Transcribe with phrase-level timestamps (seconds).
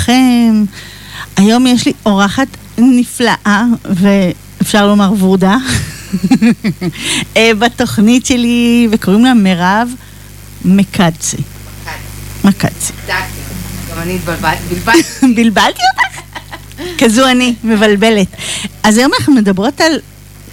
[0.00, 0.64] שלומכם?
[1.36, 2.46] היום יש לי אורחת
[2.78, 5.56] נפלאה, ואפשר לומר ורודה,
[7.36, 9.88] אה, בתוכנית שלי, וקוראים לה מירב
[10.64, 11.36] מקצי.
[12.44, 12.92] מקצי.
[13.08, 15.02] גם אני התבלבלתי, בלבלתי.
[15.36, 16.20] בלבלתי אותך?
[16.98, 18.28] כזו אני, מבלבלת.
[18.82, 19.92] אז היום אנחנו מדברות על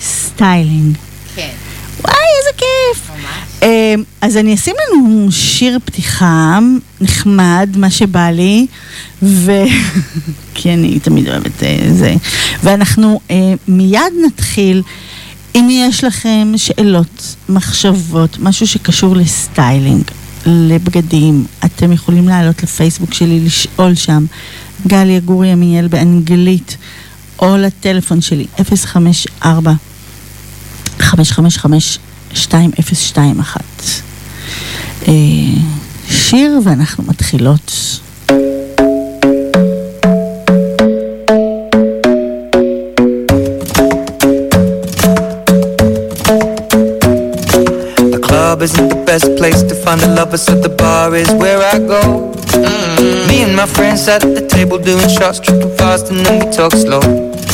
[0.02, 0.98] styling.
[1.36, 1.50] כן,
[2.02, 3.10] וואי, איזה כיף.
[3.10, 3.64] ממש.
[3.64, 6.60] אה, אז אני אשים לנו שיר פתיחה
[7.02, 8.68] נחמד, מה שבא לי,
[9.24, 9.52] ו...
[10.54, 12.16] כי אני תמיד אוהבת אה, זה.
[12.64, 14.82] ואנחנו אה, מיד נתחיל.
[15.56, 20.04] אם יש לכם שאלות, מחשבות, משהו שקשור לסטיילינג,
[20.46, 24.26] לבגדים, אתם יכולים לעלות לפייסבוק שלי, לשאול שם,
[24.88, 26.78] גליה גורי עמיאל באנגלית,
[27.40, 28.46] או לטלפון שלי,
[28.86, 29.74] 054
[31.00, 32.00] 555
[32.32, 33.62] 2021.
[35.08, 35.14] אה,
[36.10, 38.00] שיר ואנחנו מתחילות.
[50.30, 52.47] But at the bar is where I go.
[53.76, 57.02] Friends at the table doing shots, tripping fast, and then we talk slow.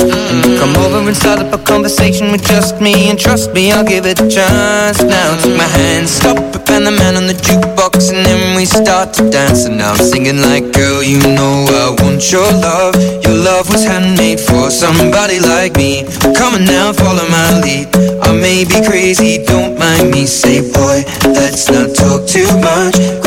[0.04, 3.83] And come over and start up a conversation with just me, and trust me, I'll
[3.83, 5.01] give it a chance.
[5.01, 8.65] Now take my hand, stop it, and the man on the jukebox, and then we
[8.65, 9.65] start to dance.
[9.65, 12.95] And now I'm singing like, girl, you know I want your love.
[13.24, 16.04] Your love was handmade for somebody like me.
[16.36, 17.88] Come on now, follow my lead.
[18.24, 20.25] I may be crazy, don't mind me.
[20.25, 22.95] Say, boy, let's not talk too much.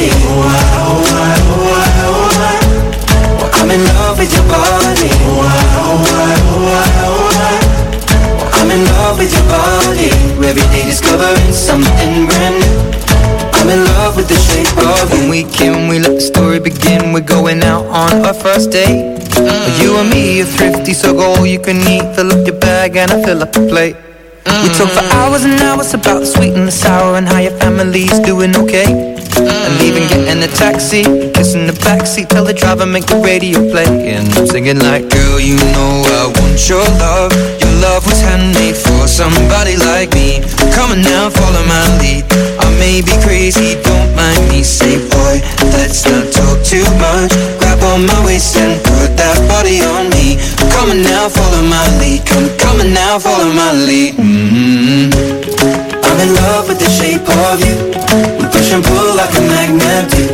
[0.00, 0.10] body.
[0.24, 2.56] Oh, I, oh, I, oh, I, oh, I.
[3.36, 5.10] Well, I'm in love with your body.
[5.28, 7.56] Oh, I, oh, I, oh, I, oh, I.
[8.36, 10.10] Well, I'm in love with your body.
[10.46, 12.90] Every day discovering something brand new.
[13.60, 15.20] I'm in love with the shape of you.
[15.20, 17.12] When we came, we let the story begin.
[17.12, 19.20] We're going out on our first date.
[19.36, 19.82] Mm.
[19.82, 22.14] You and me are thrifty, so go all you can eat.
[22.16, 23.96] Fill up your bag and I fill up the plate.
[24.46, 27.56] We talk for hours and hours about the sweet and the sour and how your
[27.58, 28.88] family's doing okay.
[29.36, 33.86] And even getting a taxi, kissing the backseat, tell the driver make the radio play.
[34.12, 37.32] And I'm singing like, girl, you know I want your love.
[37.60, 40.40] Your love was handmade for somebody like me.
[40.72, 42.24] Come on now, follow my lead.
[42.60, 44.62] I may be crazy, don't mind me.
[44.62, 45.40] Say, boy,
[45.76, 47.59] let's not talk too much.
[47.80, 50.36] Grab on my waist and put that body on me.
[50.72, 52.24] Come on now, follow my lead.
[52.60, 54.20] Come on now, follow my lead.
[54.20, 55.08] Mm-hmm.
[56.04, 57.76] I'm in love with the shape of you.
[58.36, 60.28] We push and pull like a magnet do.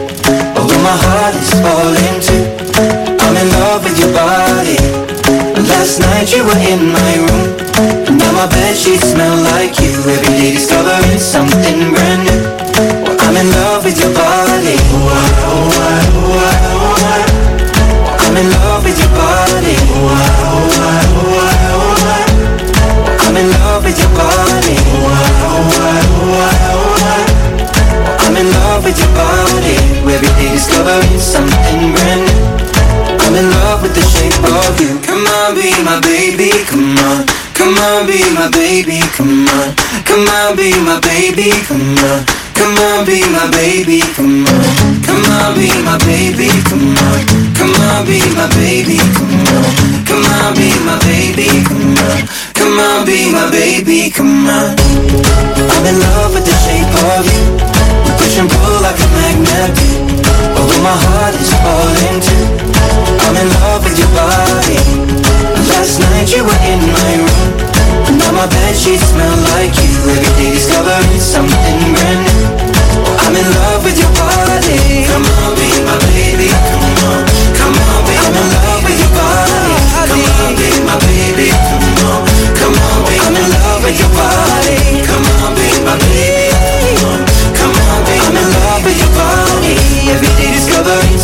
[0.58, 2.42] Although my heart is falling too.
[3.22, 4.78] I'm in love with your body.
[5.70, 7.46] Last night you were in my room.
[8.10, 9.94] And now my bed sheets smell like you.
[10.02, 12.42] Every day discovering something brand new.
[13.06, 15.75] Well, I'm in love with your body.
[28.86, 29.74] With your body.
[30.06, 32.46] Every day discovering something brand new.
[33.26, 34.94] I'm in love with the shape of you.
[35.02, 36.54] Come on, be my baby.
[36.70, 37.26] Come on.
[37.58, 39.02] Come on, be my baby.
[39.18, 39.74] Come on.
[40.06, 41.50] Come on, be my baby.
[41.66, 42.22] Come on.
[42.54, 43.98] Come on, be my baby.
[44.14, 44.62] Come on.
[45.02, 46.46] Come on, be my baby.
[46.70, 47.18] Come on.
[47.58, 49.02] Come on, be my baby.
[49.18, 49.66] Come on.
[50.06, 51.50] Come on, be my baby.
[51.66, 52.22] Come on.
[52.54, 54.10] Come on, be my baby.
[54.14, 54.78] Come on.
[55.74, 57.75] I'm in love with the shape of you.
[58.36, 59.72] Push and pull like a magnet.
[60.60, 62.44] Although my heart is falling too.
[63.24, 64.76] I'm in love with your body.
[65.72, 67.56] Last night you were in my room.
[68.04, 68.44] And now my
[68.76, 69.88] sheets smell like you.
[70.12, 72.44] Every day discovering something brand new.
[73.24, 75.08] I'm in love with your body.
[75.08, 76.52] Come on, be my baby.
[76.52, 77.24] Come on,
[77.56, 79.64] come on, be I'm in love with your body.
[79.96, 81.48] Come on, be my baby.
[81.56, 82.20] Come on,
[82.52, 85.00] come on, be I'm in love with your body.
[85.08, 86.52] Come on, be my baby.
[87.00, 87.35] Come on,
[88.46, 89.00] in love with.
[90.14, 90.54] Every day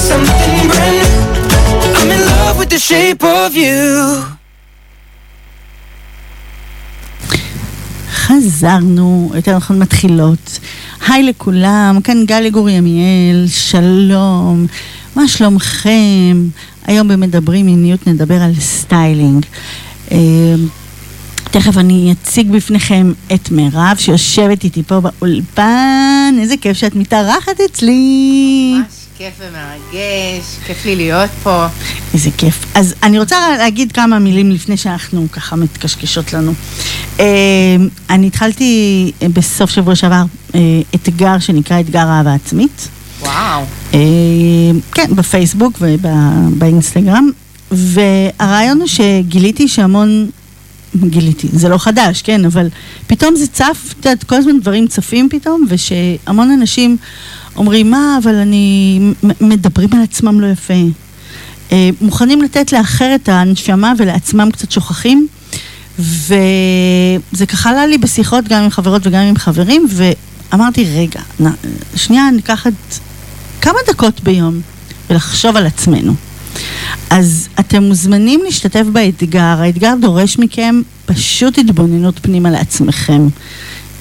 [0.09, 1.33] something brand new.
[1.99, 4.25] I'm in love with the shape of you.
[8.15, 10.59] חזרנו, יותר נכון מתחילות.
[11.09, 14.67] היי לכולם, כאן גלי גור ימיאל, שלום,
[15.17, 16.49] מה שלומכם?
[16.87, 19.47] היום במדברים מיניות נדבר על styling.
[21.53, 28.75] תכף אני אציג בפניכם את מירב שיושבת איתי פה באולפן, איזה כיף שאת מתארחת אצלי.
[28.79, 28.87] ממש
[29.19, 31.67] כיף ומרגש, כיף לי להיות פה.
[32.15, 32.65] איזה כיף.
[32.75, 36.53] אז אני רוצה להגיד כמה מילים לפני שאנחנו ככה מתקשקשות לנו.
[37.21, 37.25] אה,
[38.11, 40.23] אני התחלתי אה, בסוף שבוע שעבר
[40.55, 40.61] אה,
[40.95, 42.89] אתגר שנקרא אתגר אהבה עצמית.
[43.21, 43.65] וואו.
[44.93, 47.31] כן, בפייסבוק ובאינסטגרם,
[47.71, 50.31] והרעיון הוא שגיליתי שהמון,
[50.97, 52.69] גיליתי, זה לא חדש, כן, אבל
[53.07, 56.97] פתאום זה צף, את יודעת, כל הזמן דברים צפים פתאום, ושהמון אנשים
[57.57, 59.01] אומרים, מה, אבל אני,
[59.41, 60.75] מדברים על עצמם לא יפה.
[61.73, 65.27] אה, מוכנים לתת לאחר את הנשמה ולעצמם קצת שוכחים.
[65.99, 71.47] וזה ככה עלה לי בשיחות גם עם חברות וגם עם חברים, ואמרתי, רגע, נ,
[71.97, 72.95] שנייה ניקח את
[73.61, 74.61] כמה דקות ביום
[75.11, 76.15] ולחשוב על עצמנו.
[77.11, 83.29] אז אתם מוזמנים להשתתף באתגר, האתגר דורש מכם פשוט התבוננות פנימה לעצמכם.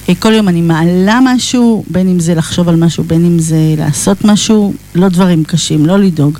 [0.08, 3.74] אה, כל יום אני מעלה משהו, בין אם זה לחשוב על משהו, בין אם זה
[3.78, 6.38] לעשות משהו, לא דברים קשים, לא לדאוג.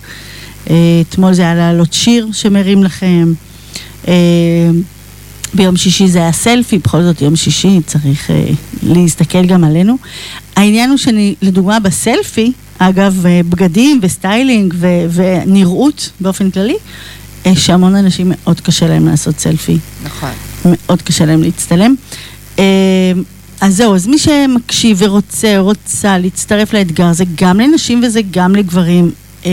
[0.70, 0.76] אה,
[1.08, 3.32] אתמול זה היה להעלות שיר שמרים לכם.
[4.08, 4.14] אה,
[5.54, 8.30] ביום שישי זה היה סלפי, בכל זאת יום שישי צריך
[8.82, 9.96] להסתכל גם עלינו.
[10.56, 12.52] העניין הוא שאני, לדוגמה בסלפי,
[12.88, 16.76] אגב, אה, בגדים ו styling ו- ונראות באופן כללי,
[17.46, 19.78] אה, שהמון אנשים מאוד קשה להם לעשות סלפי.
[20.04, 20.30] נכון.
[20.64, 21.94] מאוד קשה להם להצטלם.
[22.58, 22.64] אה,
[23.60, 29.10] אז זהו, אז מי שמקשיב ורוצה, רוצה להצטרף לאתגר, זה גם לנשים וזה גם לגברים.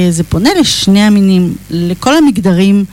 [0.10, 2.86] זה פונה לשני המינים, לכל המגדרים.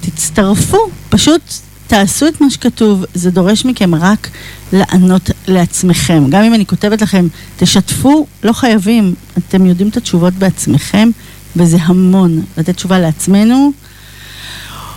[0.00, 1.42] תצטרפו, פשוט
[1.86, 4.30] תעשו את מה שכתוב, זה דורש מכם רק
[4.72, 6.24] לענות לעצמכם.
[6.30, 7.26] גם אם אני כותבת לכם,
[7.56, 11.08] תשתפו, לא חייבים, אתם יודעים את התשובות בעצמכם,
[11.56, 12.42] וזה המון.
[12.58, 13.72] לתת תשובה לעצמנו,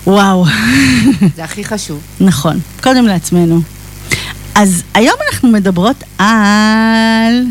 [0.08, 0.46] וואו.
[1.36, 2.00] זה הכי חשוב.
[2.19, 3.62] נכון, קודם לעצמנו.
[4.55, 7.46] אז היום אנחנו מדברות על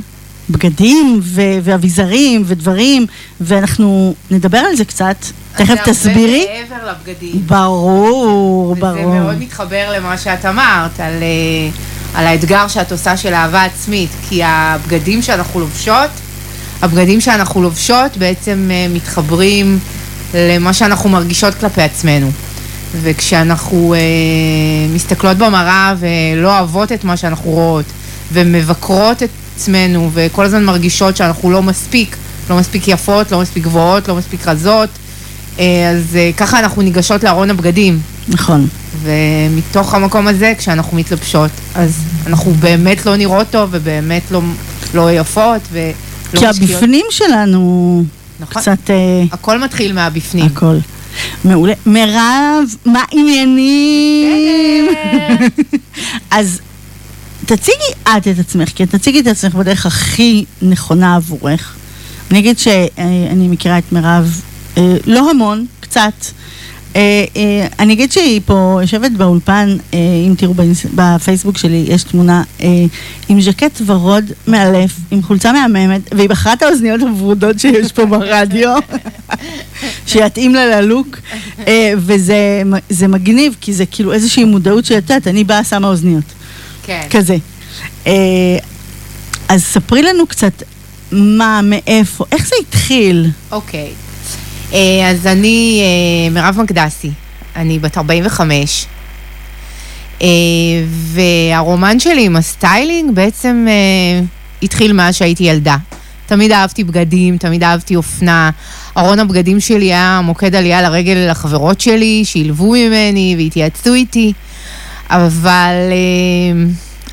[0.51, 3.07] בגדים ו- ואביזרים ודברים,
[3.41, 5.17] ואנחנו נדבר על זה קצת.
[5.57, 6.47] תכף זה תסבירי.
[6.49, 7.43] הרבה מעבר לבגדים.
[7.47, 9.15] ברור, וזה ברור.
[9.15, 11.71] מאוד מתחבר למה שאת אמרת, על, אה,
[12.15, 16.11] על האתגר שאת עושה של אהבה עצמית, כי הבגדים שאנחנו לובשות,
[16.83, 19.79] הבגדים שאנחנו לובשות בעצם אה, מתחברים
[20.35, 22.31] למה שאנחנו מרגישות כלפי עצמנו.
[23.03, 23.99] וכשאנחנו אה,
[24.95, 27.85] מסתכלות במראה ולא אוהבות את מה שאנחנו רואות,
[28.33, 32.17] ומבקרות את עצמנו, וכל הזמן מרגישות שאנחנו לא מספיק,
[32.51, 34.89] לא מספיק יפות, לא מספיק גבוהות, לא מספיק רזות,
[35.59, 38.01] אה, אז אה, ככה אנחנו ניגשות לארון הבגדים.
[38.29, 38.69] נכון.
[39.03, 44.41] ומתוך המקום הזה, כשאנחנו מתלבשות, אז אנחנו באמת לא נראות טוב, ובאמת לא,
[44.95, 45.93] לא יפות, ולא
[46.41, 46.73] כי משקיעות.
[46.73, 48.05] הבפנים שלנו
[48.41, 48.63] נכון.
[48.63, 48.91] קצת...
[48.91, 48.97] אה,
[49.33, 50.47] הכל מתחיל מהבפנים.
[50.47, 50.77] הכל.
[51.45, 51.75] מעולה.
[51.87, 54.89] מירב, מה עניינים?
[56.31, 56.61] אז
[57.49, 61.77] תציגי את את עצמך, כי תציגי את עצמך בדרך הכי נכונה עבורך.
[62.31, 64.43] אני אגיד שאני מכירה את מירב
[64.77, 66.13] אה, לא המון, קצת.
[66.97, 70.55] אה, אה, אני אגיד שהיא פה יושבת באולפן, אם תראו
[70.95, 72.43] בפייסבוק שלי, יש תמונה
[73.29, 78.77] עם ז'קט ורוד מאלף, עם חולצה מהממת, והיא בחרה את האוזניות הוורודות שיש פה ברדיו,
[80.07, 81.19] שיתאים לה ללוק,
[81.97, 86.38] וזה זה מגניב, כי זה כאילו איזושהי מודעות שאת יודעת, אני באה, שמה אוזניות,
[86.89, 87.07] כן.
[87.11, 87.37] כזה.
[88.07, 88.13] אה,
[89.49, 90.63] אז ספרי לנו קצת
[91.13, 93.31] מה, מאיפה, איך זה התחיל?
[93.53, 93.89] אוקיי.
[94.73, 97.11] אה, אז אני אה, מירב מקדסי,
[97.57, 98.87] אני בת 45,
[100.23, 100.27] אה,
[100.87, 104.25] והרומן שלי עם ה styling בעצם אה,
[104.63, 105.77] התחיל מאז שהייתי ילדה.
[106.27, 108.51] תמיד אהבתי בגדים, תמיד אהבתי אופנה.
[108.97, 114.33] ארון הבגדים שלי היה מוקד עלייה לרגל לחברות שלי, שילבו ממני והתייעצו איתי.
[115.11, 116.65] אבל אה,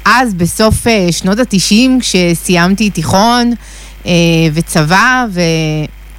[0.06, 3.54] אז, בסוף אה, שנות התשעים, כשסיימתי תיכון
[4.06, 4.12] אה,
[4.54, 5.26] וצבא,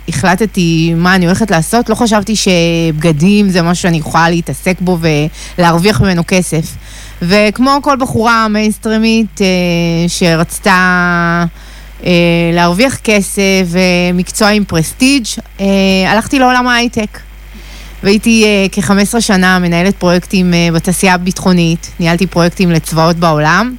[0.09, 4.99] והחלטתי מה אני הולכת לעשות, לא חשבתי שבגדים זה משהו שאני יכולה להתעסק בו
[5.59, 6.77] ולהרוויח ממנו כסף.
[7.23, 9.41] וכמו כל בחורה מיינסטרימית
[10.09, 11.45] שרצתה
[12.53, 15.27] להרוויח כסף ומקצוע עם פרסטיג',
[16.09, 17.26] הלכתי לעולם ההייטק.
[18.03, 23.75] והייתי uh, כ-15 שנה מנהלת פרויקטים uh, בתעשייה הביטחונית, ניהלתי פרויקטים לצבאות בעולם,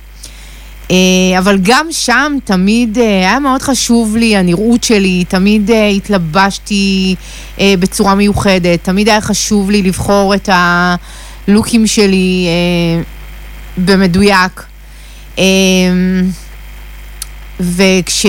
[0.88, 0.92] uh,
[1.38, 7.16] אבל גם שם תמיד uh, היה מאוד חשוב לי הנראות שלי, תמיד uh, התלבשתי
[7.58, 14.64] uh, בצורה מיוחדת, תמיד היה חשוב לי לבחור את הלוקים שלי uh, במדויק.
[15.36, 15.40] Uh,
[17.60, 18.26] וכש...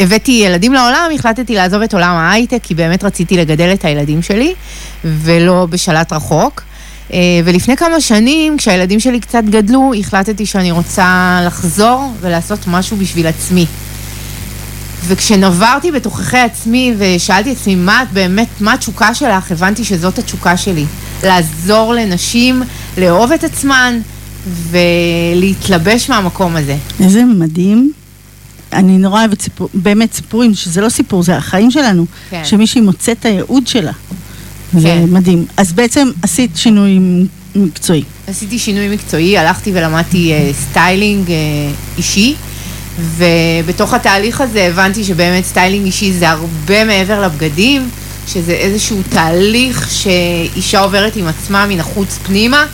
[0.00, 4.54] הבאתי ילדים לעולם, החלטתי לעזוב את עולם ההייטק, כי באמת רציתי לגדל את הילדים שלי,
[5.04, 6.62] ולא בשלט רחוק.
[7.12, 13.26] אה, ולפני כמה שנים, כשהילדים שלי קצת גדלו, החלטתי שאני רוצה לחזור ולעשות משהו בשביל
[13.26, 13.66] עצמי.
[15.06, 20.84] וכשנברתי בתוככי עצמי ושאלתי עצמי, מה את באמת, מה התשוקה שלך, הבנתי שזאת התשוקה שלי.
[21.22, 22.62] לעזור לנשים
[22.98, 24.00] לאהוב את עצמן
[24.70, 26.76] ולהתלבש מהמקום הזה.
[27.00, 27.92] איזה מדהים.
[28.72, 32.06] אני נורא אוהבת סיפור, באמת סיפורים, שזה לא סיפור, זה החיים שלנו.
[32.30, 32.44] כן.
[32.44, 33.92] שמישהי מוצאת את הייעוד שלה.
[34.72, 35.04] זה כן.
[35.08, 35.46] מדהים.
[35.56, 36.98] אז בעצם עשית שינוי
[37.56, 38.02] מקצועי.
[38.26, 41.36] עשיתי שינוי מקצועי, הלכתי ולמדתי אה, styling אה,
[41.98, 42.34] אישי,
[43.16, 47.88] ובתוך התהליך הזה הבנתי שבאמת styling אישי זה הרבה מעבר לבגדים,
[48.26, 52.66] שזה איזשהו תהליך שאישה עוברת עם עצמה מן החוץ פנימה,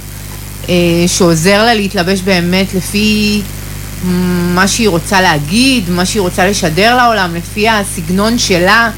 [0.68, 0.74] אה,
[1.06, 3.40] שעוזר לה להתלבש באמת לפי
[4.54, 8.90] מה שהיא רוצה להגיד, מה שהיא רוצה לשדר לעולם, לפי הסגנון שלה,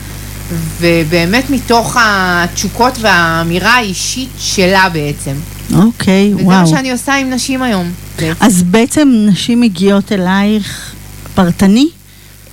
[0.81, 5.33] ובאמת מתוך התשוקות והאמירה האישית שלה בעצם.
[5.77, 6.61] אוקיי, וזה וואו.
[6.61, 7.93] מה שאני עושה עם נשים היום.
[8.19, 8.45] בעצם.
[8.45, 10.95] אז בעצם נשים מגיעות אלייך
[11.35, 11.89] פרטני?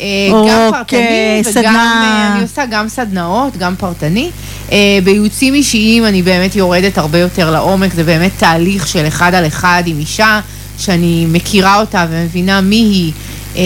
[0.01, 0.08] אה,
[0.50, 1.93] גם פרטני וגם כסדנה.
[2.03, 4.29] אה, אני עושה גם סדנאות, גם פרטני.
[4.72, 9.48] אה, בייעוצים אישיים אני באמת יורדת הרבה יותר לעומק, זה באמת תהליך של אחד על
[9.48, 10.39] אחד עם אישה
[10.81, 13.11] שאני מכירה אותה ומבינה מי היא,
[13.55, 13.61] אה,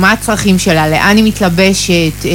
[0.00, 2.30] מה הצרכים שלה, לאן היא מתלבשת, אה,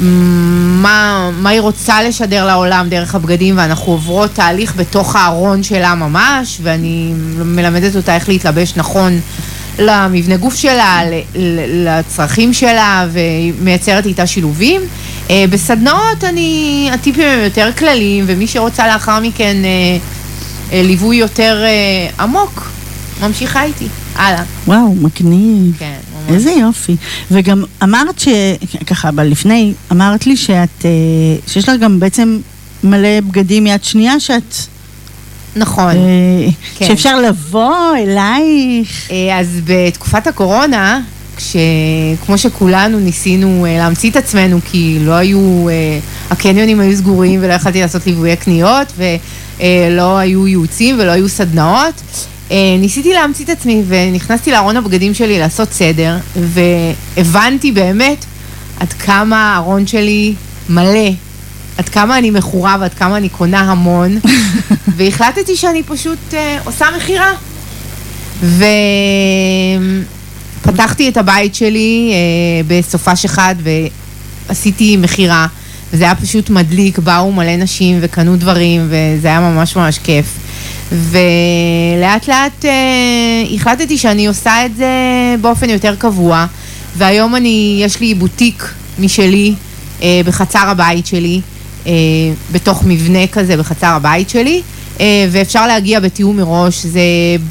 [0.00, 6.58] מה, מה היא רוצה לשדר לעולם דרך הבגדים, ואנחנו עוברות תהליך בתוך הארון שלה ממש,
[6.62, 7.12] ואני
[7.44, 9.20] מלמדת אותה איך להתלבש נכון
[9.78, 11.00] למבנה גוף שלה,
[11.68, 14.80] לצרכים שלה, ומייצרת איתה שילובים.
[15.30, 19.98] אה, בסדנאות אני, הטיפים הם יותר כלליים, ומי שרוצה לאחר מכן אה,
[20.72, 21.64] אה, ליווי יותר
[22.20, 22.68] עמוק,
[23.20, 23.88] ממשיכה איתי.
[24.14, 24.42] הלאה.
[24.66, 25.76] וואו, מגניב.
[25.78, 26.34] כן, ממש.
[26.34, 26.96] איזה יופי.
[27.30, 28.28] וגם אמרת ש...
[28.86, 30.84] ככה, אבל לפני, אמרת לי שאת...
[30.84, 30.90] אה,
[31.46, 32.38] שיש לך גם בעצם
[32.84, 34.54] מלא בגדים יד שנייה שאת...
[35.56, 35.96] נכון.
[35.96, 36.86] אה, כן.
[36.86, 39.10] שאפשר לבוא אלייך.
[39.10, 41.00] אה, אז בתקופת הקורונה,
[41.36, 45.98] כשכמו שכולנו ניסינו אה, להמציא את עצמנו, כי לא היו, אה,
[46.30, 52.02] הקניונים היו סגורים ולא יכלתי לעשות ליוויי קניות, ולא היו ייעוצים ולא היו סדנאות,
[52.50, 58.24] ניסיתי להמציא את עצמי ונכנסתי לארון הבגדים שלי לעשות סדר, והבנתי באמת
[58.80, 60.34] עד כמה הארון שלי
[60.68, 61.10] מלא,
[61.78, 64.18] עד כמה אני מכורה ועד כמה אני קונה המון,
[64.96, 67.32] והחלטתי שאני פשוט אה, עושה מכירה.
[70.62, 72.16] ופתחתי את הבית שלי אה,
[72.66, 73.54] בסופש אחד
[74.48, 75.46] ועשיתי מכירה,
[75.92, 80.26] וזה היה פשוט מדליק, באו מלא נשים וקנו דברים, וזה היה ממש ממש כיף.
[80.92, 82.70] ולאט לאט אה,
[83.54, 84.86] החלטתי שאני עושה את זה
[85.40, 86.46] באופן יותר קבוע,
[86.96, 89.54] והיום אני, יש לי בוטיק משלי
[90.02, 91.40] אה, בחצר הבית שלי,
[91.86, 91.92] אה,
[92.52, 94.62] בתוך מבנה כזה בחצר הבית שלי.
[95.00, 97.00] אה, ואפשר להגיע בתיאום מראש, זה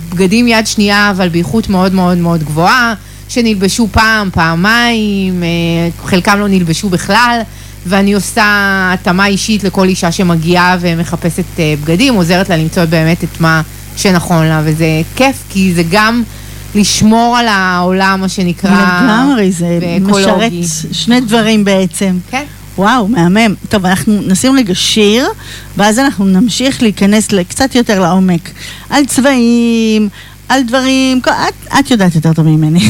[0.10, 2.94] בגדים יד שנייה אבל באיכות מאוד מאוד מאוד גבוהה,
[3.30, 5.48] שנלבשו פעם, פעמיים, אה,
[6.06, 7.42] חלקם לא נלבשו בכלל,
[7.86, 8.44] ואני עושה
[8.94, 13.62] התאמה אישית לכל אישה שמגיעה ומחפשת אה, בגדים, עוזרת לה למצוא באמת את מה
[13.98, 16.24] שנכון לה, וזה כיף, כי זה גם
[16.75, 19.80] לשמור על העולם, מה שנקרא, לגמרי, זה.
[20.01, 20.51] משרת
[20.92, 22.18] שני דברים בעצם.
[22.32, 22.44] כן.
[22.77, 23.56] וואו, מהמם.
[23.70, 25.27] טוב, אנחנו נשים רגע שיר,
[25.77, 28.50] ואז אנחנו נמשיך להיכנס קצת יותר לעומק.
[28.89, 30.10] על צבעים,
[30.50, 32.89] על דברים, את, את יודעת יותר טוב ממני.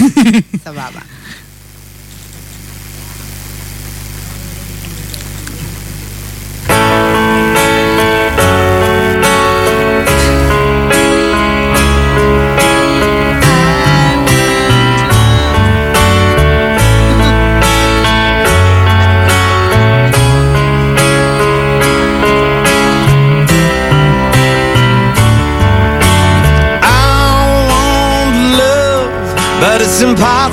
[0.65, 1.14] סבבה.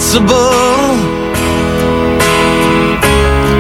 [0.03, 0.99] Impossible.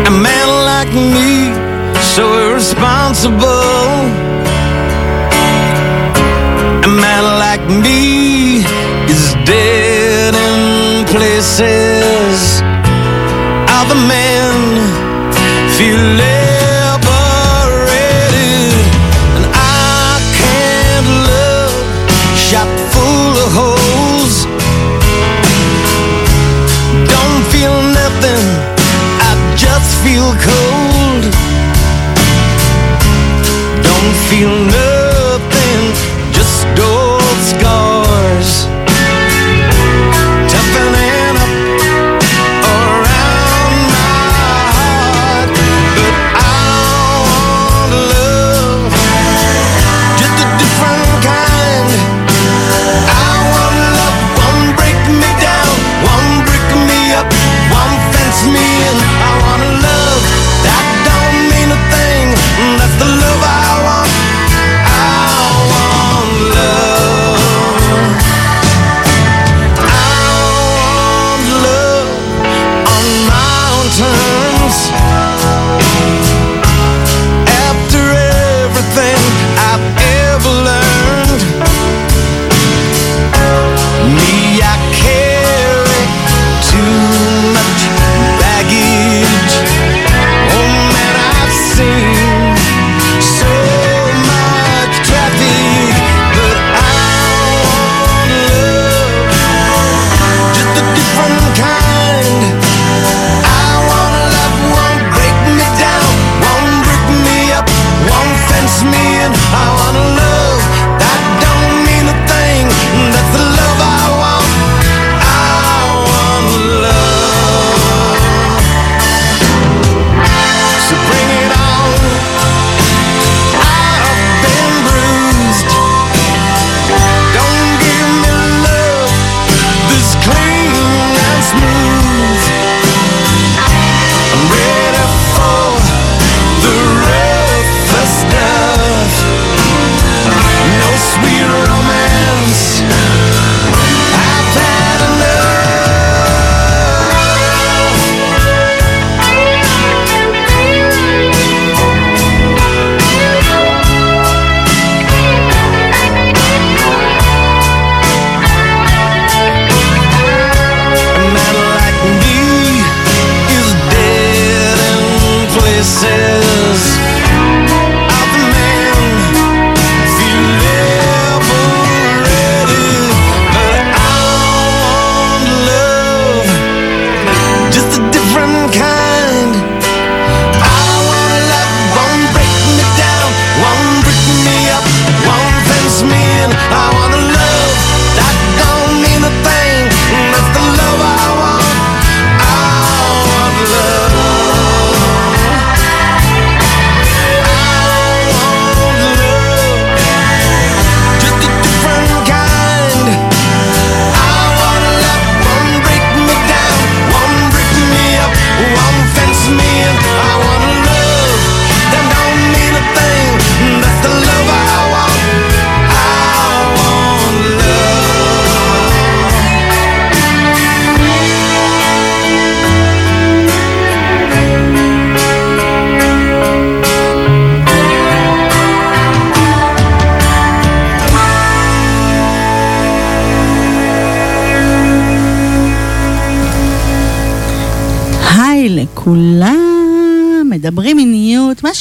[0.06, 1.54] A man like me,
[2.00, 3.61] so irresponsible.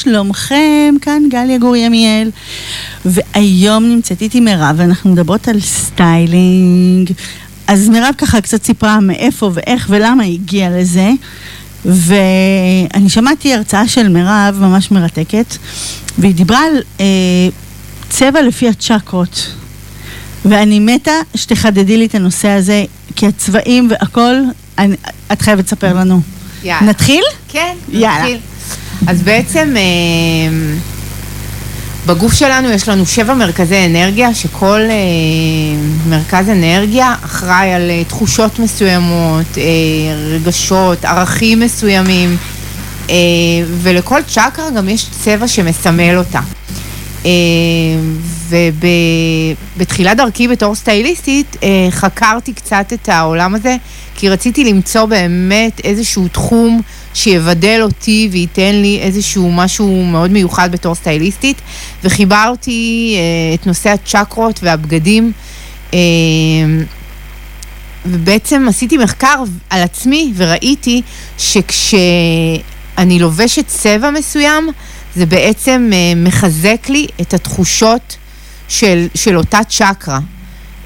[0.02, 0.96] שלומכם?
[1.02, 2.30] כאן גליה גור ימיאל.
[3.06, 7.12] והיום נמצאת איתי מירב, ואנחנו מדברות על סטיילינג.
[7.68, 11.10] אז מירב ככה קצת סיפרה מאיפה ואיך ולמה היא הגיעה לזה.
[11.86, 15.58] ואני שמעתי הרצאה של מירב ממש מרתקת,
[16.18, 17.06] והיא דיברה על אה,
[18.10, 19.48] צבע לפי הצ'קרות.
[20.46, 22.84] ואני מתה שתחדדי לי את הנושא הזה,
[23.16, 24.36] כי הצבעים והכל,
[24.78, 24.96] אני,
[25.32, 26.22] את חייבת לספר לנו.
[26.64, 26.90] יאללה.
[26.90, 27.24] נתחיל?
[27.48, 28.20] כן, יאללה.
[28.20, 28.38] נתחיל.
[29.08, 29.82] אז בעצם אה,
[32.06, 34.96] בגוף שלנו יש לנו שבע מרכזי אנרגיה, שכל אה,
[36.10, 39.58] מרכז אנרגיה אחראי על אה, תחושות מסוימות,
[40.34, 42.38] רגשות, ערכים מסוימים,
[43.82, 46.40] ולכל צ'קרה גם יש צבע שמסמל אותה.
[47.26, 47.32] אה,
[49.78, 53.76] ובתחילת דרכי בתור סטייליסטית אה, חקרתי קצת את העולם הזה,
[54.16, 56.82] כי רציתי למצוא באמת איזשהו תחום
[57.14, 61.62] שיבדל אותי וייתן לי איזשהו משהו מאוד מיוחד בתור סטייליסטית,
[62.04, 65.32] וחיברתי אה, את נושא הצ'קרות והבגדים.
[65.94, 66.00] אה,
[68.06, 71.02] ובעצם עשיתי מחקר על עצמי וראיתי
[71.38, 74.70] שכשאני לובשת צבע מסוים,
[75.16, 78.18] זה בעצם אה, מחזק לי את התחושות
[78.68, 80.20] של, של אותה צ'קרה.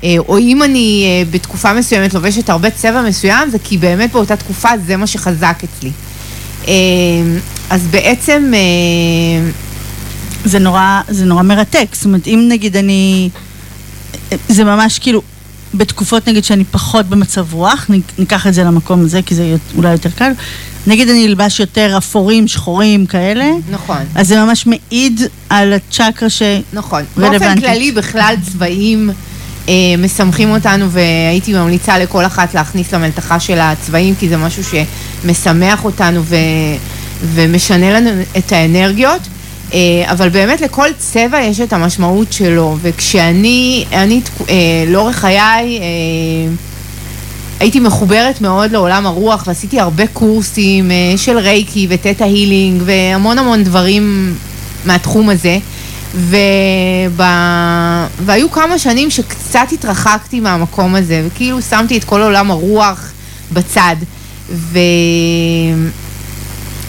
[0.03, 4.35] אה, או אם אני אה, בתקופה מסוימת לובשת הרבה צבע מסוים, זה כי באמת באותה
[4.35, 5.91] תקופה זה מה שחזק אצלי.
[7.69, 8.53] אז בעצם,
[10.45, 11.88] זה נורא, זה נורא מרתק.
[11.93, 13.29] זאת אומרת, אם נגיד אני...
[14.49, 15.21] זה ממש כאילו,
[15.77, 20.09] בתקופות נגיד שאני פחות במצב רוח, ניקח את זה למקום הזה, כי זה אולי יותר
[20.09, 20.31] קל.
[20.88, 23.97] נגיד אני אלבש יותר אפורים, שחורים כאלה, נכון.
[24.15, 26.41] אז זה ממש מעיד על הצ'קרה ש...
[26.73, 27.03] נכון.
[27.17, 27.63] באופן רלוונטית.
[27.63, 29.09] כללי, בכלל צבעים
[29.69, 35.85] אה, משמחים אותנו, והייתי ממליצה לכל אחת להכניס למלתחה של הצבעים, כי זה משהו שמשמח
[35.85, 36.35] אותנו ו,
[37.33, 39.21] ומשנה לנו את האנרגיות.
[39.73, 44.56] אה, אבל באמת לכל צבע יש את המשמעות שלו, וכשאני, אני אה,
[44.88, 46.54] לאורך חיי, אה,
[47.60, 54.36] הייתי מחוברת מאוד לעולם הרוח ועשיתי הרבה קורסים של רייקי ותטא הילינג והמון המון דברים
[54.86, 55.58] מהתחום הזה.
[56.15, 57.21] וב...
[58.25, 63.12] והיו כמה שנים שקצת התרחקתי מהמקום הזה, וכאילו שמתי את כל עולם הרוח
[63.51, 63.95] בצד.
[64.49, 64.80] ו...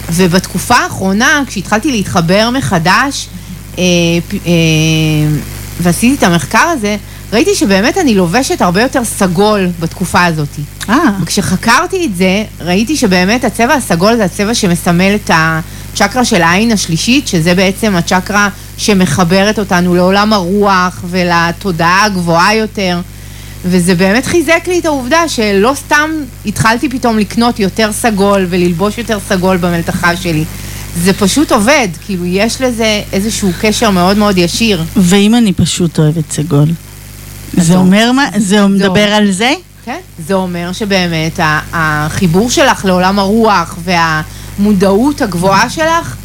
[0.09, 3.27] ובתקופה האחרונה, כשהתחלתי להתחבר מחדש,
[3.77, 3.83] אה,
[4.45, 4.51] אה,
[5.81, 6.97] ועשיתי את המחקר הזה,
[7.33, 10.47] ראיתי שבאמת אני לובשת הרבה יותר סגול בתקופה הזאת.
[10.89, 16.71] אה, וכשחקרתי את זה, ראיתי שבאמת הצבע הסגול זה הצבע שמסמל את הצ'קרה של העין
[16.71, 23.01] השלישית, שזה בעצם הצ'קרה שמחברת אותנו לעולם הרוח ולתודעה הגבוהה יותר.
[23.69, 26.09] וזה באמת חיזק לי את העובדה שלא סתם
[26.45, 30.43] התחלתי פתאום לקנות יותר סגול וללבוש יותר סגול במלתחה שלי.
[31.03, 34.83] זה פשוט עובד, כאילו יש לזה איזשהו קשר מאוד מאוד ישיר.
[34.95, 36.67] ואם אני פשוט אוהבת סגול?
[37.53, 37.75] זה.
[37.75, 38.25] אומר מה?
[38.37, 39.53] זה מדבר על זה?
[39.85, 41.39] כן, זה אומר שבאמת
[41.73, 46.15] החיבור שלך לעולם הרוח והמודעות הגבוהה שלך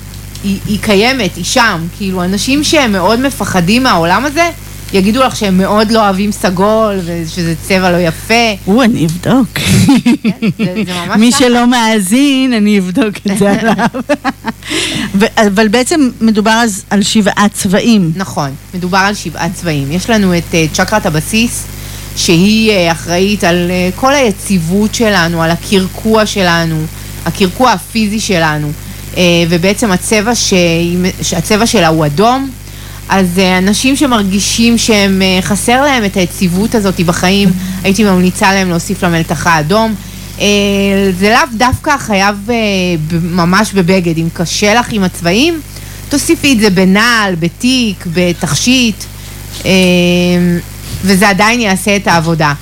[0.45, 1.87] היא, היא קיימת, היא שם.
[1.97, 4.51] כאילו, אנשים שהם מאוד מפחדים מהעולם הזה,
[4.93, 8.35] יגידו לך שהם מאוד לא אוהבים סגול ושזה צבע לא יפה.
[8.67, 9.59] או, אני אבדוק.
[10.59, 11.33] זה- זה ממש מי.
[11.33, 13.87] שלא מאזין, אני אבדוק את זה עליו.
[15.47, 18.13] אבל בעצם מדובר אז על שבעה צבעים.
[18.17, 19.93] נכון, מדובר על שבעה צבעים.
[19.93, 21.63] יש לנו את אה, צ'קרת הבסיס,
[22.17, 26.77] שהיא אה, אחראית על אה, כל היציבות שלנו, על הקרקוע שלנו,
[27.27, 28.73] הקרקוע הפיזי שלנו,
[29.49, 32.51] ובעצם הצבע, שהיא- שהצבע שלה הוא אדום.
[33.09, 37.49] אז אה, אנשים שמרגישים שהם, אה, חסר להם את היציבות הזאת בחיים,
[37.83, 39.95] הייתי ממליצה להם להוסיף למלתחה אדום.
[40.41, 40.45] אה,
[41.19, 42.37] זה לאו דווקא חייב
[43.23, 45.61] ממש בבגד, אם קשה לך עם הצבעים,
[46.09, 49.05] תוסיפי את זה בנעל, בתיק, בתכשיט,
[51.05, 52.53] וזה עדיין יעשה את העבודה.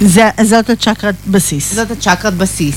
[0.00, 1.74] זה- זאת הצ'קרת בסיס.
[1.74, 2.76] זאת הצ'קרת בסיס.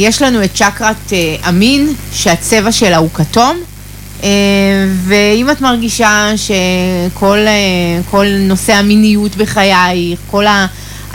[0.00, 1.12] יש לנו את צ'קרת
[1.42, 3.56] המין, שהצבע שלה הוא כתום,
[5.04, 10.44] ואם את מרגישה שכל אה, נושא המיניות בחייך, כל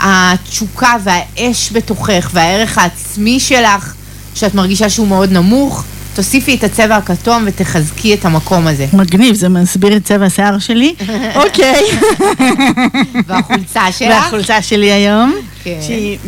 [0.00, 3.94] התשוקה והאש בתוכך והערך העצמי שלך,
[4.34, 8.86] שאת מרגישה שהוא מאוד נמוך, תוסיפי את הצבע הכתום ותחזקי את המקום הזה.
[8.92, 10.94] מגניב, זה מסביר את צבע השיער שלי.
[11.44, 11.84] אוקיי.
[13.26, 14.08] והחולצה שלך?
[14.08, 15.78] והחולצה שלי היום, כן.
[15.86, 16.18] שהיא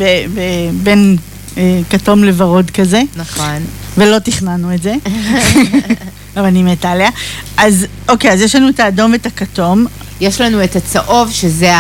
[0.83, 1.17] בין
[1.57, 3.63] אה, כתום לוורוד כזה, נכון.
[3.99, 4.95] ולא תכננו את זה.
[6.37, 7.11] אבל אני מתה עליה.
[7.57, 9.87] אז אוקיי, אז יש לנו את האדום ואת הכתום.
[10.21, 11.71] יש לנו את הצהוב, שזה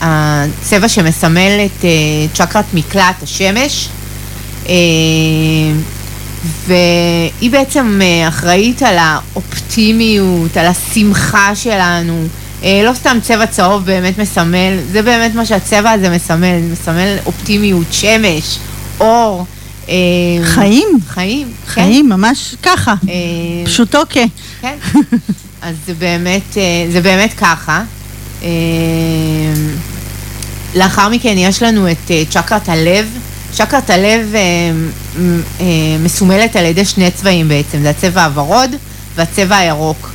[0.00, 1.90] הצבע שמסמל את אה,
[2.34, 3.88] צ'קרת מקלט השמש.
[4.68, 4.74] אה,
[6.66, 12.26] והיא בעצם אה, אחראית על האופטימיות, על השמחה שלנו.
[12.62, 18.58] לא סתם צבע צהוב באמת מסמל, זה באמת מה שהצבע הזה מסמל, מסמל אופטימיות, שמש,
[19.00, 19.46] אור.
[19.90, 20.88] אה, חיים.
[21.08, 21.70] חיים, כן.
[21.72, 22.94] חיים, ממש ככה.
[23.08, 23.14] אה,
[23.64, 24.16] פשוטו כ...
[24.60, 24.76] כן.
[25.62, 27.82] אז זה באמת, אה, זה באמת ככה.
[30.74, 33.06] לאחר מכן יש לנו את צ'קרת הלב.
[33.52, 34.34] צ'קרת הלב
[36.02, 38.70] מסומלת על ידי שני צבעים בעצם, זה הצבע הוורוד
[39.16, 40.10] והצבע הירוק.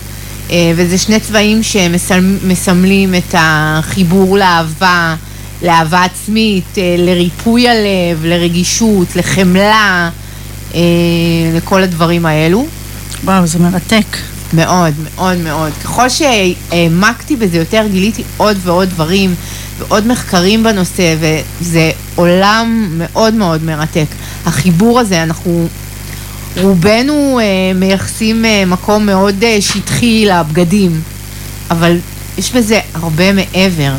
[0.76, 5.16] וזה שני צבעים שמסמלים את החיבור לאהבה,
[5.62, 10.10] לאהבה עצמית, אה, לריפוי הלב, לרגישות, לחמלה,
[10.76, 10.80] אה,
[11.56, 12.66] לכל הדברים האלו.
[13.24, 14.18] וואו, זה מרתק.
[14.54, 15.72] מאוד, מאוד מאוד.
[15.84, 19.36] ככל שהעמקתי בזה יותר, גיליתי עוד ועוד דברים
[19.78, 24.06] ועוד מחקרים בנושא, וזה עולם מאוד מאוד מרתק.
[24.46, 25.68] החיבור הזה, אנחנו
[26.58, 31.02] רובנו אה, מייחסים אה, מקום מאוד אה, שטחי לבגדים,
[31.72, 31.98] אבל
[32.38, 33.92] יש בזה הרבה מעבר.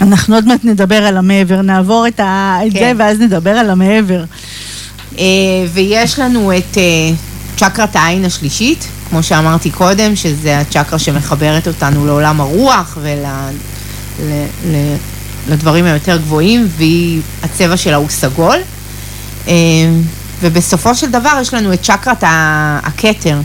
[0.00, 2.58] אנחנו עוד מעט נדבר על המעבר, נעבור את, ה...
[2.66, 2.78] את כן.
[2.78, 4.24] זה ואז נדבר על המעבר.
[5.18, 5.24] אה,
[5.72, 6.82] ויש לנו את אה,
[7.56, 12.98] צ'קרת העין השלישית, כמו שאמרתי קודם, שזה הצ'קרה שמחברת אותנו לעולם הרוח
[15.46, 18.58] ולדברים היותר גבוהים, והיא, הצבע שלה הוא סגול.
[19.48, 19.52] אה,
[20.40, 22.24] ובסופו של דבר יש לנו את צ'קרת
[22.82, 23.40] הכתר,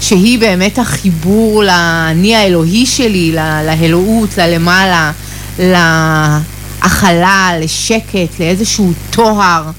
[0.00, 5.12] שהיא באמת החיבור לאני האלוהי שלי, ל- לאלוהות, ללמעלה,
[5.58, 9.70] להכלה, לשקט, לאיזשהו טוהר.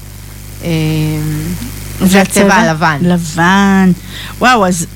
[0.64, 0.70] אה,
[2.04, 2.98] זה הצבע הלבן.
[3.02, 3.92] לבן.
[4.38, 4.86] וואו, אז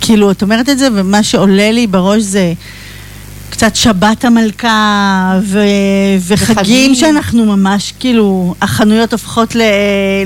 [0.00, 2.52] כאילו, את אומרת את זה, ומה שעולה לי בראש זה
[3.50, 5.58] קצת שבת המלכה, ו...
[6.20, 6.94] וחגים וחגים.
[6.94, 9.62] שאנחנו ממש, כאילו, החנויות הופכות ל...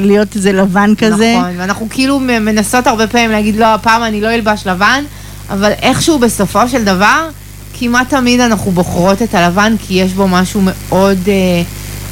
[0.01, 1.35] להיות איזה לבן כזה.
[1.39, 5.05] נכון, ואנחנו כאילו מנסות הרבה פעמים להגיד, לא, הפעם אני לא אלבש לבן,
[5.51, 7.29] אבל איכשהו בסופו של דבר,
[7.79, 11.63] כמעט תמיד אנחנו בוחרות את הלבן, כי יש בו משהו מאוד אה,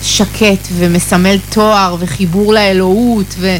[0.02, 3.56] שקט ומסמל תואר וחיבור לאלוהות, ו,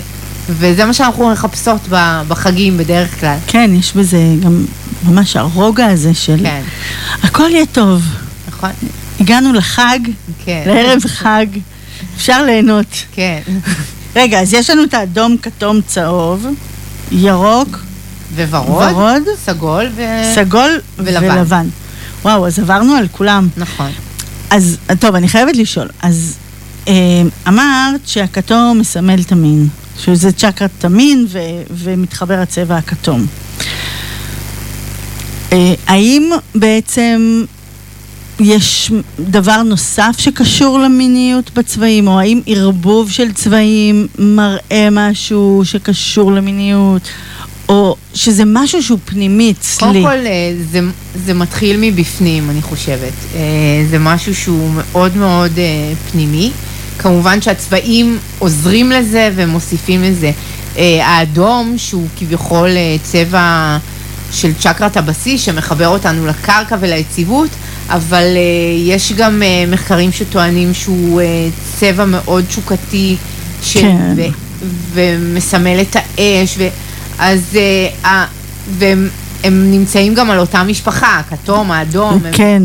[0.49, 1.81] וזה מה שאנחנו מחפשות
[2.29, 3.37] בחגים בדרך כלל.
[3.47, 4.65] כן, יש בזה גם
[5.09, 6.62] ממש הרוגע הזה של כן,
[7.23, 8.03] הכל יהיה טוב.
[8.49, 8.71] נכון?
[9.21, 9.99] הגענו לחג,
[10.45, 10.62] כן.
[10.67, 11.47] לערב חג,
[12.17, 12.87] אפשר ליהנות.
[13.12, 13.41] כן.
[14.17, 16.47] רגע, אז יש לנו את האדום, כתום, צהוב,
[17.12, 17.79] ירוק,
[18.35, 20.03] וורוד, ורוד, סגול ו...
[20.35, 21.38] סגול ולבן.
[21.38, 21.67] ולבן.
[22.25, 23.49] וואו, אז עברנו על כולם.
[23.57, 23.91] נכון.
[24.51, 25.89] אז, טוב, אני חייבת לשאול.
[26.03, 26.37] אז
[26.89, 31.39] אה, אמרת שהכתום מסמל את המין, שזה צ'קרת תמין ו,
[31.71, 33.27] ומתחבר הצבע הכתום.
[35.53, 37.45] אה, האם בעצם
[38.41, 47.03] יש דבר נוסף שקשור למיניות בצבעים, או האם ערבוב של צבעים מראה משהו שקשור למיניות,
[47.73, 49.87] או שזה משהו שהוא פנימי אצלי?
[49.89, 50.81] קודם כל, אה, זה,
[51.27, 53.13] זה מתחיל מבפנים, אני חושבת.
[53.35, 53.41] אה,
[53.91, 56.51] זה משהו שהוא מאוד מאוד אה, פנימי.
[56.99, 60.31] כמובן שהצבעים עוזרים לזה ומוסיפים לזה.
[61.03, 62.69] האדום, שהוא כביכול
[63.03, 63.79] צבע
[64.33, 67.49] של צ'קרת הבסיס, שמחבר אותנו לקרקע וליציבות,
[67.89, 68.25] אבל
[68.87, 71.21] יש גם מחקרים שטוענים שהוא
[71.79, 73.17] צבע מאוד תשוקתי,
[73.63, 74.15] של, כן.
[74.17, 74.23] ו,
[74.95, 76.69] ומסמל את האש, ו,
[77.23, 78.27] אז אה, ה-
[78.79, 79.09] והם
[79.45, 82.63] הם נמצאים גם על אותה משפחה, הכתום, האדום, הם, כן,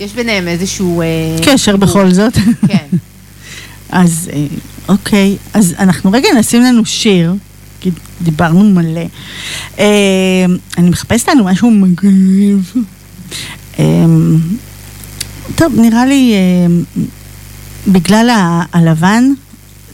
[0.00, 1.00] יש ביניהם איזשהו...
[1.02, 1.06] אה,
[1.44, 1.88] קשר חיבור.
[1.88, 2.32] בכל זאת.
[2.68, 2.86] כן.
[3.90, 4.46] אז אה,
[4.88, 7.34] אוקיי, אז אנחנו רגע נשים לנו שיר,
[7.80, 7.90] כי
[8.22, 9.00] דיברנו מלא.
[9.78, 9.84] אה,
[10.78, 12.72] אני מחפשת לנו משהו מגניב.
[13.78, 13.84] אה,
[15.56, 16.74] טוב, נראה לי, אה,
[17.92, 19.24] בגלל ה- הלבן,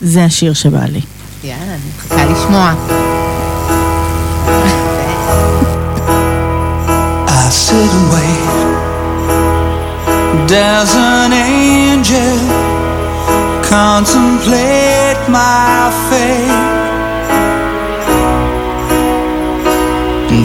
[0.02, 1.00] זה השיר שבא לי.
[1.44, 2.74] יאללה, אני מחכה לשמוע.
[7.74, 8.46] Sit and wait.
[10.46, 12.36] Does an angel
[13.74, 16.62] contemplate my fate?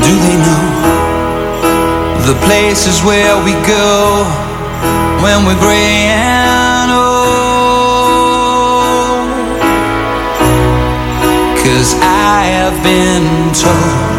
[0.05, 0.67] Do they know
[2.29, 4.25] the places where we go
[5.23, 7.09] when we're gray and old?
[11.61, 14.18] Cause I have been told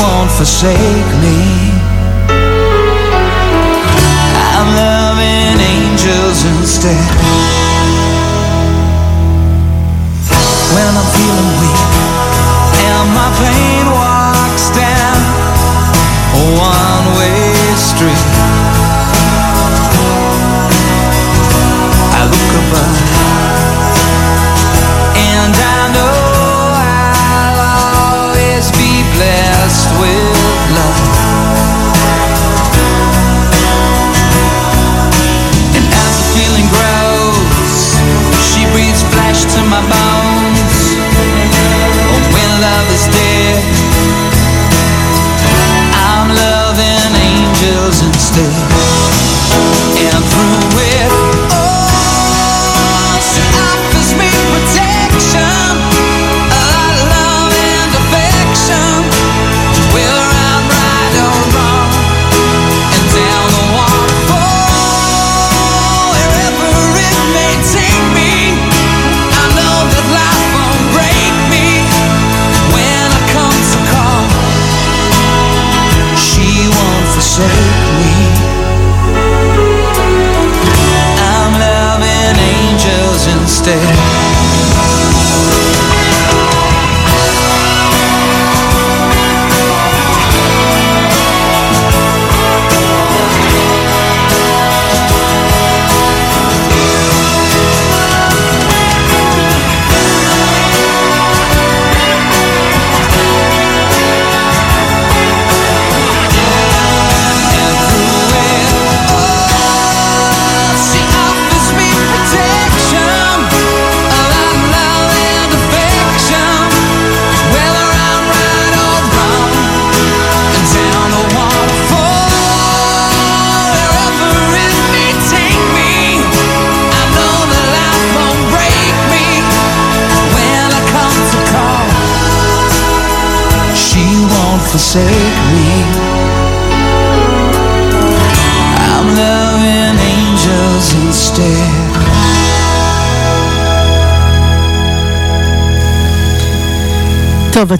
[0.00, 1.38] won't forsake me.
[4.56, 7.10] I'm loving angels instead.
[10.74, 11.92] When I'm feeling weak
[12.86, 15.20] and my pain walks down
[16.32, 18.26] a one-way street,
[22.16, 23.09] I look above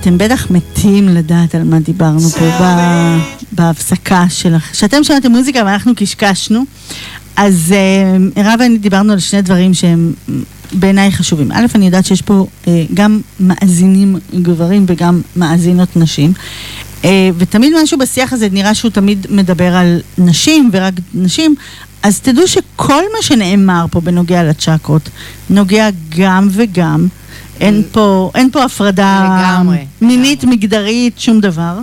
[0.01, 3.19] אתם בטח מתים לדעת על מה דיברנו פה ב-
[3.53, 4.63] בהפסקה שלך.
[4.73, 6.65] כשאתם שמעתם מוזיקה ואנחנו קשקשנו,
[7.37, 10.13] אז אה, מירב ואני דיברנו על שני דברים שהם
[10.73, 11.53] בעיניי חשובים.
[11.53, 16.33] א', אני יודעת שיש פה אה, גם מאזינים גברים וגם מאזינות נשים.
[17.05, 21.55] אה, ותמיד משהו בשיח הזה נראה שהוא תמיד מדבר על נשים ורק נשים,
[22.03, 25.09] אז תדעו שכל מה שנאמר פה בנוגע לצ'קרות,
[25.51, 25.89] נוגע
[26.19, 27.09] גם וגם.
[27.61, 31.79] אין פה, אין פה הפרדה לגמרי, מינית, מגדרית, שום דבר.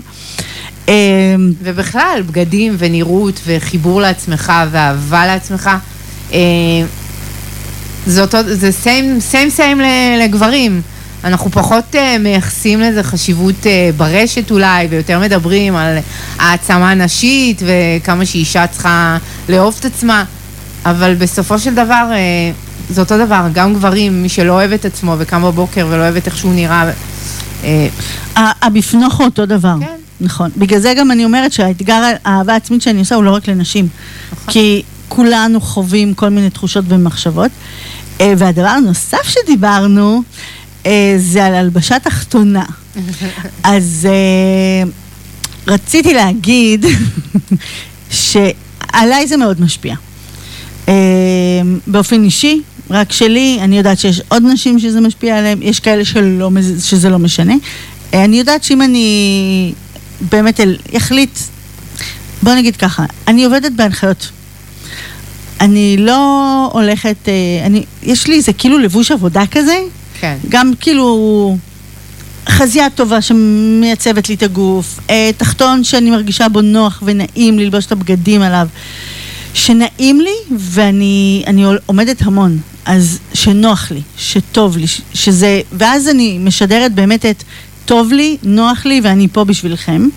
[0.89, 0.93] אה,
[1.63, 5.69] ובכלל, בגדים ונראות וחיבור לעצמך ואהבה לעצמך,
[6.33, 6.39] אה,
[8.05, 9.81] זה אותו, זה סיים, סיים סיים
[10.21, 10.81] לגברים.
[11.23, 15.97] אנחנו פחות אה, מייחסים לזה חשיבות אה, ברשת אולי, ויותר מדברים על
[16.39, 19.17] העצמה נשית וכמה שאישה צריכה
[19.49, 20.23] לאהוב את עצמה,
[20.85, 22.17] אבל בסופו של דבר אה,
[22.89, 26.25] זה אותו דבר, גם גברים, מי שלא אוהב את עצמו וקם בבוקר ולא אוהב את
[26.27, 26.91] איך שהוא נראה,
[27.63, 27.87] אה,
[28.35, 29.75] ה- הבפנוך הוא אותו דבר.
[29.79, 29.85] כן.
[30.21, 30.49] נכון.
[30.57, 33.87] בגלל זה גם אני אומרת שהאתגר האהבה העצמית שאני עושה הוא לא רק לנשים.
[34.33, 34.53] נכון.
[34.53, 37.51] כי כולנו חווים כל מיני תחושות ומחשבות.
[38.21, 40.23] אה, והדבר הנוסף שדיברנו,
[40.85, 42.63] אה, זה על הלבשה תחתונה.
[43.63, 44.07] אז
[45.67, 46.85] רציתי להגיד
[48.11, 49.95] שעליי זה מאוד משפיע.
[51.87, 56.49] באופן אישי, רק שלי, אני יודעת שיש עוד נשים שזה משפיע עליהן, יש כאלה שלא,
[56.83, 57.53] שזה לא משנה.
[58.13, 59.73] אה, אני יודעת שאם אני
[60.31, 60.59] באמת
[60.97, 61.39] אחליט,
[62.43, 64.29] בוא נגיד ככה, אני עובדת בהנחיות.
[65.61, 69.77] אני לא הולכת, אה, אני, יש לי איזה כאילו לבוש עבודה כזה,
[70.19, 70.37] כן.
[70.49, 71.57] גם כאילו
[72.49, 77.91] חזייה טובה שמייצבת לי את הגוף, אה, תחתון שאני מרגישה בו נוח ונעים ללבוש את
[77.91, 78.67] הבגדים עליו,
[79.57, 86.93] שנעים לי ואני אני עומדת המון, אז שנוח לי, שטוב לי, שזה, ואז אני משדרת
[86.93, 87.43] באמת את
[87.85, 90.07] טוב לי, נוח לי ואני פה בשבילכם.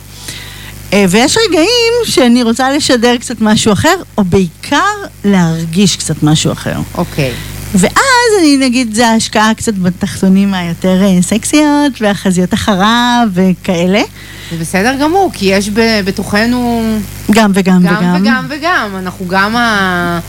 [0.92, 6.76] אה, ויש רגעים שאני רוצה לשדר קצת משהו אחר, או בעיקר להרגיש קצת משהו אחר.
[6.94, 7.32] אוקיי.
[7.74, 7.94] ואז
[8.40, 14.02] אני נגיד, זה ההשקעה קצת בתחתונים היותר אה, סקסיות, והחזיות אחריו וכאלה.
[14.50, 16.82] זה בסדר גמור, כי יש ב- בתוכנו
[17.30, 18.16] גם וגם גם וגם.
[18.22, 18.90] וגם וגם.
[18.98, 20.20] אנחנו גם ה-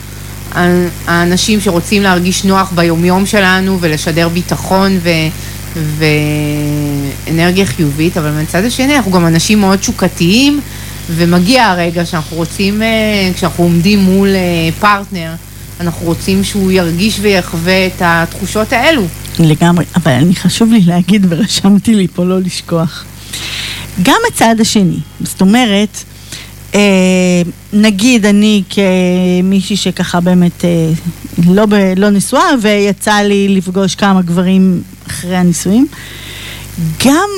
[1.08, 5.10] האנשים שרוצים להרגיש נוח ביומיום שלנו ולשדר ביטחון ו...
[7.28, 10.60] ואנרגיה חיובית, אבל מצד השני אנחנו גם אנשים מאוד תשוקתיים,
[11.10, 12.88] ומגיע הרגע שאנחנו רוצים, אה,
[13.36, 14.40] כשאנחנו עומדים מול אה,
[14.80, 15.32] פרטנר,
[15.82, 19.08] אנחנו רוצים שהוא ירגיש ויחווה את התחושות האלו.
[19.40, 23.06] לגמרי, אבל אני חשוב לי להגיד, ורשמתי לי פה לא לשכוח.
[24.04, 25.98] גם הצד השני, זאת אומרת,
[26.76, 27.42] אה,
[27.74, 30.92] נגיד אני כמישהי שככה באמת אה,
[31.48, 35.88] לא, ב, לא נשואה, ויצא לי לפגוש כמה גברים אחרי הנישואים,
[37.06, 37.30] גם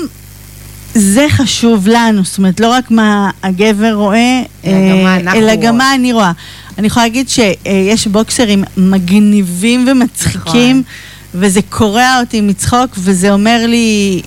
[0.96, 5.56] זה חשוב לנו, זאת אומרת, לא רק מה הגבר רואה, אלא גם מה אה, אלא
[5.56, 5.78] גם.
[5.78, 6.32] מה אני רואה.
[6.78, 11.42] אני יכולה להגיד שיש בוקסרים מגניבים ומצחיקים, נכון.
[11.42, 14.22] וזה קורע אותי מצחוק, וזה אומר לי,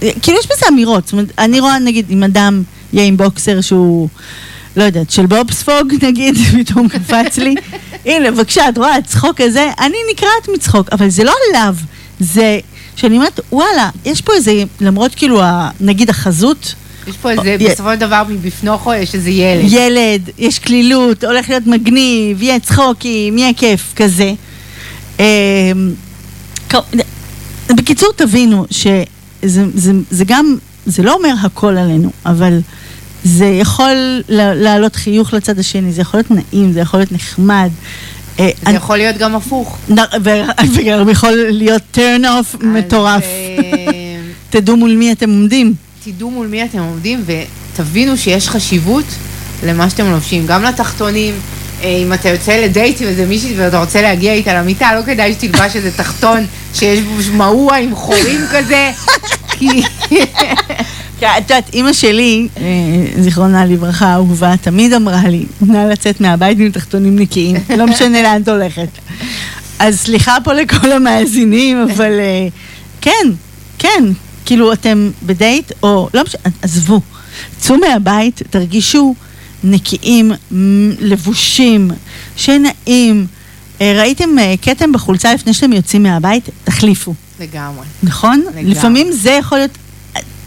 [0.00, 4.08] כאילו יש בזה אמירות, זאת אומרת, אני רואה נגיד אם אדם יהיה עם בוקסר שהוא,
[4.76, 7.54] לא יודעת, של בובספוג נגיד, פתאום קפץ לי,
[8.06, 11.74] הנה בבקשה, את רואה, הצחוק הזה, אני נקרעת מצחוק, אבל זה לא עליו,
[12.20, 12.58] זה
[12.96, 15.42] שאני אומרת, וואלה, יש פה איזה, למרות כאילו,
[15.80, 16.74] נגיד החזות,
[17.06, 19.64] יש פה איזה, י- בסופו של דבר מבפנוכו יש איזה ילד.
[19.68, 24.32] ילד, יש קלילות, הולך להיות מגניב, יהיה צחוקים, יהיה כיף, כזה.
[25.18, 25.24] אמ,
[27.76, 29.04] בקיצור, תבינו שזה
[29.74, 32.60] זה, זה גם, זה לא אומר הכל עלינו, אבל
[33.24, 37.70] זה יכול לה- להעלות חיוך לצד השני, זה יכול להיות נעים, זה יכול להיות נחמד.
[38.38, 39.78] אה, זה אני- יכול להיות גם הפוך.
[40.74, 43.22] וגם יכול להיות turn off מטורף.
[43.24, 43.58] אה,
[44.50, 45.74] תדעו מול מי אתם עומדים.
[46.04, 49.04] תדעו מול מי אתם עומדים ותבינו שיש חשיבות
[49.66, 51.34] למה שאתם לובשים, גם לתחתונים.
[51.82, 55.32] אה, אם אתה יוצא לדייט עם איזה מישהי ואתה רוצה להגיע איתה למיטה, לא כדאי
[55.32, 58.90] שתלבש איזה תחתון שיש בו מעוע עם חורים כזה,
[59.48, 59.82] כי...
[61.18, 62.62] את יודעת, אימא שלי, אה,
[63.22, 68.42] זיכרונה לברכה, אהובה, תמיד אמרה לי, נא לצאת מהבית עם תחתונים נקיים, לא משנה לאן
[68.42, 68.88] את הולכת.
[69.78, 72.48] אז סליחה פה לכל המאזינים, אבל אה,
[73.00, 73.30] כן,
[73.78, 74.04] כן,
[74.46, 77.00] כאילו אתם בדייט, או לא משנה, עזבו,
[77.58, 79.14] צאו מהבית, תרגישו
[79.64, 80.32] נקיים,
[81.00, 81.90] לבושים,
[82.36, 83.26] שנעים.
[83.80, 86.48] אה, ראיתם אה, כתם בחולצה לפני שאתם יוצאים מהבית?
[86.64, 87.14] תחליפו.
[87.40, 88.40] לגמרי, נכון?
[88.40, 88.64] לגמרי.
[88.64, 89.78] לפעמים זה יכול להיות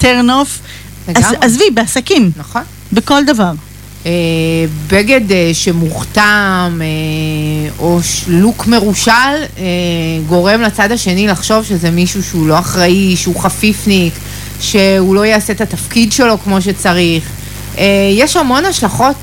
[0.01, 0.59] turn off.
[1.07, 1.37] לגמרי.
[1.41, 2.61] עזבי, בעסקים, נכון.
[2.93, 3.51] בכל דבר.
[4.05, 4.11] אה,
[4.87, 9.11] בגד אה, שמוכתם אה, או לוק מרושל
[10.27, 14.13] גורם לצד השני לחשוב שזה מישהו שהוא לא אחראי, שהוא חפיפניק,
[14.59, 17.23] שהוא לא יעשה את התפקיד שלו כמו שצריך.
[18.13, 19.15] יש המון השלכות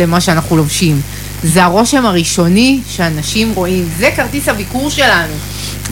[0.00, 1.00] למה שאנחנו לובשים.
[1.42, 5.34] זה הרושם הראשוני שאנשים רואים, זה כרטיס הביקור שלנו.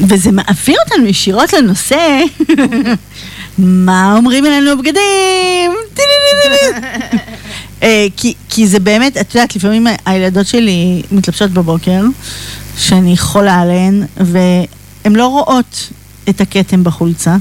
[0.09, 1.97] וזה מעביר אותנו ישירות לנושא,
[3.61, 5.71] מה אומרים עלינו הבגדים?
[7.83, 12.03] אה, כי- כי זה באמת, את יודעת, לפעמים הילדות שלי מתלבשות בבוקר,
[12.79, 15.89] שאני חולה עליהן, והן לא רואות
[16.29, 17.37] את הכתם בחולצה,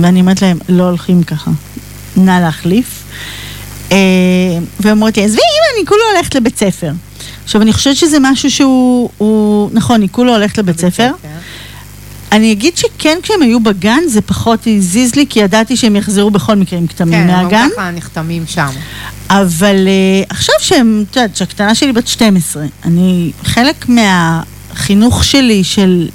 [0.00, 1.50] ואני אומרת להן, לא הולכים ככה,
[2.16, 3.02] נא להחליף.
[3.92, 3.96] אה,
[4.80, 6.92] והן אומרות לי, עזבי, אמא, אני כולה הולכת לבית ספר.
[7.44, 11.10] עכשיו, אני חושבת שזה משהו שהוא, הוא, נכון, היא כולה הולכת לבית ספר.
[12.32, 16.54] אני אגיד שכן, כשהם היו בגן, זה פחות הזיז לי, כי ידעתי שהם יחזרו בכל
[16.54, 17.56] מקרה עם כתמים כן, מהגן.
[17.56, 18.68] הם ככה נחתמים שם.
[19.30, 26.08] אבל uh, עכשיו שהם, את יודעת, שהקטנה שלי בת 12, אני, חלק מהחינוך שלי של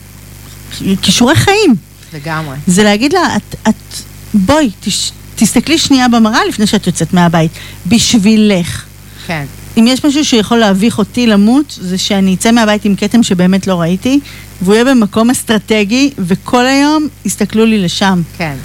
[1.02, 1.76] כישורי חיים,
[2.14, 2.58] לגמרי.
[2.68, 4.04] זה להגיד לה, את, את
[4.34, 7.52] בואי, תש, תסתכלי שנייה במראה לפני שאת יוצאת מהבית,
[7.88, 8.86] בשבילך.
[9.28, 9.46] כן.
[9.78, 13.82] אם יש משהו שיכול להביך אותי למות, זה שאני אצא מהבית עם כתם שבאמת לא
[13.82, 14.20] ראיתי,
[14.62, 18.22] והוא יהיה במקום אסטרטגי, וכל היום יסתכלו לי לשם.
[18.38, 18.56] כן.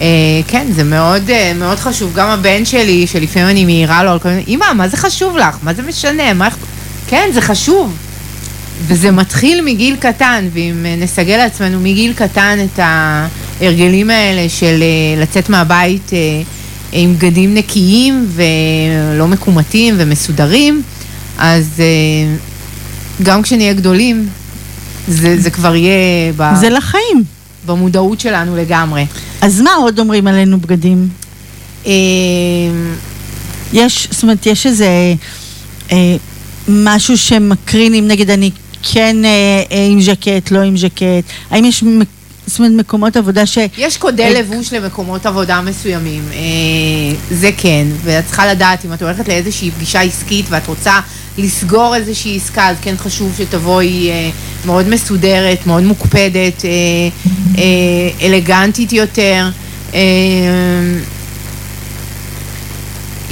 [0.00, 0.06] אה,
[0.48, 2.12] כן, זה מאוד, אה, מאוד חשוב.
[2.14, 5.56] גם הבן שלי, שלפעמים אני מעירה לו על כל מיני, אמא, מה זה חשוב לך?
[5.62, 6.34] מה זה משנה?
[6.34, 6.48] מה...
[6.48, 6.56] אכפ-"
[7.08, 7.96] כן, זה חשוב.
[8.86, 14.82] וזה מתחיל מגיל קטן, ואם אה, נסגל לעצמנו מגיל קטן את ההרגלים האלה של
[15.16, 16.10] לצאת מהבית
[16.92, 20.82] עם בגדים נקיים ולא מקומטים ומסודרים,
[21.38, 22.36] אז אה,
[23.22, 24.28] גם כשנהיה גדולים,
[25.08, 27.24] זה, זה כבר יהיה ב, זה לחיים.
[27.66, 29.06] במודעות שלנו לגמרי.
[29.40, 31.08] אז מה עוד אומרים עלינו בגדים?
[31.86, 31.92] אה,
[33.72, 35.14] יש, זאת אומרת, יש איזה
[35.92, 36.16] אה,
[36.68, 38.50] משהו שמקרין, אם נגיד אני
[38.82, 41.84] כן אה, אה, עם ז'קט, לא עם ז'קט, האם יש,
[42.50, 43.58] זאת אומרת, מקומות עבודה ש...
[43.78, 46.38] יש קודי אה, לבוש למקומות עבודה מסוימים, אה,
[47.30, 51.00] זה כן, ואת צריכה לדעת אם את הולכת לאיזושהי פגישה עסקית ואת רוצה
[51.38, 54.30] לסגור איזושהי עסקה, אז כן חשוב שתבואי אה,
[54.66, 56.70] מאוד מסודרת, מאוד מוקפדת, אה,
[57.58, 59.48] אה, אלגנטית יותר.
[59.94, 60.00] אה,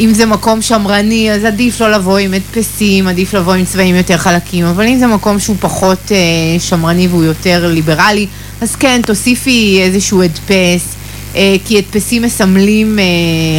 [0.00, 4.16] אם זה מקום שמרני, אז עדיף לא לבוא עם הדפסים, עדיף לבוא עם צבעים יותר
[4.16, 8.26] חלקים, אבל אם זה מקום שהוא פחות אה, שמרני והוא יותר ליברלי,
[8.60, 10.94] אז כן, תוסיפי איזשהו הדפס,
[11.36, 13.04] אה, כי הדפסים מסמלים אה,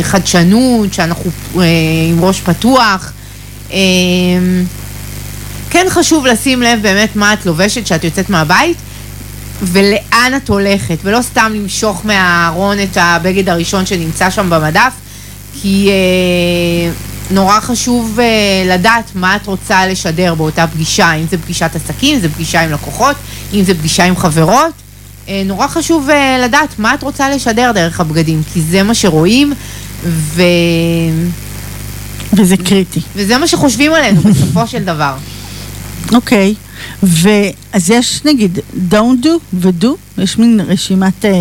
[0.03, 1.63] חדשנות, שאנחנו אה,
[2.09, 3.13] עם ראש פתוח.
[5.69, 8.77] כן חשוב לשים לב באמת מה את לובשת כשאת יוצאת מהבית,
[9.61, 14.93] ולאן את הולכת, ולא סתם למשוך מהארון את הבגד הראשון שנמצא שם במדף,
[15.61, 15.89] כי
[17.31, 18.19] נורא חשוב
[18.65, 22.71] לדעת מה את רוצה לשדר באותה פגישה, אם זה פגישת עסקים, אם זה פגישה עם
[22.71, 23.15] לקוחות,
[23.53, 24.73] אם זה פגישה עם חברות.
[25.29, 29.53] אה, נורא חשוב אה, לדעת מה את רוצה לשדר דרך הבגדים, כי זה מה שרואים,
[30.03, 30.41] ו...
[32.33, 33.01] וזה קריטי.
[33.15, 35.13] וזה מה שחושבים עלינו בסופו של דבר.
[36.13, 36.53] אוקיי.
[37.03, 38.59] ואז יש נגיד
[38.91, 41.25] don't do ו-do, יש מין רשימת...
[41.25, 41.31] אה,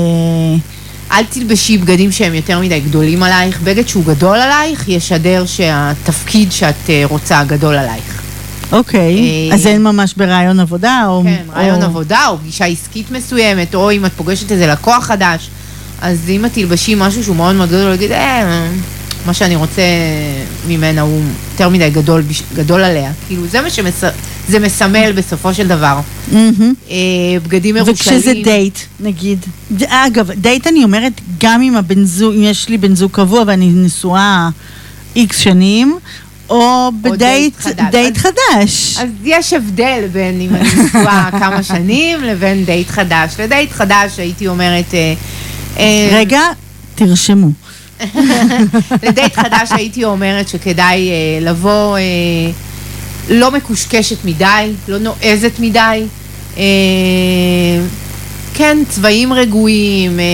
[1.12, 6.91] אל תלבשי בגדים שהם יותר מדי גדולים עלייך, בגד שהוא גדול עלייך, ישדר שהתפקיד שאת
[7.05, 8.22] רוצה גדול עלייך.
[8.72, 11.04] אוקיי, אה, אז אין ממש ברעיון עבודה?
[11.06, 11.86] או, כן, רעיון או...
[11.86, 15.50] עבודה או פגישה עסקית מסוימת, או אם את פוגשת איזה לקוח חדש,
[16.00, 18.68] אז אם את תלבשי משהו שהוא מאוד מאוד גדול, להגיד, אה,
[19.26, 19.82] מה שאני רוצה
[20.68, 22.22] ממנה הוא יותר מדי גדול,
[22.54, 23.12] גדול עליה.
[23.26, 26.00] כאילו, זה מה שזה מסמל בסופו של דבר.
[26.32, 26.74] מהמם.
[26.90, 26.96] אה,
[27.42, 28.16] בגדים מרושלים.
[28.18, 29.38] וכשזה דייט, נגיד.
[29.86, 33.70] אגב, דייט אני אומרת, גם עם הבן זוג, אם יש לי בן זוג קבוע ואני
[33.74, 34.48] נשואה
[35.16, 35.98] איקס שנים,
[36.51, 37.90] או בדייט דייט חדש.
[37.90, 38.96] דייט אז- חדש.
[38.99, 43.34] אז יש הבדל בין אם אני נשואה כמה שנים לבין דייט חדש.
[43.38, 44.94] לדייט חדש הייתי אומרת...
[44.94, 45.14] אה,
[45.78, 46.40] אה, רגע,
[46.94, 47.49] תרשמו.
[49.03, 52.03] לדייט חדש הייתי אומרת שכדאי אה, לבוא אה,
[53.28, 56.03] לא מקושקשת מדי, לא נועזת מדי.
[56.57, 56.62] אה,
[58.55, 60.24] כן, צבעים רגועים, אה,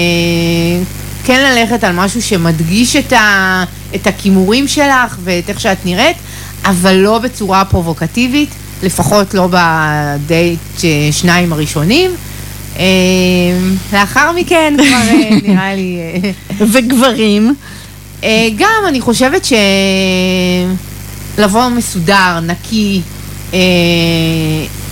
[1.25, 6.17] כן ללכת על משהו שמדגיש את, ה, את הכימורים שלך ואת איך שאת נראית,
[6.65, 8.49] אבל לא בצורה פרובוקטיבית,
[8.83, 12.11] לפחות לא בדייט אה, שניים הראשונים.
[12.79, 12.85] אה,
[13.93, 15.99] לאחר מכן כבר אה, נראה לי...
[16.59, 17.55] וגברים,
[18.57, 19.47] גם אני חושבת
[21.39, 23.01] שלבוא מסודר, נקי,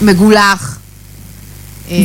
[0.02, 0.78] מגולח.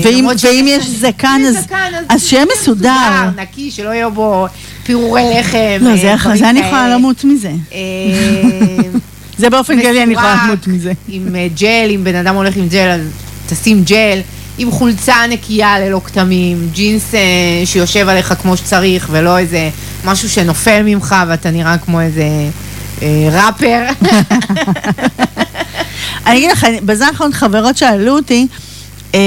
[0.04, 0.28] ואם-
[0.68, 3.30] יש זקן, אז- יש זקן, אז שיהיה מסודר.
[3.36, 4.48] נקי, שלא יהיו בו
[4.88, 5.78] פירורי לחם.
[5.82, 6.60] לא, זה אחלה, זה אני.
[6.60, 7.52] יכולה למות מזה.
[7.74, 7.78] אה,
[9.38, 10.94] זה באופן כללי אני יכולה למות מזה.
[11.08, 13.02] עם אה, ג'ל, אם בן אדם הולך עם ג'ל, אז
[13.50, 14.20] תשים ג'ל.
[14.58, 17.20] עם חולצה נקייה ללא כתמים, ג'ינס אה,
[17.66, 19.70] שיושב עליך כמו שצריך, ולא איזה
[20.06, 22.28] משהו שנופל ממך ואתה נראה כמו איזה
[23.02, 23.84] אה, ראפר.
[26.28, 28.48] אני אגיד לך, בזמן האחרון חברות שאלו אותי,
[29.16, 29.20] אה,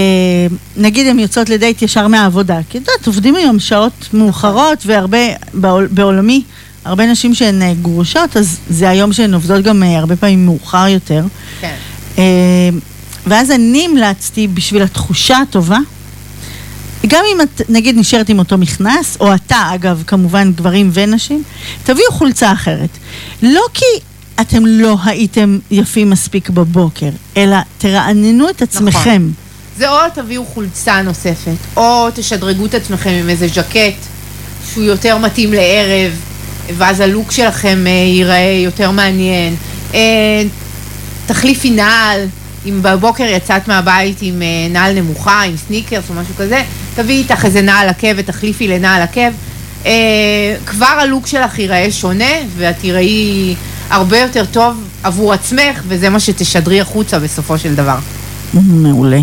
[0.76, 5.18] נגיד הן יוצאות לדייט ישר מהעבודה, כי את יודעת, עובדים היום שעות מאוחרות, והרבה,
[5.54, 6.42] בעול, בעולמי,
[6.84, 10.88] הרבה נשים שהן אה, גרושות, אז זה היום שהן עובדות גם אה, הרבה פעמים מאוחר
[10.88, 11.24] יותר.
[11.60, 11.74] כן.
[12.18, 12.22] אה,
[13.26, 15.78] ואז אני המלצתי בשביל התחושה הטובה,
[17.06, 21.42] גם אם את נגיד נשארת עם אותו מכנס, או אתה אגב, כמובן גברים ונשים,
[21.84, 22.90] תביאו חולצה אחרת.
[23.42, 23.84] לא כי
[24.40, 29.28] אתם לא הייתם יפים מספיק בבוקר, אלא תרעננו את עצמכם.
[29.80, 34.06] זה או תביאו חולצה נוספת, או תשדרגו את עצמכם עם איזה ז'קט
[34.72, 36.12] שהוא יותר מתאים לערב,
[36.76, 39.56] ואז הלוק שלכם אה, ייראה יותר מעניין.
[39.94, 40.42] אה,
[41.26, 42.20] תחליפי נעל,
[42.66, 46.62] אם בבוקר יצאת מהבית עם אה, נעל נמוכה, עם סניקרס או משהו כזה,
[46.94, 49.30] תביאי איתך איזה נעל עקב ותחליפי לנעל עקב.
[50.66, 53.54] כבר הלוק שלך ייראה שונה, ואת תיראי
[53.90, 57.98] הרבה יותר טוב עבור עצמך, וזה מה שתשדרי החוצה בסופו של דבר.
[58.54, 59.20] מעולה.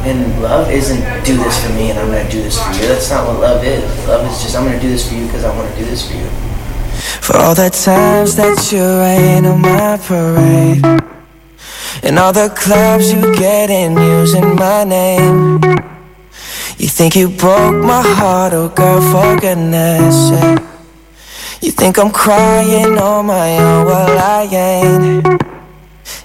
[0.05, 2.87] And love isn't do this for me and I'm gonna do this for you.
[2.87, 3.83] That's not what love is.
[4.07, 6.15] Love is just I'm gonna do this for you because I wanna do this for
[6.17, 6.27] you.
[7.21, 10.83] For all the times that you rain on my parade.
[12.03, 15.61] And all the clubs you get in using my name.
[16.77, 20.76] You think you broke my heart, oh girl, for goodness sake.
[21.62, 25.26] You think I'm crying on my own, well I ain't.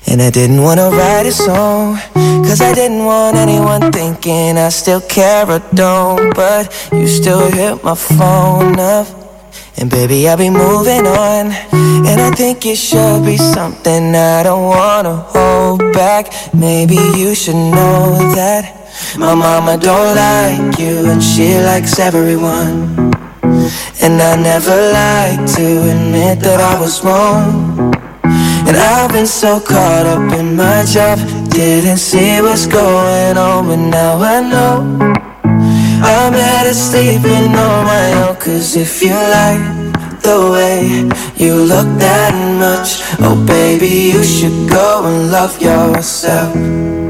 [0.06, 1.98] And I didn't wanna write a song.
[2.44, 6.34] Cause I didn't want anyone thinking I still care or don't.
[6.34, 9.06] But you still hit my phone up.
[9.78, 11.52] And baby I'll be moving on.
[12.06, 16.30] And I think it should be something I don't wanna hold back.
[16.52, 18.82] Maybe you should know that
[19.16, 26.40] My mama don't like you And she likes everyone And I never like to admit
[26.40, 27.92] that I was wrong.
[28.66, 31.18] And I've been so caught up in my job
[31.50, 35.22] Didn't see what's going on But now I know.
[36.04, 39.82] I'm better sleeping on my own Cause if you like
[40.22, 47.01] the way you look that much Oh baby you should go and love yourself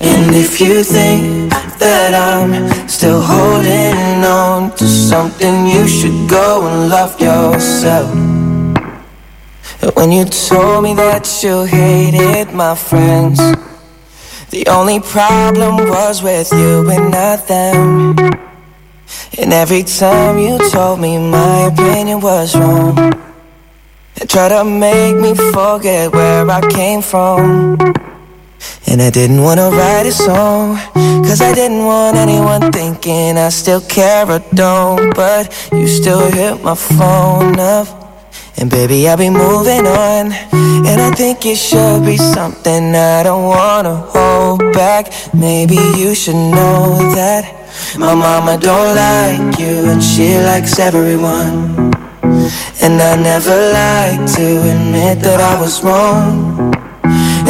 [0.00, 6.88] And if you think that I'm still holding on to something You should go and
[6.88, 8.10] love yourself.
[9.96, 13.38] When you told me that you hated my friends
[14.50, 18.16] The only problem was with you and not them.
[19.38, 22.98] And every time you told me my opinion was wrong
[24.20, 27.76] And tried to make me forget where I came from
[28.86, 30.76] And I didn't wanna write a song
[31.24, 36.62] Cause I didn't want anyone thinking I still care or don't But you still hit
[36.62, 38.02] my phone up
[38.58, 40.32] and baby, I'll be moving on.
[40.86, 45.12] And I think it should be something I don't wanna hold back.
[45.34, 47.44] Maybe you should know that
[47.98, 51.92] my mama don't like you and she likes everyone.
[52.82, 56.71] And I never like to admit that I was wrong.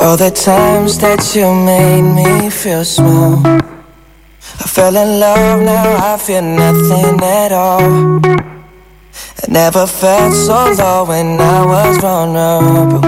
[0.00, 6.16] all the times that you made me feel small I fell in love, now I
[6.16, 8.57] feel nothing at all
[9.40, 13.02] I never felt so low when I was vulnerable.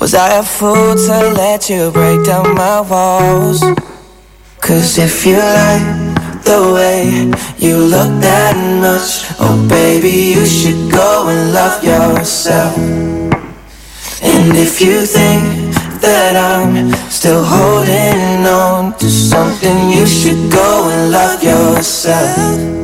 [0.00, 3.60] Was I a fool to let you break down my walls?
[4.60, 11.28] Cause if you like the way you look that much Oh baby, you should go
[11.28, 12.76] and love yourself.
[14.22, 21.12] And if you think that I'm still holding on to something You should go and
[21.12, 22.83] love yourself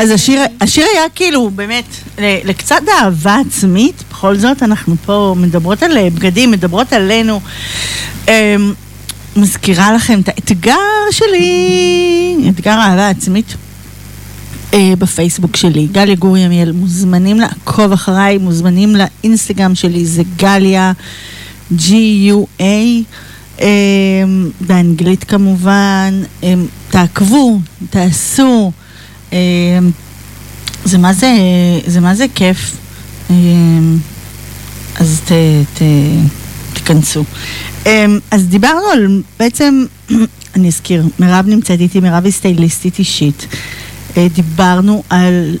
[0.00, 1.84] אז השיר, השיר היה כאילו, באמת,
[2.18, 7.40] לקצת אהבה עצמית, בכל זאת אנחנו פה מדברות על אה, בגדים, מדברות עלינו.
[8.28, 8.32] אמ,
[9.36, 10.76] מזכירה לכם את האתגר
[11.10, 13.54] שלי, אתגר אהבה עצמית.
[14.74, 20.92] אה, בפייסבוק שלי, גליה גור ימיאל, מוזמנים לעקוב אחריי, מוזמנים לאינסטגרם שלי, זה גליה,
[21.78, 22.62] G-U-A,
[23.60, 23.66] אה,
[24.60, 26.54] באנגלית כמובן, אה,
[26.90, 28.72] תעקבו, תעשו,
[30.84, 31.32] זה מה זה,
[31.86, 32.76] זה מה זה כיף,
[33.30, 33.36] אה,
[34.96, 35.32] אז ת,
[35.74, 35.82] ת,
[36.72, 37.24] תיכנסו.
[37.86, 39.84] אה, אז דיברנו על, בעצם,
[40.56, 43.46] אני אזכיר, מירב נמצאת איתי, מירב היא סטייליסטית אישית.
[44.16, 45.56] אה, דיברנו על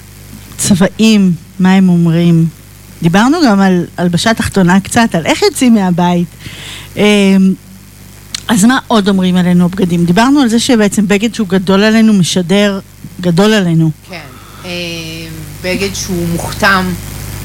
[0.58, 2.46] צבעים, מה הם אומרים.
[3.02, 6.28] דיברנו גם על הלבשה תחתונה קצת, על איך יוצאים מהבית.
[8.50, 10.04] אז מה עוד אומרים עלינו הבגדים?
[10.04, 12.80] דיברנו על זה שבעצם בגד שהוא גדול עלינו משדר
[13.20, 13.90] גדול עלינו.
[14.10, 14.20] כן.
[14.64, 14.70] אה,
[15.62, 16.84] בגד שהוא מוכתם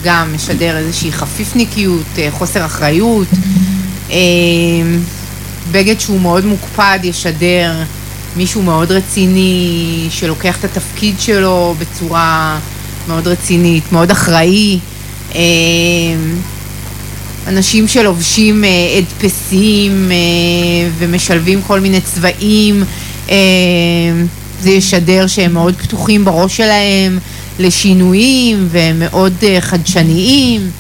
[0.03, 3.27] גם משדר איזושהי חפיפניקיות, אה, חוסר אחריות.
[4.11, 4.17] אה,
[5.71, 7.73] בגד שהוא מאוד מוקפד ישדר
[8.35, 12.59] מישהו מאוד רציני, שלוקח את התפקיד שלו בצורה
[13.07, 14.79] מאוד רצינית, מאוד אחראי.
[17.45, 20.15] אה, אנשים שלובשים אה, הדפסים אה,
[20.97, 22.83] ומשלבים כל מיני צבעים,
[23.29, 23.35] אה,
[24.61, 27.19] זה ישדר שהם מאוד פתוחים בראש שלהם
[27.59, 30.71] לשינויים והם מאוד אה, חדשניים.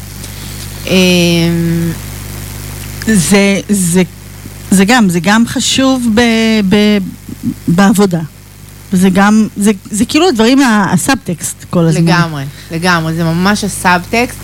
[0.87, 0.93] אה,
[3.07, 4.03] זה, זה,
[4.71, 6.21] זה גם, זה גם חשוב ב,
[6.69, 6.75] ב,
[7.67, 8.21] בעבודה.
[8.91, 10.59] זה גם, זה, זה כאילו הדברים,
[10.91, 12.03] הסאבטקסט כל הזמן.
[12.05, 14.37] לגמרי, לגמרי, זה ממש הסאבטקסט,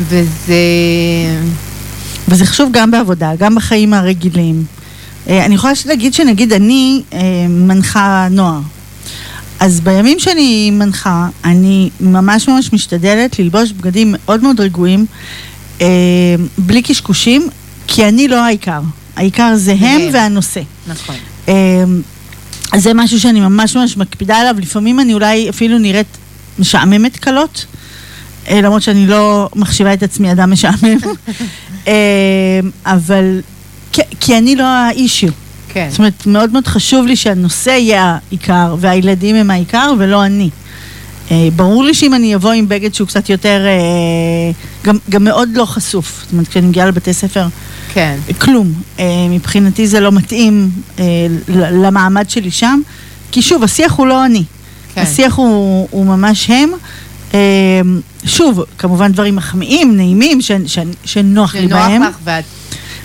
[0.00, 0.56] וזה...
[2.28, 4.64] וזה חשוב גם בעבודה, גם בחיים הרגילים.
[5.28, 7.18] אה, אני יכולה להגיד שנגיד אני אה,
[7.48, 8.60] מנחה נוער.
[9.60, 15.06] אז בימים שאני מנחה, אני ממש ממש משתדלת ללבוש בגדים מאוד מאוד רגועים,
[15.80, 15.86] אה,
[16.58, 17.48] בלי קשקושים,
[17.86, 18.80] כי אני לא העיקר.
[19.16, 20.00] העיקר זה הם.
[20.12, 20.60] והנושא.
[20.86, 21.14] נכון.
[21.48, 21.84] אה,
[22.76, 26.06] זה משהו שאני ממש ממש מקפידה עליו, לפעמים אני אולי אפילו נראית
[26.58, 27.66] משעממת קלות,
[28.50, 30.98] למרות שאני לא מחשיבה את עצמי אדם משעמם,
[31.88, 33.40] אה, אבל
[33.92, 35.30] כי, כי אני לא האישיו.
[35.68, 35.88] כן.
[35.90, 40.50] זאת אומרת, מאוד מאוד חשוב לי שהנושא יהיה העיקר, והילדים הם העיקר ולא אני.
[41.30, 44.52] אה, ברור לי שאם אני אבוא עם בגד שהוא קצת יותר, אה,
[44.84, 47.46] גם, גם מאוד לא חשוף, זאת אומרת, כשאני מגיעה לבתי ספר,
[47.92, 48.18] כן.
[48.38, 48.72] כלום.
[48.98, 51.04] אה, מבחינתי זה לא מתאים אה,
[51.48, 52.80] למעמד שלי שם,
[53.32, 54.42] כי שוב, השיח הוא לא אני.
[54.94, 55.00] כן.
[55.00, 56.70] השיח הוא, הוא ממש הם.
[57.34, 57.38] אה,
[58.24, 62.44] שוב, כמובן דברים מחמיאים, נעימים, ש, ש, שנוח לי שנוח בהם, לך, ואת...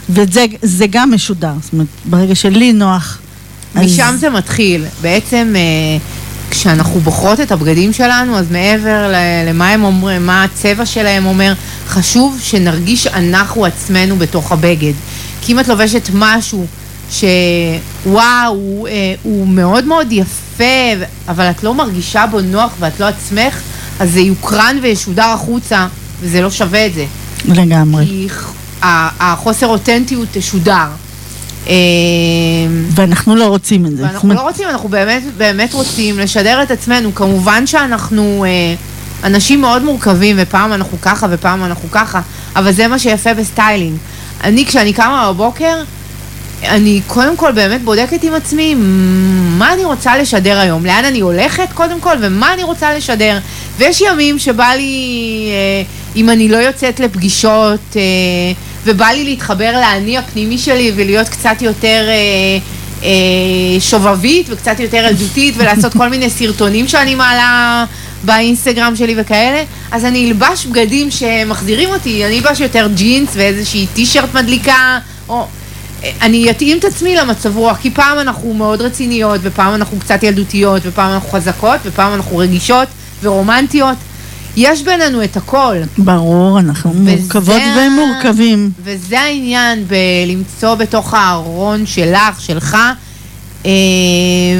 [0.09, 1.53] וזה זה גם משודר.
[1.61, 3.17] זאת אומרת, ברגע שלי נוח,
[3.75, 4.85] אז- משם זה מתחיל.
[5.01, 5.61] בעצם, אה,
[6.51, 9.13] כשאנחנו בוחרות את הבגדים שלנו, אז מעבר
[9.47, 11.53] למה הם אומרים, מה הצבע שלהם אומר,
[11.87, 14.93] חשוב שנרגיש אנחנו עצמנו בתוך הבגד.
[15.41, 16.65] כי אם את לובשת משהו
[17.11, 18.93] שוואו, הוא, אה,
[19.23, 20.63] הוא מאוד מאוד יפה,
[21.27, 23.61] אבל את לא מרגישה בו נוח ואת לא עצמך,
[24.01, 25.87] אז זה יוקרן וישודר החוצה,
[26.21, 27.05] וזה לא שווה את זה.
[27.45, 28.05] לגמרי.
[28.05, 28.27] כי
[28.81, 30.87] החוסר אותנטיות תשודר.
[31.67, 31.73] אה,
[32.95, 34.03] ואנחנו לא רוצים את זה.
[34.03, 37.15] ואנחנו לא רוצים, אנחנו באמת באמת רוצים לשדר את עצמנו.
[37.15, 38.75] כמובן שאנחנו אה,
[39.23, 42.21] אנשים מאוד מורכבים, ופעם אנחנו ככה ופעם אנחנו ככה,
[42.55, 43.97] אבל זה מה שיפה בסטיילינג.
[44.43, 45.83] אני, כשאני קמה בבוקר,
[46.63, 48.75] אני קודם כל באמת בודקת עם עצמי
[49.57, 53.37] מה אני רוצה לשדר היום, לאן אני הולכת קודם כל, ומה אני רוצה לשדר.
[53.77, 55.83] ויש ימים שבא לי, אה,
[56.15, 58.01] אם אני לא יוצאת לפגישות, אה,
[58.83, 62.57] ובא לי להתחבר לאני הפנימי שלי ולהיות קצת יותר אה,
[63.03, 67.85] אה, שובבית וקצת יותר ילדותית ולעשות כל מיני סרטונים שאני מעלה
[68.23, 74.33] באינסטגרם שלי וכאלה, אז אני אלבש בגדים שמחזירים אותי, אני אלבש יותר ג'ינס ואיזושהי טישרט
[74.33, 74.99] מדליקה,
[75.29, 75.47] או...
[76.21, 80.81] אני אתאים את עצמי למצב רוח, כי פעם אנחנו מאוד רציניות, ופעם אנחנו קצת ילדותיות,
[80.85, 82.87] ופעם אנחנו חזקות, ופעם אנחנו רגישות
[83.23, 83.97] ורומנטיות.
[84.57, 85.75] יש בינינו את הכל.
[85.97, 88.71] ברור, אנחנו מורכבות וזה ומורכבים.
[88.83, 92.77] וזה העניין בלמצוא בתוך הארון שלך, שלך,
[93.65, 93.71] אה,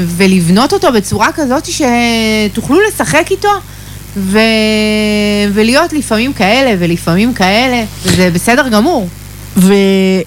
[0.06, 3.48] ולבנות אותו בצורה כזאת שתוכלו לשחק איתו.
[4.16, 4.38] ו...
[5.52, 9.08] ולהיות לפעמים כאלה ולפעמים כאלה, וזה בסדר גמור.
[9.56, 10.24] ואני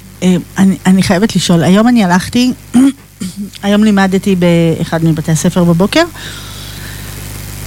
[0.86, 2.54] אני חייבת לשאול, היום אני הלכתי,
[3.64, 6.04] היום לימדתי באחד מבתי הספר בבוקר,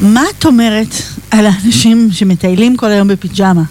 [0.00, 0.94] מה את אומרת
[1.30, 3.62] על האנשים שמטיילים כל היום בפיג'מה?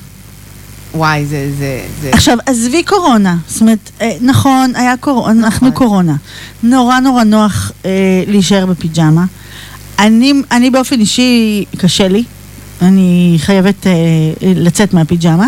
[0.94, 2.10] וואי, זה, זה, זה...
[2.14, 6.16] עכשיו, עזבי קורונה, זאת אומרת, אה, נכון, היה קורונה, אנחנו קורונה.
[6.64, 7.92] נורא נורא נוח אה,
[8.28, 9.26] להישאר בפיג'מה.
[10.00, 12.24] אני, אני באופן אישי, קשה לי,
[12.82, 13.94] אני חייבת אה,
[14.56, 15.48] לצאת מהפיג'מה,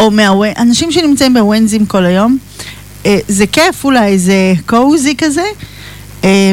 [0.00, 2.38] או מהווי, אנשים שנמצאים בווינזים כל היום,
[3.06, 5.44] אה, זה כיף אולי, זה קוזי כזה,
[6.24, 6.52] אה,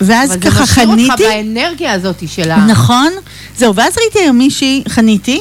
[0.00, 1.22] ואז אבל ככה זה משאיר אותך חניתי.
[1.22, 2.66] באנרגיה הזאת של ה...
[2.66, 3.12] נכון,
[3.58, 5.40] זהו, ואז ראיתי היום מישהי, חניתי,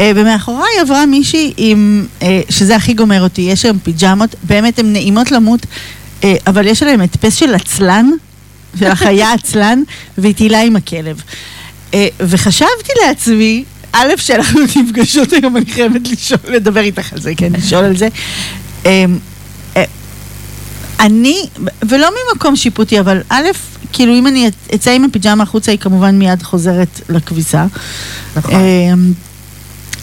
[0.00, 4.92] אה, ומאחוריי עברה מישהי עם, אה, שזה הכי גומר אותי, יש היום פיג'מות, באמת הן
[4.92, 5.66] נעימות למות,
[6.24, 8.10] אה, אבל יש עליהן הדפס של עצלן,
[8.78, 9.82] של החיה עצלן,
[10.18, 11.22] והיא טיילה עם הכלב.
[12.20, 17.84] וחשבתי לעצמי, א', שאנחנו נפגשות היום, אני חייבת לשאול, לדבר איתך על זה, כן, לשאול
[17.84, 18.08] על זה.
[18.86, 19.04] אה,
[19.76, 19.84] אה,
[21.00, 21.46] אני,
[21.88, 23.46] ולא ממקום שיפוטי, אבל א',
[23.92, 27.66] כאילו אם אני אצא עם הפיג'מה החוצה, היא כמובן מיד חוזרת לכביסה.
[28.36, 28.54] נכון.
[28.54, 29.12] אמ,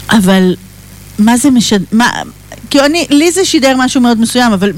[0.09, 0.55] אבל
[1.19, 2.11] מה זה משנה, מה,
[2.69, 4.71] כאילו אני, לי זה שידר משהו מאוד מסוים, אבל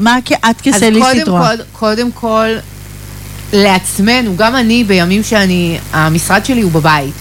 [0.00, 1.56] מה את אז כסליסטית רואה?
[1.56, 2.48] כל, קודם כל,
[3.52, 7.14] לעצמנו, גם אני בימים שאני, המשרד שלי הוא בבית,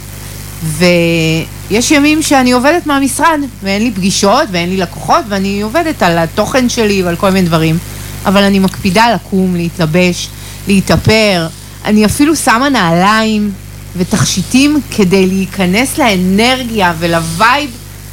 [0.64, 6.70] ויש ימים שאני עובדת מהמשרד, ואין לי פגישות, ואין לי לקוחות, ואני עובדת על התוכן
[6.70, 7.78] שלי ועל כל מיני דברים.
[8.26, 10.28] אבל אני מקפידה לקום, להתלבש,
[10.68, 11.48] להתאפר.
[11.86, 13.52] אני אפילו שמה נעליים
[13.96, 17.70] ותכשיטים כדי להיכנס לאנרגיה ולווייב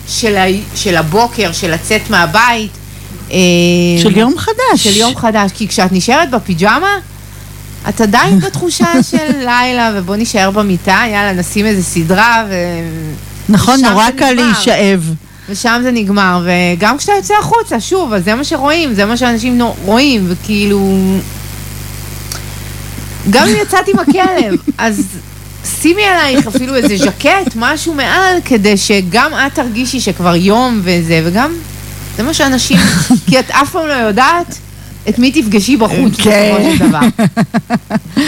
[0.08, 0.44] של, ה...
[0.74, 2.70] של הבוקר, של לצאת מהבית.
[3.32, 3.36] אה,
[4.02, 4.84] של יום חדש.
[4.84, 6.98] של יום חדש, כי כשאת נשארת בפיג'מה,
[7.88, 12.54] את עדיין בתחושה של לילה, ובוא נישאר במיטה, יאללה, נשים איזה סדרה, ו...
[13.48, 14.32] נכון, נורא קל.
[14.32, 15.14] להישאב.
[15.48, 19.60] ושם זה נגמר, וגם כשאתה יוצא החוצה, שוב, אז זה מה שרואים, זה מה שאנשים
[19.84, 20.96] רואים, וכאילו...
[23.30, 25.06] גם אם יצאת עם הכלב, אז
[25.80, 31.52] שימי עלייך אפילו איזה ז'קט, משהו מעל, כדי שגם את תרגישי שכבר יום וזה, וגם
[32.16, 32.78] זה מה שאנשים,
[33.26, 34.58] כי את אף פעם לא יודעת
[35.10, 36.76] את מי תפגשי בחוץ בסופו כן.
[36.78, 37.00] של דבר.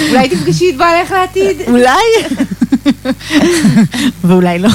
[0.09, 1.57] אולי תפגשי את בעלך לעתיד.
[1.67, 2.03] אולי?
[4.25, 4.69] ואולי לא.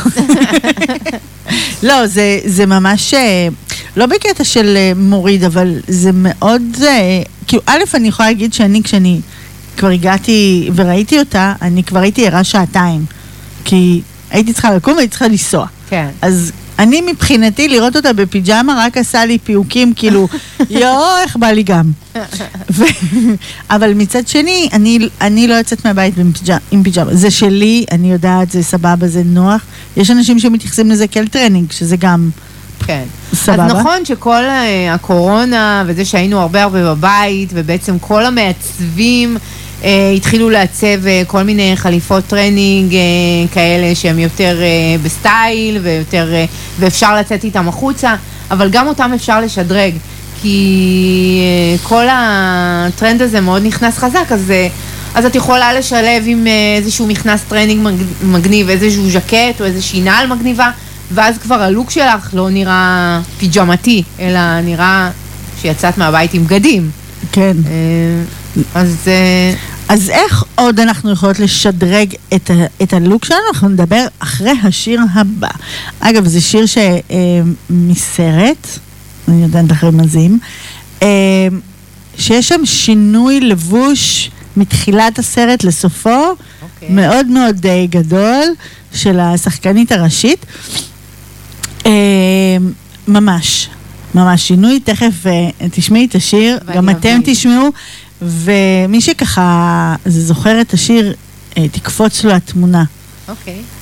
[1.83, 3.47] לא, זה, זה ממש, אה,
[3.95, 8.83] לא בקטע של אה, מוריד, אבל זה מאוד, אה, כאילו, א', אני יכולה להגיד שאני,
[8.83, 9.19] כשאני
[9.77, 13.05] כבר הגעתי וראיתי אותה, אני כבר הייתי ערה שעתיים.
[13.65, 14.01] כי
[14.31, 15.65] הייתי צריכה לקום והייתי צריכה לנסוע.
[15.89, 16.07] כן.
[16.21, 20.27] אז אני מבחינתי, לראות אותה בפיג'מה רק עשה לי פיהוקים, כאילו,
[20.69, 21.91] יואו, איך בא לי גם.
[22.71, 22.83] ו...
[23.69, 27.15] אבל מצד שני, אני, אני לא יוצאת מהבית פיג'מה, עם פיג'מה.
[27.15, 29.61] זה שלי, אני יודעת, זה סבבה, זה נוח.
[29.97, 32.29] יש אנשים שמתייחסים לזה כאל טרנינג, שזה גם
[32.85, 33.03] כן.
[33.33, 33.65] סבבה.
[33.65, 39.37] אז נכון שכל אה, הקורונה וזה שהיינו הרבה הרבה בבית, ובעצם כל המעצבים
[40.15, 42.99] התחילו לעצב אה, כל מיני חליפות טרנינג אה,
[43.53, 44.67] כאלה שהם יותר אה,
[45.03, 46.45] בסטייל ויותר, אה,
[46.79, 48.15] ואפשר לצאת איתם החוצה,
[48.51, 49.93] אבל גם אותם אפשר לשדרג.
[50.41, 54.67] כי אה, כל הטרנד הזה מאוד נכנס חזק, אז, אה,
[55.15, 58.03] אז את יכולה לשלב עם אה, איזשהו מכנס טרנינג מג-
[58.37, 60.71] מגניב, איזשהו ז'קט או איזושהי נעל מגניבה,
[61.11, 65.09] ואז כבר הלוק שלך לא נראה פיג'מתי, אלא נראה
[65.61, 66.89] שיצאת מהבית עם בגדים.
[67.31, 67.57] כן.
[67.65, 68.23] אה,
[68.75, 69.53] אז אה,
[69.89, 73.39] אז איך עוד אנחנו יכולות לשדרג את, ה- את הלוק שלנו?
[73.53, 75.47] אנחנו נדבר אחרי השיר הבא.
[75.99, 76.95] אגב, זה שיר ש, אה,
[77.69, 78.67] מסרט,
[79.27, 80.39] אני יודעת לך רמזים,
[81.03, 81.07] אה,
[82.17, 86.89] שיש שם שינוי לבוש מתחילת הסרט לסופו, אוקיי.
[86.89, 88.43] מאוד מאוד אה, גדול,
[88.93, 90.45] של השחקנית הראשית.
[91.85, 91.91] אה,
[93.07, 93.69] ממש,
[94.15, 95.13] ממש שינוי, תכף
[95.71, 96.89] תשמעי את השיר, גם.
[96.89, 97.69] אתם תשמעו,
[98.21, 101.13] ומי שככה זוכר את השיר,
[101.57, 102.83] אה, תקפוץ לו התמונה.
[103.29, 103.53] אוקיי.
[103.55, 103.76] Sandy?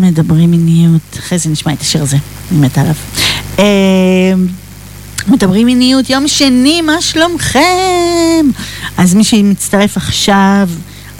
[0.00, 2.16] מדברים מיניות, אחרי זה נשמע את השיר הזה,
[2.52, 2.94] אני מתה עליו.
[3.58, 3.64] אה,
[5.28, 8.46] מדברים מיניות, יום שני, מה שלומכם?
[8.98, 10.68] אז מי שמצטרף עכשיו,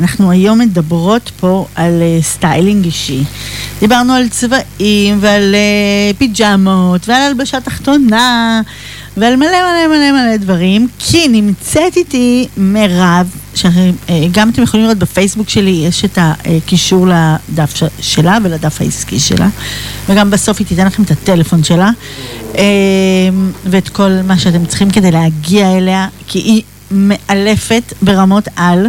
[0.00, 3.22] אנחנו היום מדברות פה על אה, סטיילינג אישי.
[3.80, 8.60] דיברנו על צבעים ועל אה, פיג'מות ועל הלבשה תחתונה
[9.16, 15.48] ועל מלא מלא מלא מלא דברים, כי נמצאת איתי מירב, שגם אתם יכולים לראות בפייסבוק
[15.48, 19.48] שלי, יש את הקישור לדף שלה ולדף העסקי שלה,
[20.08, 21.90] וגם בסוף היא תיתן לכם את הטלפון שלה,
[22.54, 22.64] אה,
[23.64, 28.86] ואת כל מה שאתם צריכים כדי להגיע אליה, כי היא מאלפת ברמות על.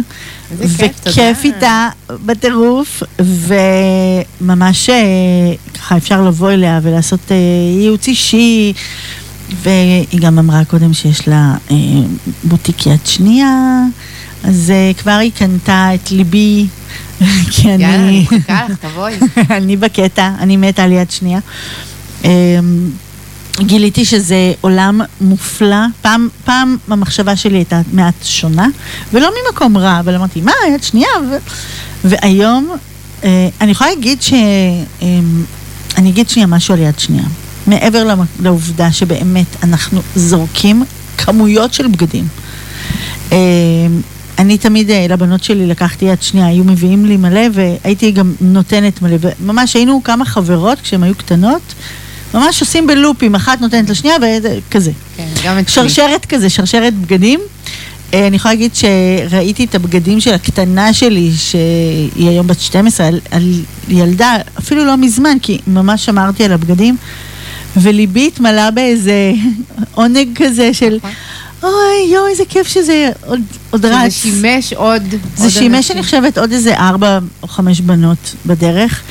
[0.56, 1.88] וכיף איתה
[2.26, 4.94] בטירוף, וממש אה,
[5.74, 7.36] ככה אפשר לבוא אליה ולעשות אה,
[7.80, 8.72] ייעוץ אישי,
[9.62, 11.76] והיא גם אמרה קודם שיש לה אה,
[12.44, 13.82] בוטיק יד שנייה,
[14.44, 16.66] אז אה, כבר היא קנתה את ליבי,
[17.50, 18.26] כי יאללה, אני...
[18.30, 19.14] אני מחכה לך, תבואי.
[19.58, 21.40] אני בקטע, אני מתה על יד שנייה.
[22.24, 22.30] אמ,
[23.60, 25.86] גיליתי שזה עולם מופלא.
[26.02, 28.66] פעם, פעם המחשבה שלי הייתה מעט שונה,
[29.12, 31.08] ולא ממקום רע, אבל אמרתי, מה, יד שנייה?
[31.30, 31.36] ו...
[32.04, 32.76] והיום,
[33.24, 34.32] אה, אני יכולה להגיד ש...
[34.32, 35.06] אה,
[35.96, 37.24] אני אגיד שנייה משהו על יד שנייה.
[37.68, 40.84] מעבר לעובדה שבאמת אנחנו זורקים
[41.18, 42.28] כמויות של בגדים.
[43.32, 43.38] אה,
[44.38, 49.02] אני תמיד אה, לבנות שלי לקחתי יד שנייה, היו מביאים לי מלא והייתי גם נותנת
[49.02, 51.74] מלא, וממש היינו כמה חברות כשהן היו קטנות,
[52.34, 54.90] ממש עושים בלופים, אחת נותנת לשנייה וכזה.
[55.16, 55.74] כן, גם אצלי.
[55.74, 57.40] שרשרת כזה, שרשרת בגדים.
[58.14, 63.20] אה, אני יכולה להגיד שראיתי את הבגדים של הקטנה שלי, שהיא היום בת 12, על,
[63.30, 66.96] על ילדה, אפילו לא מזמן, כי ממש שמרתי על הבגדים,
[67.76, 69.32] וליבי התמלא באיזה
[69.94, 71.10] עונג כזה של, נכון.
[71.62, 73.40] אוי, יואו, איזה כיף שזה עוד,
[73.70, 74.12] עוד רץ.
[74.12, 75.02] שימש עוד...
[75.36, 75.96] זה עוד שימש, אנשים.
[75.96, 79.02] אני חושבת, עוד איזה ארבע או חמש בנות בדרך.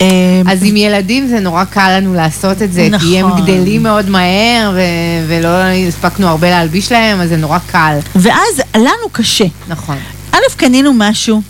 [0.00, 0.06] אה,
[0.46, 3.42] אז עם ילדים זה נורא קל לנו לעשות את זה, כי הם נכון.
[3.42, 5.48] גדלים מאוד מהר ו- ולא
[5.88, 7.98] הספקנו הרבה להלביש להם, אז זה נורא קל.
[8.16, 9.44] ואז לנו קשה.
[9.68, 9.96] נכון.
[10.32, 11.42] א', קנינו משהו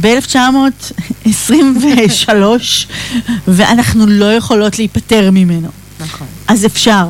[0.00, 2.32] ב-1923,
[3.48, 5.68] ואנחנו לא יכולות להיפטר ממנו.
[6.00, 6.26] נכון.
[6.48, 7.06] אז אפשר.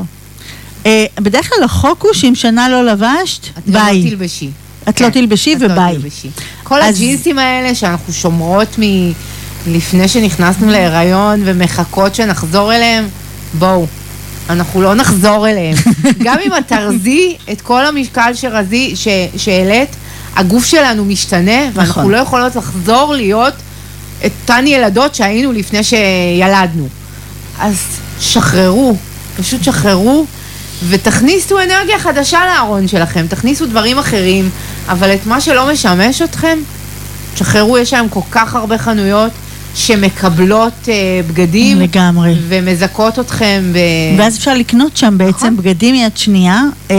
[0.87, 4.11] אה, בדרך כלל החוק הוא שאם שנה לא לבשת, את לא ביי.
[4.11, 4.51] תלבשי.
[4.89, 5.95] את לא כן, תלבשי את לא וביי.
[5.95, 6.29] תלבשי.
[6.63, 8.83] כל אז- הג'ינסים האלה שאנחנו שומרות מ...
[9.67, 13.09] לפני שנכנסנו להיריון ומחכות שנחזור אליהם,
[13.59, 13.87] בואו,
[14.51, 15.77] אנחנו לא נחזור אליהם.
[16.25, 19.09] גם אם את תרזי את כל המשקל שרזי, ש...
[19.37, 19.89] שהעלית,
[20.37, 22.13] הגוף שלנו משתנה, ואנחנו נכון.
[22.13, 23.55] לא יכולות לחזור להיות
[24.27, 26.89] את אותן ילדות שהיינו לפני שילדנו.
[27.59, 27.77] אז
[28.21, 28.97] שחררו,
[29.37, 30.27] פשוט שחררו,
[30.89, 34.51] ותכניסו אנרגיה חדשה לארון שלכם, תכניסו דברים אחרים,
[34.89, 36.59] אבל את מה שלא משמש אתכם,
[37.35, 39.33] תשחררו, יש היום כל כך הרבה חנויות
[39.75, 40.95] שמקבלות אה,
[41.27, 42.35] בגדים, לגמרי.
[42.49, 43.79] ומזכות אתכם ב...
[44.19, 45.57] ואז אפשר לקנות שם בעצם נכון.
[45.57, 46.63] בגדים יד שנייה.
[46.91, 46.97] אה,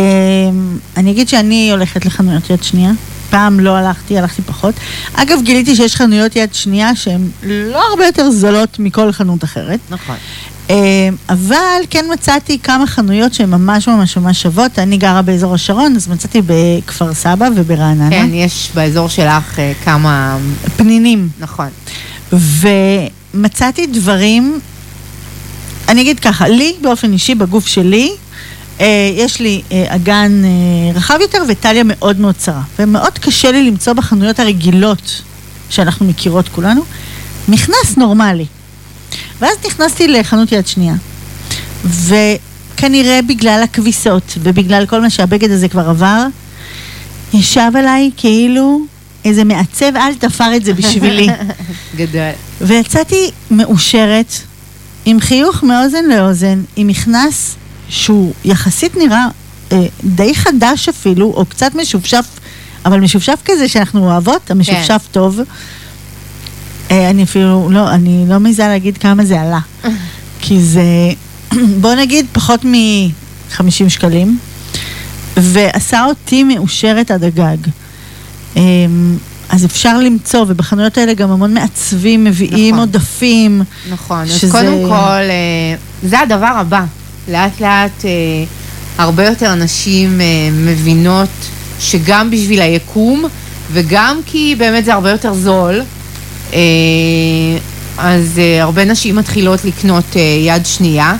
[0.97, 2.91] אני אגיד שאני הולכת לחנויות יד שנייה.
[3.35, 4.75] פעם לא הלכתי, הלכתי פחות.
[5.13, 9.79] אגב, גיליתי שיש חנויות יד שנייה שהן לא הרבה יותר זולות מכל חנות אחרת.
[9.89, 10.15] נכון.
[10.69, 10.75] אה,
[11.29, 14.79] אבל כן מצאתי כמה חנויות שהן ממש ממש ממש שוות.
[14.79, 18.09] אני גרה באזור השרון, אז מצאתי בכפר סבא וברעננה.
[18.09, 20.37] כן, יש באזור שלך אה, כמה...
[20.77, 21.29] פנינים.
[21.39, 21.67] נכון.
[22.33, 24.59] ומצאתי דברים,
[25.87, 28.11] אני אגיד ככה, לי באופן אישי, בגוף שלי,
[29.15, 32.61] יש לי אה, אגן אה, רחב יותר וטליה מאוד מאוד צרה.
[32.79, 35.21] ומאוד קשה לי למצוא בחנויות הרגילות
[35.69, 36.81] שאנחנו מכירות כולנו,
[37.47, 38.45] מכנס נורמלי.
[39.41, 40.93] ואז נכנסתי לחנות יד שנייה,
[41.85, 46.25] וכנראה בגלל הכביסות ובגלל כל מה שהבגד הזה כבר עבר,
[47.33, 48.81] ישב עליי כאילו
[49.25, 51.27] איזה מעצב על תפר את זה בשבילי.
[51.95, 52.21] גדול.
[52.61, 54.33] ויצאתי מאושרת,
[55.05, 57.55] עם חיוך מאוזן לאוזן, עם מכנס
[57.89, 59.25] שהוא יחסית נראה
[59.71, 62.25] אה, די חדש אפילו, או קצת משופשף,
[62.85, 65.11] אבל משופשף כזה שאנחנו אוהבות, המשופשף כן.
[65.11, 65.39] טוב.
[66.91, 69.59] אה, אני אפילו, לא, אני לא מעיזה להגיד כמה זה עלה.
[70.41, 70.83] כי זה,
[71.81, 74.39] בוא נגיד, פחות מ-50 שקלים,
[75.37, 77.57] ועשה אותי מאושרת עד הגג.
[78.55, 79.17] אמ,
[79.49, 82.79] אז אפשר למצוא, ובחנויות האלה גם המון מעצבים מביאים נכון.
[82.87, 83.61] עודפים.
[83.91, 84.93] נכון, אז שזה- קודם כל,
[85.29, 86.85] אה, זה הדבר הבא.
[87.27, 88.09] לאט לאט אה,
[88.97, 91.29] הרבה יותר נשים אה, מבינות
[91.79, 93.25] שגם בשביל היקום,
[93.71, 95.81] וגם כי באמת זה הרבה יותר זול,
[96.53, 96.59] אה,
[97.97, 101.15] אז אה, הרבה נשים מתחילות לקנות אה, יד שנייה,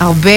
[0.00, 0.30] הרבה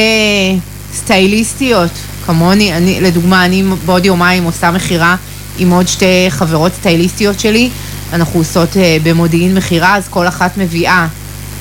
[0.96, 1.92] סטייליסטיות
[2.26, 5.16] כמוני, אני, לדוגמה, אני בעוד יומיים עושה מכירה
[5.60, 7.70] עם עוד שתי חברות סטייליסטיות שלי,
[8.14, 11.08] אנחנו עושות אה, במודיעין מכירה, אז כל אחת מביאה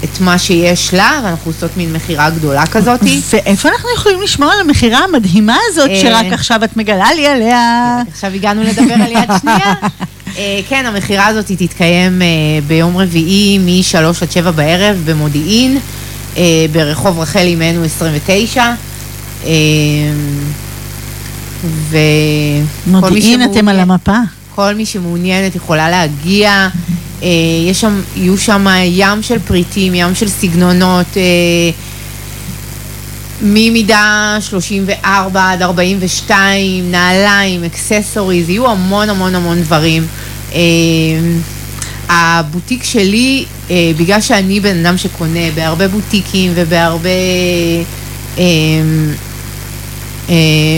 [0.04, 3.20] את מה שיש לה, ואנחנו עושות מין מכירה גדולה כזאתי.
[3.32, 8.02] ואיפה אנחנו יכולים לשמור על המכירה המדהימה הזאת, אה, שרק עכשיו את מגלה לי עליה?
[8.10, 9.74] עכשיו הגענו לדבר על יד שנייה.
[10.38, 12.26] אה, כן, המכירה הזאת תתקיים אה,
[12.66, 15.78] ביום רביעי מ-3 עד 7 בערב במודיעין,
[16.72, 18.74] ברחוב רחל אימנו 29.
[19.44, 19.50] אה,
[21.88, 22.00] וכל
[22.86, 24.16] מי מודיעין אתם על המפה.
[24.54, 26.68] כל מי שמעוניינת יכולה להגיע.
[27.22, 27.28] אה,
[27.70, 31.22] יש שם, יהיו שם ים של פריטים, ים של סגנונות, אה,
[33.42, 40.06] ממידה 34 עד 42, נעליים, אקססוריז, יהיו המון המון המון דברים.
[40.54, 40.60] אה,
[42.08, 43.44] הבוטיק שלי,
[43.96, 47.08] בגלל שאני בן אדם שקונה בהרבה בוטיקים ובהרבה...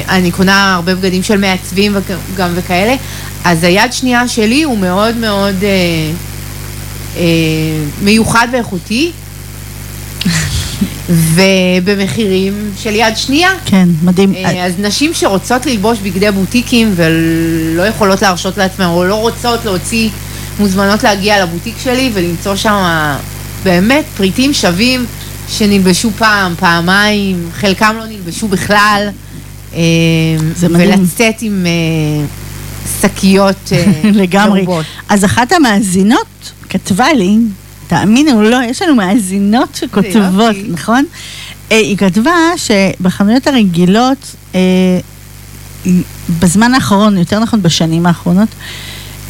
[0.08, 2.94] אני קונה הרבה בגדים של מעצבים וכ- גם וכאלה,
[3.44, 5.54] אז היד שנייה שלי הוא מאוד מאוד
[8.02, 9.12] מיוחד ואיכותי,
[11.08, 13.50] ובמחירים של יד שנייה.
[13.64, 14.34] כן, מדהים.
[14.34, 20.08] אה, אז נשים שרוצות ללבוש בגדי בוטיקים ולא יכולות להרשות לעצמן, או לא רוצות להוציא,
[20.58, 23.16] מוזמנות להגיע לבוטיק שלי ולמצוא שם
[23.64, 25.06] באמת פריטים שווים
[25.48, 29.08] שנלבשו פעם, פעמיים, חלקם לא נלבשו בכלל.
[29.74, 29.80] אה,
[30.56, 30.90] זה מדהים.
[30.90, 32.26] ולצאת עם אה,
[33.00, 33.92] שקיות אה,
[34.22, 34.62] לגמרי.
[34.62, 34.86] מרובות.
[35.08, 37.36] אז אחת המאזינות כתבה לי,
[37.86, 40.56] תאמינו או לא, יש לנו מאזינות שכותבות.
[40.68, 41.04] נכון?
[41.72, 44.18] אה, היא כתבה שבחנויות הרגילות,
[44.54, 44.60] אה,
[46.38, 48.48] בזמן האחרון, יותר נכון בשנים האחרונות,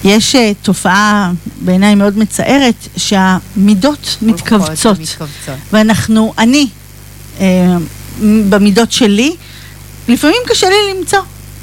[0.04, 4.98] יש אה, תופעה בעיניי מאוד מצערת, שהמידות מתכווצות.
[5.00, 5.54] מתכווצות.
[5.72, 6.66] ואנחנו, אני,
[8.48, 9.36] במידות שלי,
[10.08, 11.18] לפעמים קשה לי למצוא.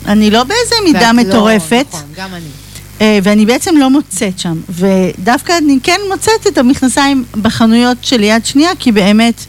[0.06, 1.86] אני לא באיזה מידה לא- מטורפת.
[1.90, 2.61] נכון, גם אני.
[3.02, 4.58] אה, ואני בעצם לא מוצאת שם.
[4.70, 9.46] ודווקא אני כן מוצאת את המכנסיים בחנויות של יד שנייה, כי באמת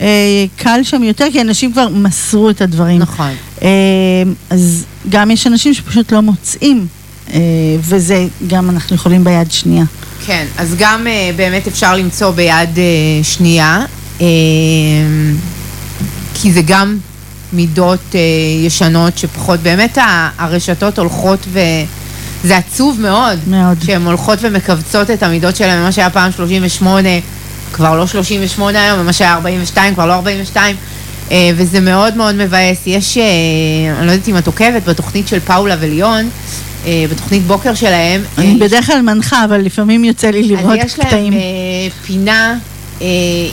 [0.00, 0.06] אה,
[0.56, 2.98] קל שם יותר, כי אנשים כבר מסרו את הדברים.
[2.98, 3.30] נכון.
[3.62, 3.68] אה,
[4.50, 6.86] אז גם יש אנשים שפשוט לא מוצאים,
[7.34, 7.40] אה,
[7.80, 9.84] וזה גם אנחנו יכולים ביד שנייה.
[10.26, 12.84] כן, אז גם אה, באמת אפשר למצוא ביד אה,
[13.22, 13.84] שנייה,
[14.20, 14.26] אה,
[16.34, 16.98] כי זה גם
[17.52, 18.20] מידות אה,
[18.66, 19.98] ישנות שפחות, באמת
[20.38, 21.60] הרשתות הולכות ו...
[22.46, 23.78] זה עצוב מאוד, מאוד.
[23.86, 27.08] שהן הולכות ומכווצות את המידות שלהן, מה שהיה פעם 38,
[27.72, 30.76] כבר לא 38 היום, ומה שהיה 42, כבר לא 42,
[31.30, 32.86] אה, וזה מאוד מאוד מבאס.
[32.86, 33.24] יש, אה,
[33.98, 36.28] אני לא יודעת אם את עוקבת, בתוכנית של פאולה וליון,
[36.86, 40.98] אה, בתוכנית בוקר שלהם, אני בדרך כלל מנחה, אבל לפעמים יוצא לי לראות אז יש
[40.98, 41.32] להם קטעים.
[42.06, 42.58] פינה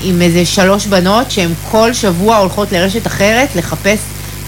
[0.04, 4.00] עם איזה שלוש בנות שהן כל שבוע הולכות לרשת אחרת לחפש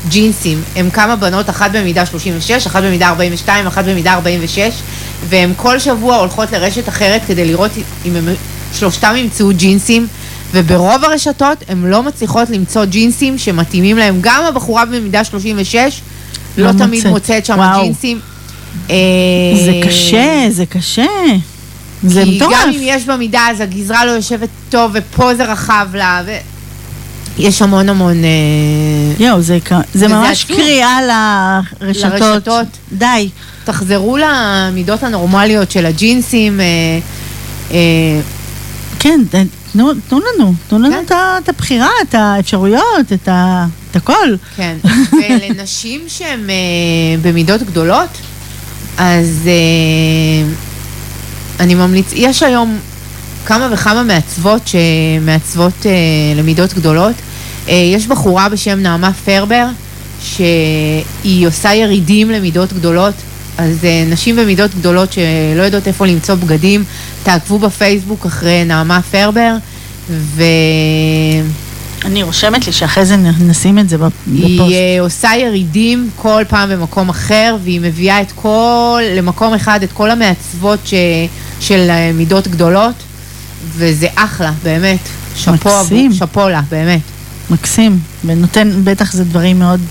[0.10, 0.62] ג'ינסים.
[0.76, 4.74] הן כמה בנות, אחת במידה 36, אחת במידה 42, אחת במידה 46,
[5.30, 7.72] והן כל שבוע הולכות לרשת אחרת כדי לראות
[8.06, 8.28] אם הם,
[8.74, 10.08] שלושתם ימצאו ג'ינסים.
[10.52, 14.18] וברוב הרשתות הן לא מצליחות למצוא ג'ינסים שמתאימים להם.
[14.22, 16.02] גם הבחורה במידה 36
[16.58, 17.12] לא, לא תמיד מוצאת.
[17.12, 17.84] מוצאת שם וואו.
[17.84, 18.20] ג'ינסים.
[18.90, 18.96] אה,
[19.66, 21.06] זה קשה, זה קשה.
[22.04, 22.52] זה כי מטורף.
[22.54, 26.32] גם אם יש במידה, אז הגזרה לא יושבת טוב, ופה זה רחב לה, ו...
[27.38, 28.24] יש המון המון...
[28.24, 28.30] אה,
[29.26, 29.58] יואו, זה,
[29.94, 30.58] זה ממש עצוב.
[30.58, 31.00] קריאה
[31.82, 32.12] לרשתות.
[32.12, 32.68] לרשתות.
[32.92, 33.30] די.
[33.64, 36.60] תחזרו למידות הנורמליות של הג'ינסים.
[36.60, 36.66] אה,
[37.72, 38.22] אה,
[39.00, 39.20] כן,
[39.74, 41.16] תנו, תנו לנו, תנו לנו כן.
[41.44, 44.36] את הבחירה, את האפשרויות, את, ה, את הכל.
[44.56, 44.78] כן.
[45.14, 46.56] ולנשים שהן אה,
[47.22, 48.10] במידות גדולות,
[48.98, 50.52] אז אה,
[51.60, 52.80] אני ממליץ, יש היום
[53.46, 55.92] כמה וכמה מעצבות שמעצבות אה,
[56.36, 57.16] למידות גדולות.
[57.70, 59.66] אה, יש בחורה בשם נעמה פרבר,
[60.22, 63.14] שהיא עושה ירידים למידות גדולות.
[63.58, 66.84] אז אה, נשים במידות גדולות שלא יודעות איפה למצוא בגדים,
[67.24, 69.56] תעקבו בפייסבוק אחרי נעמה פרבר,
[70.10, 70.44] ו...
[72.06, 74.02] אני רושמת לי שאחרי זה נשים את זה בפ-
[74.32, 74.74] היא בפוסט.
[74.74, 80.12] אה, עושה ירידים כל פעם במקום אחר, והיא מביאה את כל, למקום אחד את כל
[80.12, 80.94] המעצבות ש,
[81.60, 82.94] של אה, מידות גדולות,
[83.74, 85.00] וזה אחלה, באמת.
[85.36, 85.70] שאפו,
[86.12, 87.02] שאפו לה, באמת.
[87.50, 89.82] מקסים, ונותן, בטח זה דברים מאוד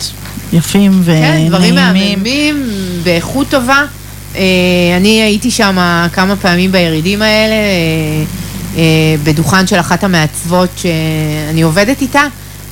[0.52, 1.42] יפים ונעימים.
[1.42, 2.62] כן, דברים מהממים,
[3.02, 3.84] באיכות טובה.
[4.36, 4.42] אה,
[4.96, 8.24] אני הייתי שם כמה פעמים בירידים האלה, אה,
[8.76, 8.82] אה,
[9.24, 12.22] בדוכן של אחת המעצבות שאני עובדת איתה,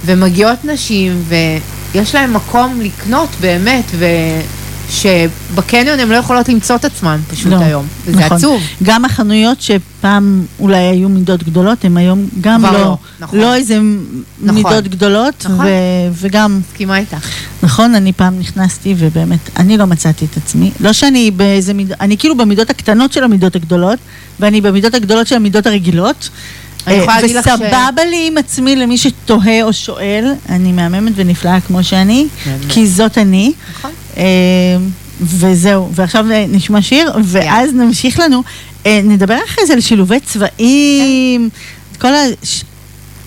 [0.04, 1.22] ומגיעות נשים,
[1.94, 3.84] ויש להן מקום לקנות באמת,
[4.92, 8.36] שבקניון הן לא יכולות למצוא את עצמן פשוט לא, היום, וזה נכון.
[8.36, 8.62] עצוב.
[8.82, 13.38] גם החנויות שפעם אולי היו מידות גדולות, הן היום גם לא, לא, נכון.
[13.38, 13.78] לא איזה
[14.42, 14.54] נכון.
[14.54, 15.66] מידות גדולות, נכון.
[15.66, 15.68] ו,
[16.12, 17.28] וגם, מסכימה איתך.
[17.62, 20.70] נכון, אני פעם נכנסתי ובאמת, אני לא מצאתי את עצמי.
[20.80, 23.98] לא שאני באיזה מידות, אני כאילו במידות הקטנות של המידות הגדולות,
[24.40, 26.28] ואני במידות הגדולות של המידות הרגילות.
[26.88, 32.26] אה, וסבבה לי עם עצמי למי שתוהה או שואל, אני מהממת ונפלאה כמו שאני.
[32.68, 33.52] כי זאת אני.
[33.78, 33.90] נכון.
[34.16, 34.22] אה,
[35.20, 38.42] וזהו, ועכשיו נשמע שיר, ואז נמשיך לנו.
[38.86, 41.48] אה, נדבר אחרי זה על שילובי צבעים.
[41.98, 42.12] כל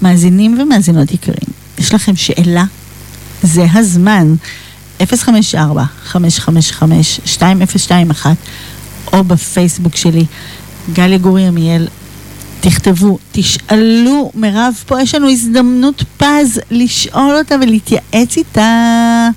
[0.02, 2.64] המאזינים ומאזינות יקרים, יש לכם שאלה?
[3.44, 4.36] זה הזמן.
[5.02, 5.04] 054-555-2021,
[9.14, 10.26] או בפייסבוק שלי,
[10.94, 11.88] גליה גורי עמיאל.
[12.66, 19.30] תכתבו, תשאלו, מירב, פה יש לנו הזדמנות פז לשאול אותה ולהתייעץ איתה.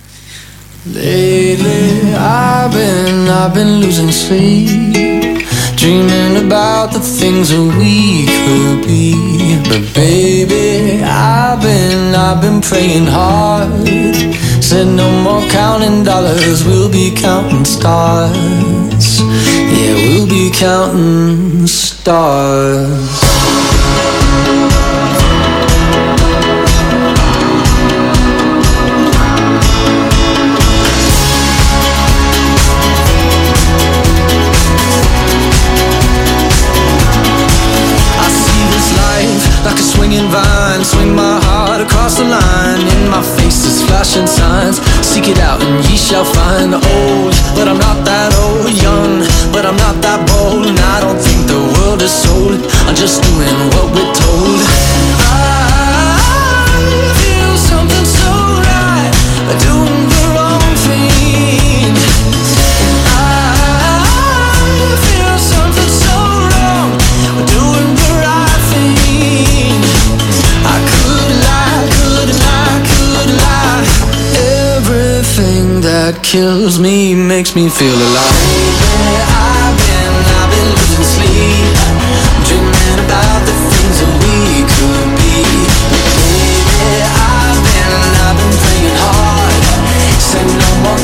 [0.87, 5.45] Lately, I've been, I've been losing sleep,
[5.77, 7.97] dreaming about the things that we
[8.45, 9.07] could be.
[9.69, 13.69] But baby, I've been, I've been praying hard.
[14.69, 19.07] Said no more counting dollars, we'll be counting stars.
[19.95, 23.25] We'll be counting stars.
[39.65, 40.85] Like a swinging vine.
[40.85, 42.81] Swing my heart across the line.
[42.81, 44.81] In my face is flashing signs.
[45.05, 46.75] Seek it out and ye shall find.
[46.75, 48.71] Old, but I'm not that old.
[48.71, 49.18] Young,
[49.69, 50.65] I'm not that bold.
[50.65, 52.57] And I don't think the world is sold.
[52.89, 54.65] I'm just doing what we're told.
[55.29, 56.17] I
[57.21, 58.33] feel something so
[58.65, 59.13] right.
[59.61, 61.93] Doing the wrong thing.
[63.13, 63.69] I
[65.05, 66.17] feel something so
[66.49, 66.97] wrong.
[67.45, 69.85] Doing the right thing.
[70.65, 73.85] I could lie, could lie, could lie.
[74.81, 78.88] Everything that kills me makes me feel alive.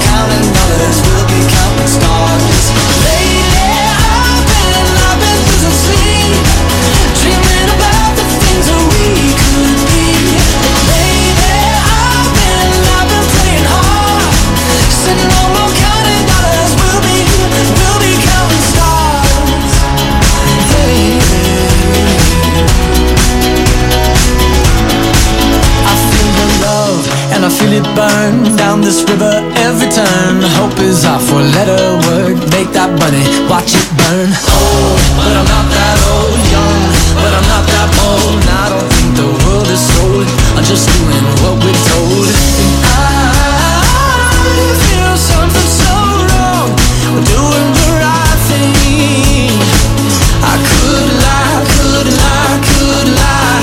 [0.00, 1.13] Counting dollars,
[28.74, 29.30] down this river
[29.66, 30.42] every turn.
[30.58, 32.36] Hope is our four letter word.
[32.50, 34.30] Make that money, watch it burn.
[34.34, 36.40] Old, but I'm not that old.
[36.50, 36.82] Young,
[37.22, 38.34] but I'm not that bold.
[38.34, 40.26] And I don't think the world is sold.
[40.58, 42.26] I'm just doing what we're told.
[42.26, 43.78] And I
[44.82, 45.94] feel something so
[46.34, 46.68] wrong.
[47.14, 49.54] We're doing the right thing.
[50.42, 53.62] I could lie, could lie, could lie.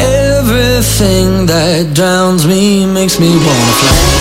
[0.00, 4.15] Everything that drowns me makes me wanna fly.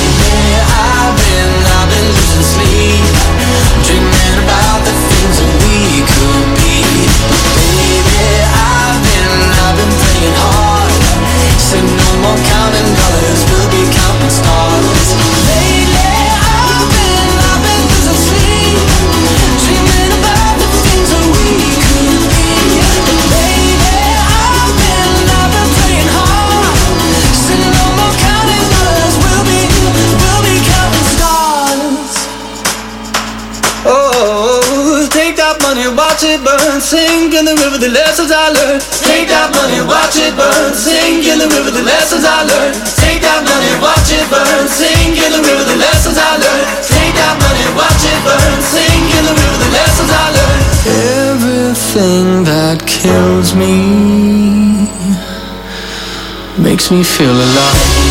[56.95, 58.04] Me feel alive.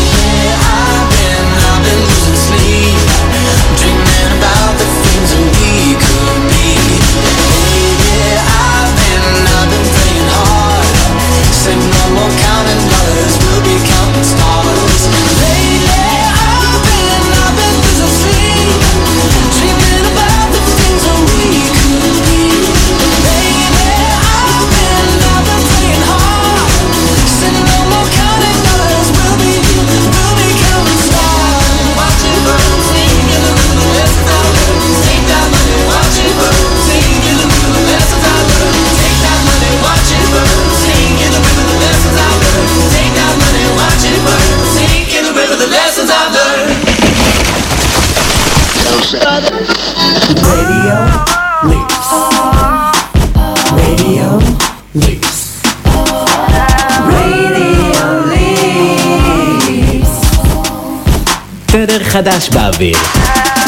[62.15, 62.97] חדש באוויר.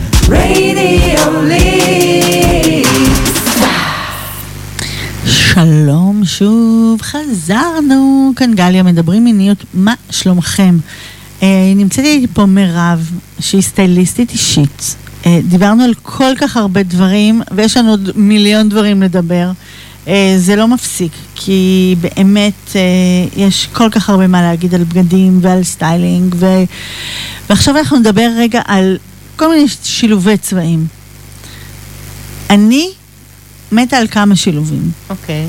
[5.26, 8.32] שלום שוב, חזרנו.
[8.36, 10.78] כאן גליה, מדברים מיניות, מה שלומכם?
[11.42, 15.01] אה, נמצאת איתי פה מירב, שהיא סטייליסטית אישית.
[15.26, 19.50] אה, דיברנו על כל כך הרבה דברים, ויש לנו עוד מיליון דברים לדבר.
[20.08, 22.80] אה, זה לא מפסיק, כי באמת אה,
[23.36, 26.46] יש כל כך הרבה מה להגיד על בגדים ועל סטיילינג, ו...
[27.50, 28.98] ועכשיו אנחנו נדבר רגע על
[29.36, 30.86] כל מיני שילובי צבעים.
[32.50, 32.90] אני
[33.72, 34.90] מתה על כמה שילובים.
[35.10, 35.46] אוקיי.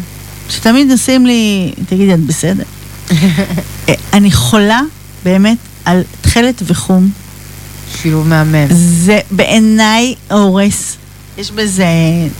[0.49, 2.63] שתמיד עושים לי, תגידי, את בסדר?
[4.13, 4.81] אני חולה
[5.25, 7.22] באמת על תכלת וחום.
[8.01, 8.67] שילוב מהמם.
[8.71, 10.97] זה בעיניי הורס.
[11.37, 11.85] יש בזה,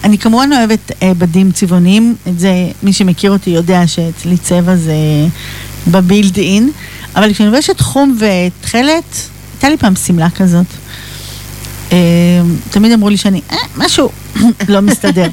[0.04, 2.52] אני כמובן אוהבת אה, בדים צבעוניים, את זה,
[2.84, 4.94] מי שמכיר אותי יודע שאצלי צבע זה
[5.88, 6.72] בבילד אין,
[7.16, 9.04] אבל כשאני לובשת חום ותכלת,
[9.54, 10.66] הייתה לי פעם שמלה כזאת.
[11.92, 11.98] אה,
[12.70, 14.10] תמיד אמרו לי שאני, אה, משהו
[14.70, 15.28] לא מסתדר.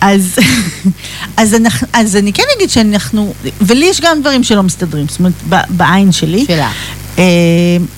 [0.00, 0.38] אז,
[1.36, 5.32] אז, אנחנו, אז אני כן אגיד שאנחנו, ולי יש גם דברים שלא מסתדרים, זאת אומרת,
[5.48, 6.44] ב- בעין שלי.
[6.46, 6.70] שלה.
[7.18, 7.24] אה,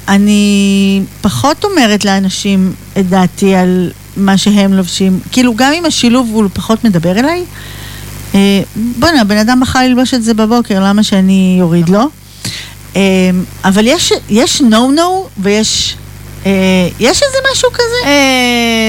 [0.08, 5.20] אני פחות אומרת לאנשים את דעתי על מה שהם לובשים.
[5.32, 7.44] כאילו, גם אם השילוב הוא פחות מדבר אליי,
[8.34, 12.00] אה, בואנה, הבן אדם בחר ללבוש את זה בבוקר, למה שאני אוריד לו?
[12.96, 13.00] אה,
[13.64, 15.96] אבל יש, יש no-no ויש...
[17.00, 18.10] יש איזה משהו כזה?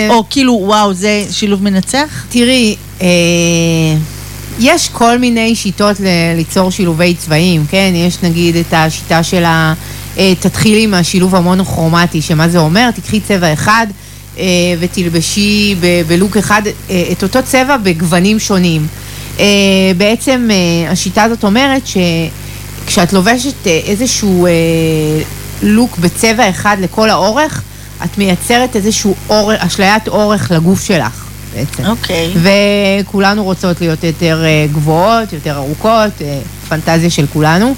[0.10, 2.26] או כאילו, וואו, זה שילוב מנצח?
[2.30, 2.76] תראי,
[4.60, 5.98] יש כל מיני שיטות
[6.36, 7.92] ליצור שילובי צבעים, כן?
[7.96, 9.74] יש נגיד את השיטה של ה...
[10.18, 12.92] אה, תתחילי עם השילוב המונוכרומטי, שמה זה אומר?
[12.92, 13.88] תקחי צבע אחד
[14.38, 14.44] אה,
[14.80, 15.76] ותלבשי
[16.08, 18.88] בלוק אחד אה, את אותו צבע בגוונים שונים.
[19.98, 20.50] בעצם
[20.90, 24.48] השיטה הזאת אומרת שכשאת לובשת איזשהו
[25.62, 27.62] לוק בצבע אחד לכל האורך,
[28.06, 31.26] את מייצרת איזשהו אורך, אשליית אורך לגוף שלך
[31.56, 31.86] בעצם.
[31.86, 32.34] אוקיי.
[33.04, 36.12] וכולנו רוצות להיות יותר גבוהות, יותר ארוכות,
[36.70, 37.76] פנטזיה של כולנו.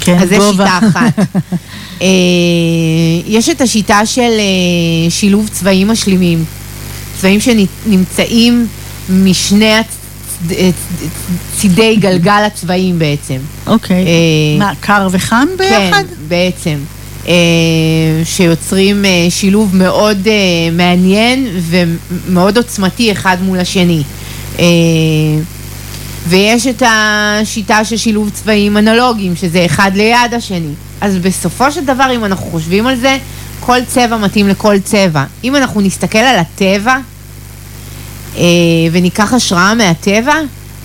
[0.00, 0.66] כן, אז גובה.
[0.66, 1.18] שיטה אחת.
[2.02, 2.06] אה,
[3.26, 6.44] יש את השיטה של אה, שילוב צבעים משלימים.
[7.18, 8.66] צבעים שנמצאים
[9.10, 9.74] משני
[11.56, 13.38] צידי גלגל הצבעים בעצם.
[13.66, 13.96] אוקיי.
[13.96, 16.04] אה, מה, קר וחם ביחד?
[16.08, 16.78] כן, בעצם.
[18.24, 20.28] שיוצרים שילוב מאוד
[20.72, 24.02] מעניין ומאוד עוצמתי אחד מול השני.
[26.28, 30.72] ויש את השיטה של שילוב צבעים אנלוגיים, שזה אחד ליד השני.
[31.00, 33.18] אז בסופו של דבר, אם אנחנו חושבים על זה,
[33.60, 35.24] כל צבע מתאים לכל צבע.
[35.44, 36.96] אם אנחנו נסתכל על הטבע
[38.36, 38.42] אה,
[38.92, 40.34] וניקח השראה מהטבע,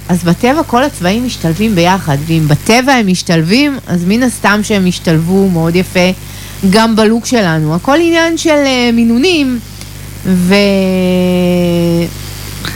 [0.10, 5.50] אז בטבע כל הצבעים משתלבים ביחד, ואם בטבע הם משתלבים, אז מן הסתם שהם ישתלבו
[5.50, 6.10] מאוד יפה
[6.70, 7.76] גם בלוק שלנו.
[7.76, 9.60] הכל עניין של אה, מינונים,
[10.26, 10.56] ו...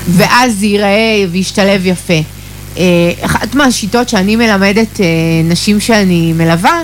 [0.07, 2.22] ואז זה ייראה וישתלב יפה.
[2.78, 2.84] אה,
[3.22, 5.06] אחת מהשיטות שאני מלמדת אה,
[5.44, 6.82] נשים שאני מלווה,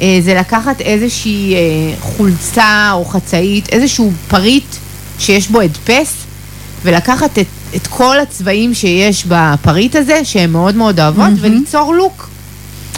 [0.00, 1.54] אה, זה לקחת איזושהי
[2.00, 4.76] חולצה או חצאית, איזשהו פריט
[5.18, 6.14] שיש בו הדפס,
[6.84, 7.46] ולקחת את,
[7.76, 12.28] את כל הצבעים שיש בפריט הזה, שהן מאוד מאוד אוהבות, וליצור לוק.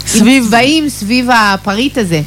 [0.07, 2.21] סביב- עם צבעים סביב הפריט הזה.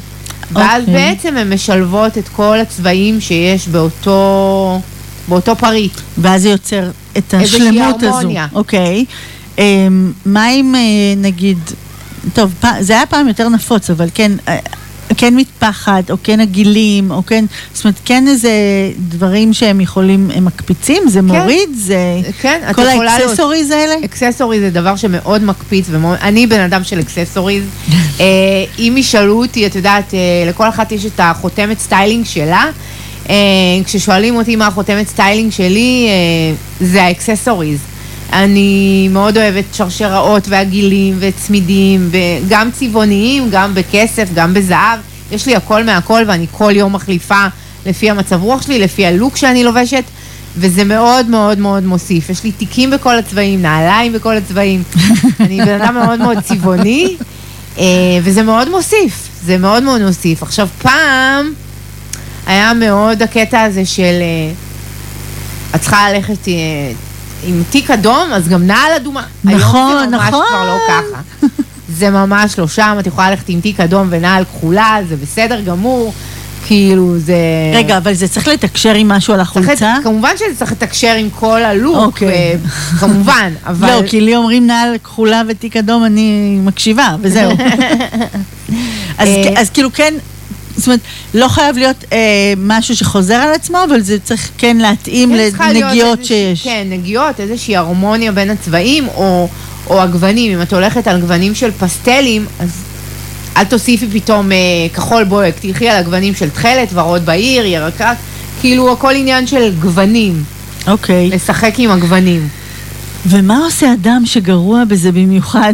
[0.51, 0.93] ואז אוקיי.
[0.93, 4.81] בעצם הן משלבות את כל הצבעים שיש באותו,
[5.27, 5.91] באותו פריט.
[6.17, 8.07] ואז זה יוצר את איזושהי השלמות הזו.
[8.15, 8.47] הרמוניה.
[8.53, 8.99] אוקיי.
[8.99, 9.05] אמ,
[10.25, 10.81] מה אם אה,
[11.17, 11.57] נגיד,
[12.33, 14.57] טוב, זה היה פעם יותר נפוץ, אבל כן, אה,
[15.17, 18.51] כן מטפחת, או כן עגילים, או כן, זאת אומרת, כן איזה
[19.09, 21.97] דברים שהם יכולים, הם מקפיצים, זה מוריד, זה...
[22.41, 23.11] כן, את כל יכולה...
[23.17, 23.95] להוציא- האקססוריז האלה?
[24.05, 27.63] אקססורי זה דבר שמאוד מקפיץ, ומאוד, אני בן אדם של אקססוריז.
[28.19, 28.25] אה,
[28.79, 30.19] אם ישאלו אותי, את יודעת, אה,
[30.49, 32.65] לכל אחת יש את החותמת סטיילינג שלה.
[33.29, 33.35] אה,
[33.85, 36.55] כששואלים אותי מה החותמת סטיילינג שלי, אה,
[36.87, 37.79] זה האקססוריז.
[38.33, 42.11] אני מאוד אוהבת שרשראות ועגילים וצמידים,
[42.49, 44.99] גם צבעוניים, גם בכסף, גם בזהב.
[45.31, 47.45] יש לי הכל מהכל ואני כל יום מחליפה
[47.85, 50.03] לפי המצב רוח שלי, לפי הלוק שאני לובשת.
[50.57, 52.29] וזה מאוד מאוד מאוד מוסיף.
[52.29, 54.83] יש לי תיקים בכל הצבעים, נעליים בכל הצבעים.
[55.39, 57.15] אני בן אדם מאוד מאוד צבעוני,
[57.77, 57.83] אה,
[58.23, 59.29] וזה מאוד מוסיף.
[59.45, 60.43] זה מאוד מאוד מוסיף.
[60.43, 61.53] עכשיו, פעם
[62.45, 64.51] היה מאוד הקטע הזה של אה,
[65.75, 66.53] את צריכה ללכת אה,
[67.45, 69.23] עם תיק אדום, אז גם נעל אדומה.
[69.43, 70.45] נכון, היום זה ממש נכון.
[70.49, 71.47] כבר לא ככה.
[71.89, 76.13] זה ממש לא שם, את יכולה ללכת עם תיק אדום ונעל כחולה, זה בסדר גמור.
[76.67, 77.35] כאילו זה...
[77.75, 79.95] רגע, אבל זה צריך לתקשר עם משהו על צריך החולצה?
[79.97, 82.57] לת- כמובן שזה צריך לתקשר עם כל הלוק, אוקיי.
[82.63, 82.67] ו-
[82.99, 83.87] כמובן, אבל...
[83.91, 87.51] לא, כי לי אומרים נעל כחולה ותיק אדום, אני מקשיבה, וזהו.
[89.17, 90.13] אז, אה, אז כאילו כן,
[90.77, 90.99] זאת אומרת,
[91.33, 92.17] לא חייב להיות אה,
[92.57, 96.63] משהו שחוזר על עצמו, אבל זה צריך כן להתאים כן, לנגיעות איזושהי- שיש.
[96.63, 99.47] כן, נגיעות, איזושהי הרמוניה בין הצבעים, או,
[99.87, 100.51] או הגוונים.
[100.57, 102.69] אם את הולכת על גוונים של פסטלים, אז
[103.57, 104.57] אל תוסיפי פתאום אה,
[104.93, 108.17] כחול בוהק, תלכי על הגוונים של תכלת, ורוד בהיר, ירקרק,
[108.61, 110.43] כאילו הכל עניין של גוונים,
[110.87, 111.29] אוקיי.
[111.29, 112.47] לשחק עם הגוונים.
[113.25, 115.73] ומה עושה אדם שגרוע בזה במיוחד?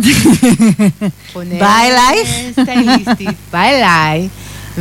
[1.34, 2.30] פונה בא אלייך?
[2.62, 4.28] סטייליסטית, בא אליי,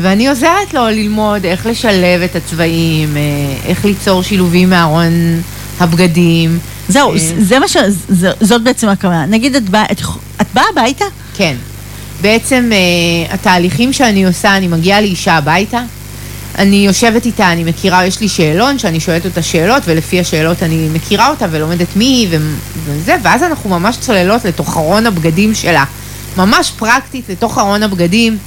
[0.02, 3.22] ואני עוזרת לו ללמוד איך לשלב את הצבעים, אה,
[3.66, 5.12] איך ליצור שילובים מארון
[5.80, 6.58] הבגדים.
[6.88, 7.76] זהו, אה, זה מה ש...
[8.08, 9.26] ז- זאת בעצם הכוונה.
[9.26, 10.00] נגיד את באה את,
[10.40, 11.04] את באה הביתה?
[11.36, 11.54] כן.
[12.20, 15.80] בעצם אה, התהליכים שאני עושה, אני מגיעה לאישה הביתה,
[16.58, 20.88] אני יושבת איתה, אני מכירה, יש לי שאלון שאני שואלת אותה שאלות, ולפי השאלות אני
[20.92, 22.54] מכירה אותה ולומדת מי היא ו-
[22.84, 25.84] וזה, ואז אנחנו ממש צוללות לתוך ארון הבגדים שלה.
[26.36, 28.38] ממש פרקטית לתוך ארון הבגדים,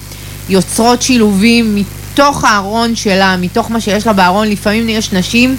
[0.51, 4.47] יוצרות שילובים מתוך הארון שלה, מתוך מה שיש לה בארון.
[4.47, 5.55] לפעמים יש נשים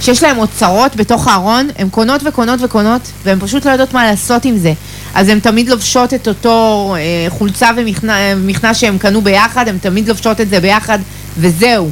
[0.00, 4.44] שיש להן אוצרות בתוך הארון, הן קונות וקונות וקונות, והן פשוט לא יודעות מה לעשות
[4.44, 4.72] עם זה.
[5.14, 10.40] אז הן תמיד לובשות את אותו אה, חולצה ומכנע שהן קנו ביחד, הן תמיד לובשות
[10.40, 10.98] את זה ביחד,
[11.38, 11.90] וזהו.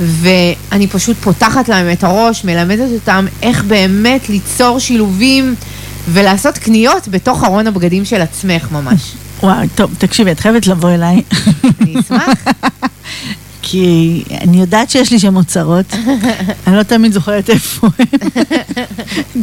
[0.00, 5.54] ואני פשוט פותחת להם את הראש, מלמדת אותם איך באמת ליצור שילובים
[6.12, 9.12] ולעשות קניות בתוך ארון הבגדים של עצמך ממש.
[9.42, 11.22] וואו, טוב, תקשיבי, את חייבת לבוא אליי.
[11.80, 12.28] אני אשמח.
[13.62, 15.86] כי אני יודעת שיש לי שם אוצרות,
[16.66, 18.06] אני לא תמיד זוכרת איפה הם.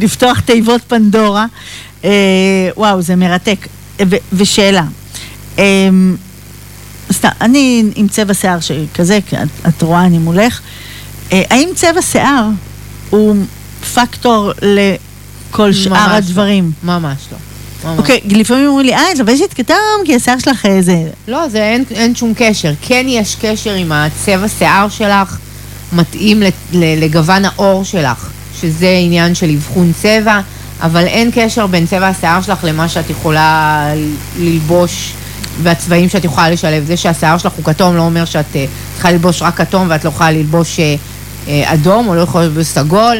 [0.01, 1.45] לפתוח תיבות פנדורה.
[2.05, 2.09] אה,
[2.77, 3.67] וואו, זה מרתק.
[4.09, 4.83] ו- ושאלה,
[5.59, 5.63] אה,
[7.11, 9.33] סתם, אני עם צבע שיער שכזה, את,
[9.67, 10.61] את רואה, אני מולך,
[11.31, 12.47] אה, האם צבע שיער
[13.09, 13.35] הוא
[13.93, 14.51] פקטור
[15.56, 16.14] לכל שאר לא.
[16.14, 16.72] הדברים?
[16.84, 17.38] ממש לא.
[17.98, 19.76] אוקיי, לפעמים אומרים לי, אה, את לובשת כתום,
[20.06, 21.03] כי השיער שלך איזה...
[21.27, 22.73] לא, זה אין, אין שום קשר.
[22.82, 25.38] כן יש קשר עם הצבע שיער שלך,
[25.94, 28.30] מתאים לגוון העור שלך,
[28.61, 30.40] שזה עניין של אבחון צבע,
[30.82, 33.88] אבל אין קשר בין צבע השיער שלך למה שאת יכולה
[34.40, 35.14] ללבוש
[35.64, 36.86] והצבעים שאת יכולה לשלב.
[36.86, 40.10] זה שהשיער שלך הוא כתום לא אומר שאת אה, צריכה ללבוש רק כתום ואת לא
[40.10, 40.95] יכולה ללבוש אה,
[41.48, 43.18] אה, אדום או לא יכולה ללבוש סגול,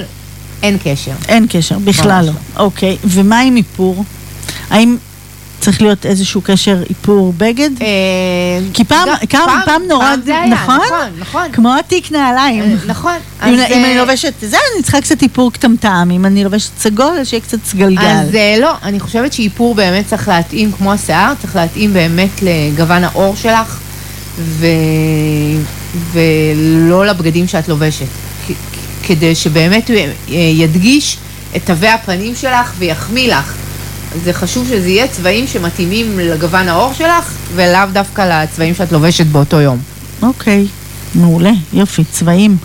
[0.66, 1.12] אין קשר.
[1.28, 2.64] אין קשר, בכלל ממש לא.
[2.64, 4.04] אוקיי, ומה עם איפור?
[4.70, 4.98] האם
[5.60, 7.70] צריך להיות איזשהו קשר איפור בגד?
[7.82, 7.88] אה,
[8.74, 10.76] כי פעם, גם- פעם, פעם נורא, פעם זה היה, נכון?
[10.86, 11.52] נכון, נכון.
[11.54, 12.64] כמו התיק נעליים.
[12.64, 13.14] אה, נכון.
[13.46, 16.10] אם, אם אה, אני לובשת זה, אני צריכה קצת איפור קטמטם.
[16.16, 18.02] אם אני לובשת סגול, שיהיה קצת סגלגל.
[18.08, 18.28] אז
[18.62, 23.80] לא, אני חושבת שאיפור באמת צריך להתאים כמו השיער, צריך להתאים באמת לגוון העור שלך,
[24.40, 24.66] ו...
[26.12, 28.06] ולא לבגדים שאת לובשת.
[29.06, 31.18] כדי שבאמת הוא י- ידגיש
[31.56, 33.54] את תווי הפנים שלך ויחמיא לך.
[34.24, 39.62] זה חשוב שזה יהיה צבעים שמתאימים לגוון העור שלך, ולאו דווקא לצבעים שאת לובשת באותו
[39.62, 39.78] יום.
[40.22, 40.66] אוקיי,
[41.16, 42.58] מעולה, יופי, צבעים.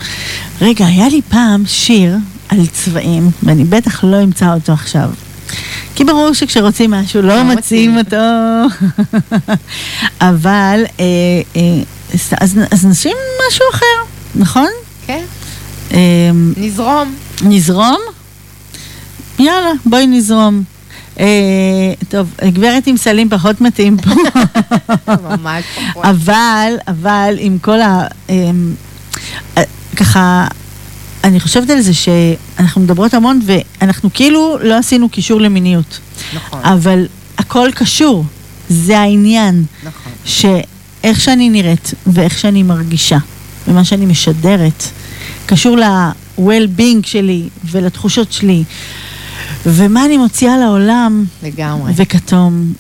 [0.60, 2.16] רגע, היה לי פעם שיר
[2.48, 5.10] על צבעים, ואני בטח לא אמצא אותו עכשיו.
[5.94, 7.98] כי ברור שכשרוצים משהו לא לא מציעים.
[7.98, 8.16] אותו.
[10.20, 11.04] אבל, אה,
[11.56, 11.60] אה,
[12.40, 13.16] אז, אז נשים
[13.48, 13.86] משהו אחר,
[14.34, 14.68] נכון?
[15.06, 15.20] כן, אה,
[16.56, 17.14] נזרום.
[17.42, 17.98] נזרום?
[19.38, 20.62] יאללה, בואי נזרום.
[21.20, 21.26] אה,
[22.08, 24.10] טוב, גברת עם סלים פחות מתאים פה.
[25.22, 26.04] ממש פחות.
[26.04, 28.06] אבל, אבל עם כל ה...
[28.28, 28.74] אמ,
[29.58, 29.62] אה,
[29.96, 30.46] ככה,
[31.24, 35.98] אני חושבת על זה שאנחנו מדברות המון ואנחנו כאילו לא עשינו קישור למיניות.
[36.34, 37.06] נכון, אבל
[37.38, 38.24] הכל קשור,
[38.68, 39.64] זה העניין.
[39.84, 40.12] נכון.
[40.24, 43.18] שאיך שאני נראית ואיך שאני מרגישה
[43.68, 44.84] ומה שאני משדרת
[45.50, 48.64] קשור ל-well-being שלי ולתחושות שלי
[49.66, 51.92] ומה אני מוציאה לעולם לגמרי.
[51.96, 52.72] וכתום,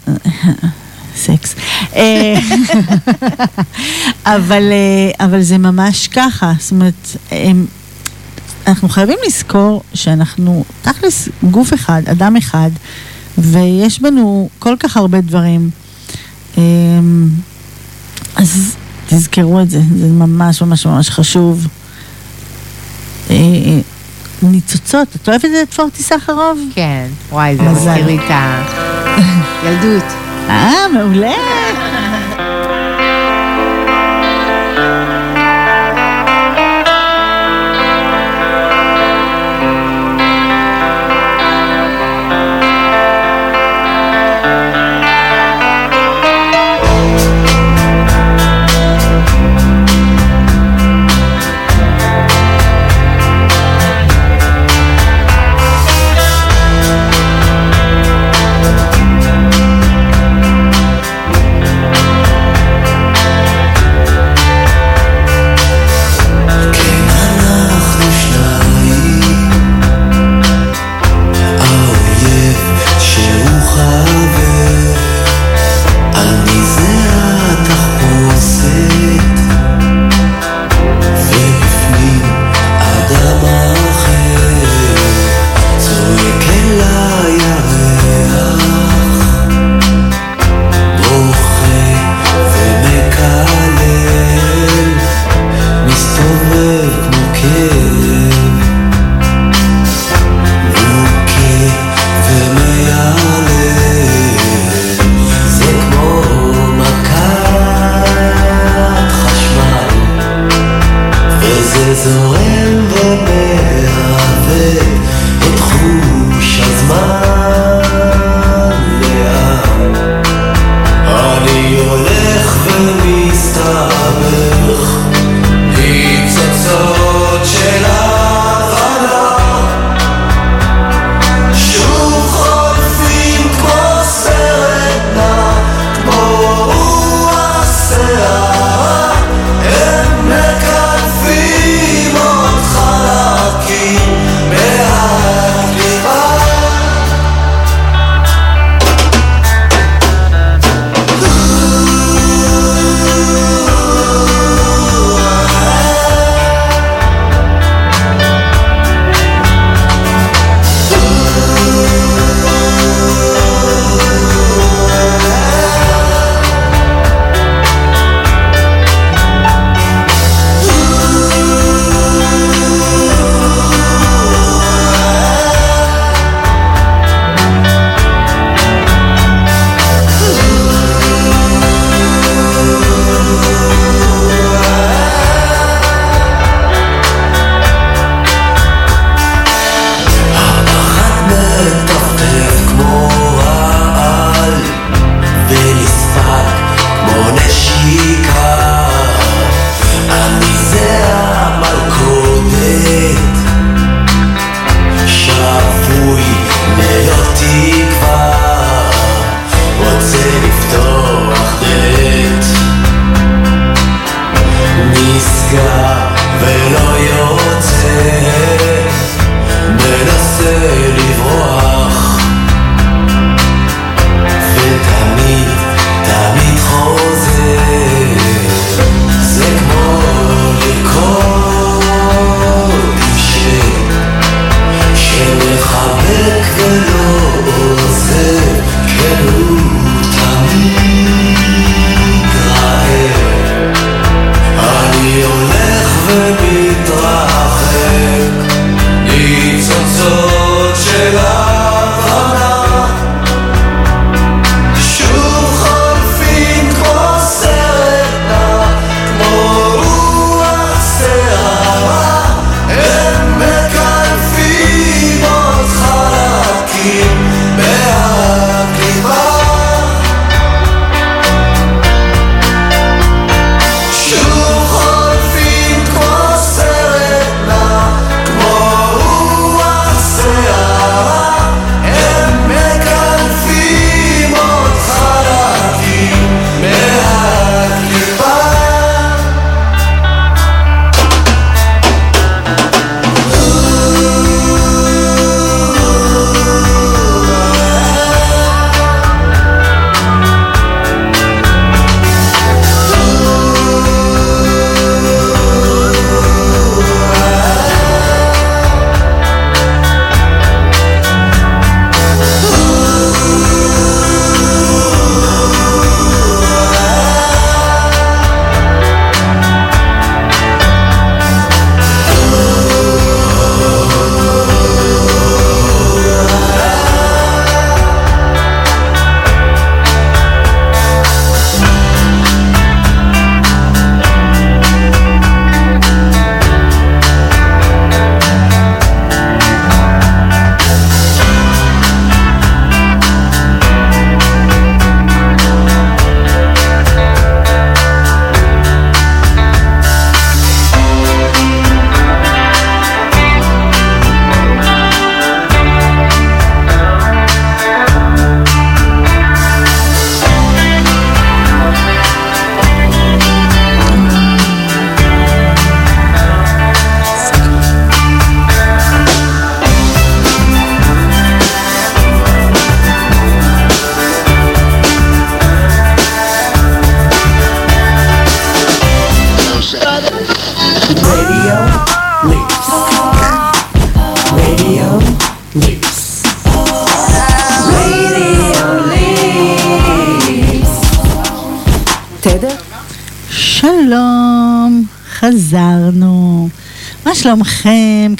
[1.16, 1.54] סקס.
[1.96, 2.34] אה,
[4.36, 7.66] אבל, אה, אבל זה ממש ככה, זאת אומרת, הם-
[8.66, 12.70] אנחנו חייבים לזכור שאנחנו תכלס גוף אחד, אדם אחד,
[13.38, 15.70] ויש בנו כל כך הרבה דברים.
[16.58, 16.62] אה,
[18.36, 18.76] אז
[19.08, 21.66] תזכרו את זה, זה ממש ממש ממש חשוב.
[23.30, 23.36] אה,
[24.42, 26.58] ניצוצות, את אוהבת את פורטי סחרוב?
[26.74, 27.62] כן, וואי, זה.
[27.62, 28.30] מזכיר לי את
[29.62, 30.04] הילדות.
[30.50, 31.79] אה, מעולה.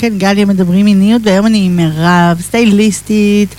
[0.01, 3.55] כן, גליה מדברים מיניות, והיום אני עם מירב, סטייליסטית,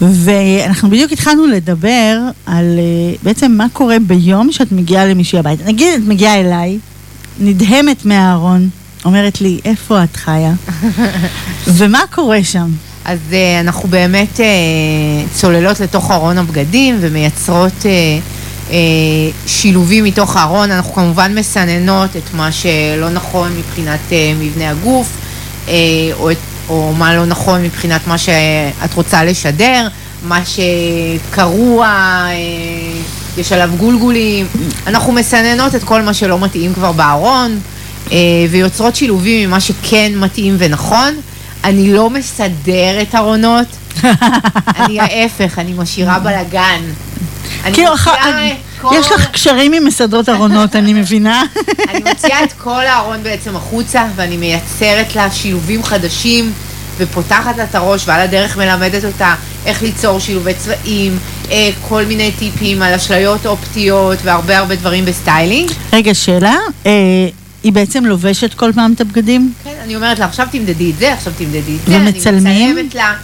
[0.00, 5.64] ואנחנו בדיוק התחלנו לדבר על אה, בעצם מה קורה ביום שאת מגיעה למישהי הביתה.
[5.64, 6.78] נגיד, את מגיעה אליי,
[7.40, 8.68] נדהמת מהארון,
[9.04, 10.52] אומרת לי, איפה את חיה?
[11.76, 12.70] ומה קורה שם?
[13.04, 18.72] אז uh, אנחנו באמת uh, צוללות לתוך ארון הבגדים ומייצרות uh, uh,
[19.46, 20.70] שילובים מתוך הארון.
[20.70, 25.19] אנחנו כמובן מסננות את מה שלא נכון מבחינת uh, מבנה הגוף,
[26.12, 26.36] או, את,
[26.68, 29.88] או מה לא נכון מבחינת מה שאת רוצה לשדר,
[30.22, 31.88] מה שקרוע,
[32.28, 34.46] uh, יש עליו גולגולים.
[34.86, 37.60] אנחנו מסננות את כל מה שלא מתאים כבר בארון,
[38.06, 38.10] uh,
[38.50, 41.14] ויוצרות שילובים ממה שכן מתאים ונכון.
[41.64, 43.66] אני לא מסדרת ארונות,
[44.78, 46.80] אני ההפך, אני משאירה בלאגן.
[47.64, 51.42] אני כאילו, מוציאה כל- יש לך קשרים עם מסדרות ארונות, אני מבינה.
[51.88, 56.52] אני מוציאה את כל הארון בעצם החוצה, ואני מייצרת לה שילובים חדשים,
[56.98, 59.34] ופותחת לה את הראש, ועל הדרך מלמדת אותה
[59.66, 61.18] איך ליצור שילובי צבעים,
[61.50, 65.70] אה, כל מיני טיפים על אשליות אופטיות, והרבה הרבה דברים בסטיילינג.
[65.92, 66.92] רגע, שאלה, אה,
[67.62, 69.52] היא בעצם לובשת כל פעם את הבגדים?
[69.64, 71.96] כן, אני אומרת לה, עכשיו תמדדי את זה, עכשיו תמדדי את זה.
[71.96, 72.46] ומצלמים?
[72.46, 73.14] אני מצלמת לה,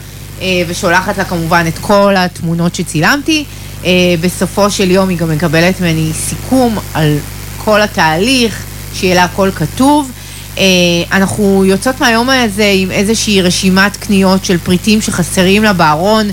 [0.41, 3.45] אה, ושולחת לה כמובן את כל התמונות שצילמתי.
[3.87, 7.19] אה, בסופו של יום היא גם מקבלת ממני סיכום על
[7.65, 8.65] כל התהליך,
[8.95, 10.11] שיהיה לה הכל כתוב.
[10.59, 10.65] אה,
[11.13, 16.31] אנחנו יוצאות מהיום הזה עם איזושהי רשימת קניות של פריטים שחסרים לה בארון,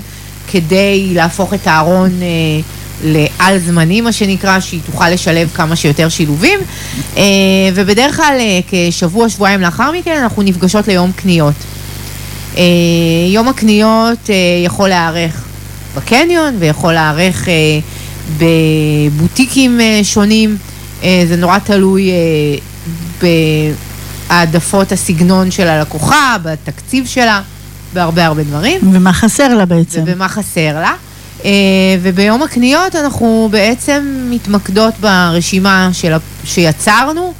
[0.52, 2.26] כדי להפוך את הארון אה,
[3.04, 6.60] לעל זמני, מה שנקרא, שהיא תוכל לשלב כמה שיותר שילובים.
[7.74, 8.38] ובדרך כלל,
[8.70, 11.54] כשבוע, שבועיים לאחר מכן, אנחנו נפגשות ליום קניות.
[13.28, 14.30] יום הקניות
[14.64, 15.44] יכול להיערך
[15.96, 17.54] בקניון ויכול להיערך אה,
[18.38, 20.56] בבוטיקים אה, שונים.
[21.02, 23.36] אה, זה נורא תלוי אה,
[24.28, 27.42] בהעדפות הסגנון של הלקוחה, בתקציב שלה,
[27.92, 28.80] בהרבה הרבה דברים.
[28.92, 30.00] ומה חסר לה בעצם?
[30.06, 30.94] ובמה חסר לה.
[31.44, 31.50] אה,
[32.02, 36.12] וביום הקניות אנחנו בעצם מתמקדות ברשימה של,
[36.44, 37.32] שיצרנו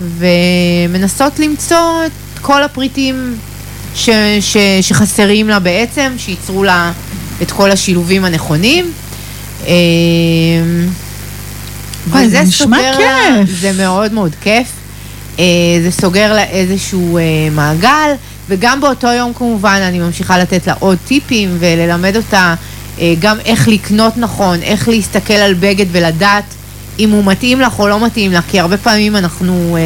[0.00, 3.36] ומנסות למצוא את כל הפריטים
[3.94, 4.10] ש,
[4.40, 6.92] ש, שחסרים לה בעצם, שייצרו לה
[7.42, 8.92] את כל השילובים הנכונים.
[9.66, 9.72] אה,
[12.10, 13.56] וואי, זה נשמע סוגר לה- כיף.
[13.60, 14.66] זה מאוד מאוד כיף.
[15.38, 15.44] אה,
[15.82, 18.10] זה סוגר לה איזשהו אה, מעגל,
[18.48, 22.54] וגם באותו יום כמובן אני ממשיכה לתת לה עוד טיפים וללמד אותה
[23.00, 26.44] אה, גם איך לקנות נכון, איך להסתכל על בגד ולדעת
[26.98, 29.76] אם הוא מתאים לך או לא מתאים לך, כי הרבה פעמים אנחנו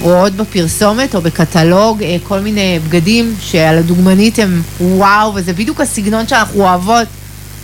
[0.00, 6.28] רואות בפרסומת או בקטלוג אה, כל מיני בגדים שעל הדוגמנית הם וואו, וזה בדיוק הסגנון
[6.28, 7.08] שאנחנו אוהבות,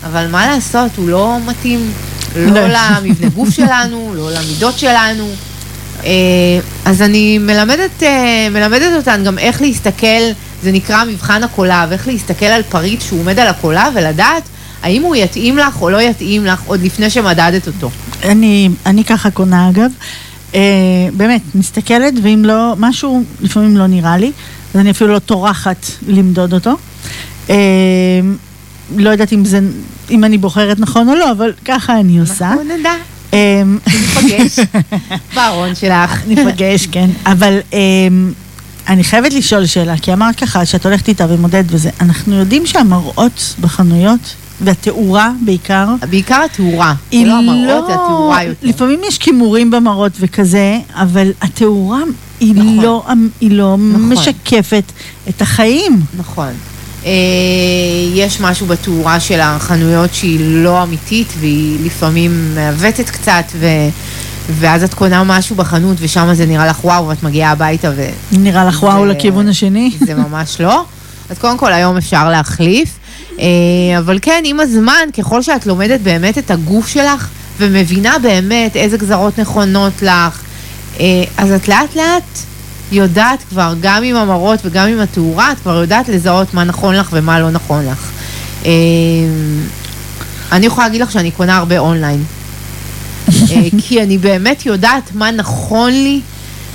[0.07, 1.93] אבל מה לעשות, הוא לא מתאים
[2.37, 2.61] לא.
[2.77, 5.29] למבנה גוף שלנו, לא למידות שלנו.
[6.05, 6.11] אה,
[6.85, 10.23] אז אני מלמדת, אה, מלמדת אותן גם איך להסתכל,
[10.63, 14.43] זה נקרא מבחן הקולב, איך להסתכל על פריט שהוא עומד על הקולב ולדעת
[14.83, 17.91] האם הוא יתאים לך או לא יתאים לך עוד לפני שמדדת אותו.
[18.25, 19.91] אני, אני ככה קונה אגב.
[20.55, 20.61] אה,
[21.17, 24.33] באמת, מסתכלת, ואם לא, משהו לפעמים לא נראה לי,
[24.75, 26.77] אז אני אפילו לא טורחת למדוד אותו.
[27.51, 27.57] אה,
[28.97, 29.61] לא יודעת אם זה,
[30.11, 32.49] אם אני בוחרת נכון או לא, אבל ככה אני עושה.
[32.49, 32.93] אנחנו נדע,
[33.35, 34.59] אה, ניפגש
[35.35, 36.23] בארון שלך.
[36.27, 37.11] ניפגש, כן.
[37.27, 38.33] אבל אמ,
[38.89, 43.55] אני חייבת לשאול שאלה, כי אמרת ככה, שאת הולכת איתה ומודדת וזה, אנחנו יודעים שהמראות
[43.61, 48.67] בחנויות, והתאורה בעיקר, בעיקר התאורה, זה היא לא המראות, זה התאורה יותר.
[48.67, 52.01] לפעמים יש כימורים במראות וכזה, אבל התאורה
[52.41, 52.77] היא נכון.
[52.81, 53.05] לא,
[53.41, 54.13] היא לא נכון.
[54.13, 54.85] משקפת
[55.29, 56.01] את החיים.
[56.17, 56.49] נכון.
[57.07, 57.11] אה,
[58.15, 63.67] יש משהו בתאורה של החנויות שהיא לא אמיתית והיא לפעמים מעוותת קצת ו...
[64.51, 68.09] ואז את קונה משהו בחנות ושם זה נראה לך וואו ואת מגיעה הביתה ו...
[68.33, 69.91] נראה לך וואו זה- לכיוון השני?
[70.07, 70.85] זה ממש לא.
[71.31, 72.89] אז קודם כל היום אפשר להחליף,
[73.99, 77.29] אבל כן, עם הזמן, ככל שאת לומדת באמת את הגוף שלך
[77.59, 80.43] ומבינה באמת איזה גזרות נכונות לך,
[81.01, 82.39] אה, אז את לאט לאט
[82.93, 87.09] יודעת כבר, גם עם המראות וגם עם התאורה, את כבר יודעת לזהות מה נכון לך
[87.13, 88.11] ומה לא נכון לך.
[88.67, 88.71] אה,
[90.53, 92.25] אני יכולה להגיד לך שאני קונה הרבה אונליין.
[93.29, 93.33] אה,
[93.83, 96.21] כי אני באמת יודעת מה נכון לי,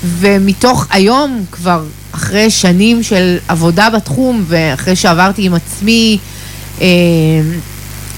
[0.03, 6.36] ומתוך היום, כבר אחרי שנים של עבודה בתחום, ואחרי שעברתי עם עצמי אה,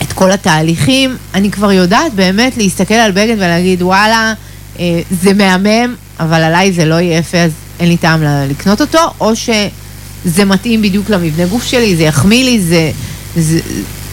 [0.02, 4.34] את כל התהליכים, אני כבר יודעת באמת להסתכל על בגד ולהגיד, וואלה,
[4.80, 9.00] אה, זה מהמם, אבל עליי זה לא יהיה יפה, אז אין לי טעם לקנות אותו,
[9.20, 12.92] או שזה מתאים בדיוק למבנה גוף שלי, זה יחמיא לי, זה,
[13.36, 13.60] זה,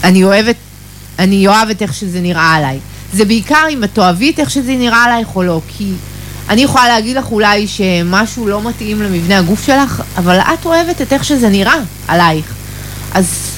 [0.04, 0.56] אני אוהבת,
[1.18, 2.78] אני אוהבת איך שזה נראה עליי.
[3.12, 5.92] זה בעיקר אם את את איך שזה נראה עלייך או לא, כי
[6.48, 11.12] אני יכולה להגיד לך אולי שמשהו לא מתאים למבנה הגוף שלך, אבל את אוהבת את
[11.12, 11.76] איך שזה נראה
[12.08, 12.54] עלייך.
[13.14, 13.50] אז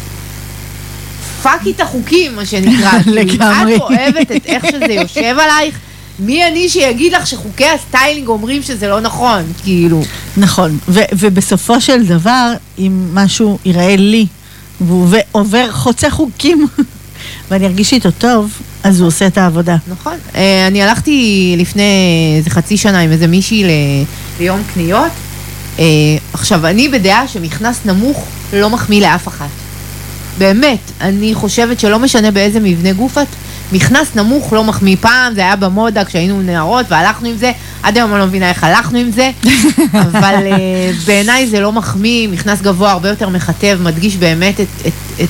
[1.43, 2.91] fuck את החוקים, מה שנקרא.
[3.03, 3.77] כאילו, לגמרי.
[3.77, 5.75] את אוהבת את איך שזה יושב עלייך,
[6.19, 10.03] מי אני שיגיד לך שחוקי הסטיילינג אומרים שזה לא נכון, כאילו.
[10.37, 14.27] נכון, ו- ובסופו של דבר, אם משהו ייראה לי,
[14.81, 16.67] והוא עובר- חוצה חוקים,
[17.51, 18.51] ואני ארגיש איתו טוב,
[18.83, 19.77] אז הוא עושה את העבודה.
[19.89, 20.15] נכון.
[20.35, 21.83] אה, אני הלכתי לפני
[22.39, 24.05] איזה חצי שנה עם איזה מישהי ל-
[24.41, 25.13] ליום קניות.
[25.79, 25.85] אה,
[26.33, 29.49] עכשיו, אני בדעה שמכנס נמוך לא מחמיא לאף אחת.
[30.39, 33.27] באמת, אני חושבת שלא משנה באיזה מבנה גוף את,
[33.73, 34.97] מכנס נמוך לא מחמיא.
[35.01, 37.53] פעם זה היה במודה כשהיינו נערות והלכנו עם זה,
[37.83, 39.31] עד היום אני לא מבינה איך הלכנו עם זה,
[40.09, 44.93] אבל אה, בעיניי זה לא מחמיא, מכנס גבוה הרבה יותר מכתב, מדגיש באמת את, את,
[45.23, 45.29] את,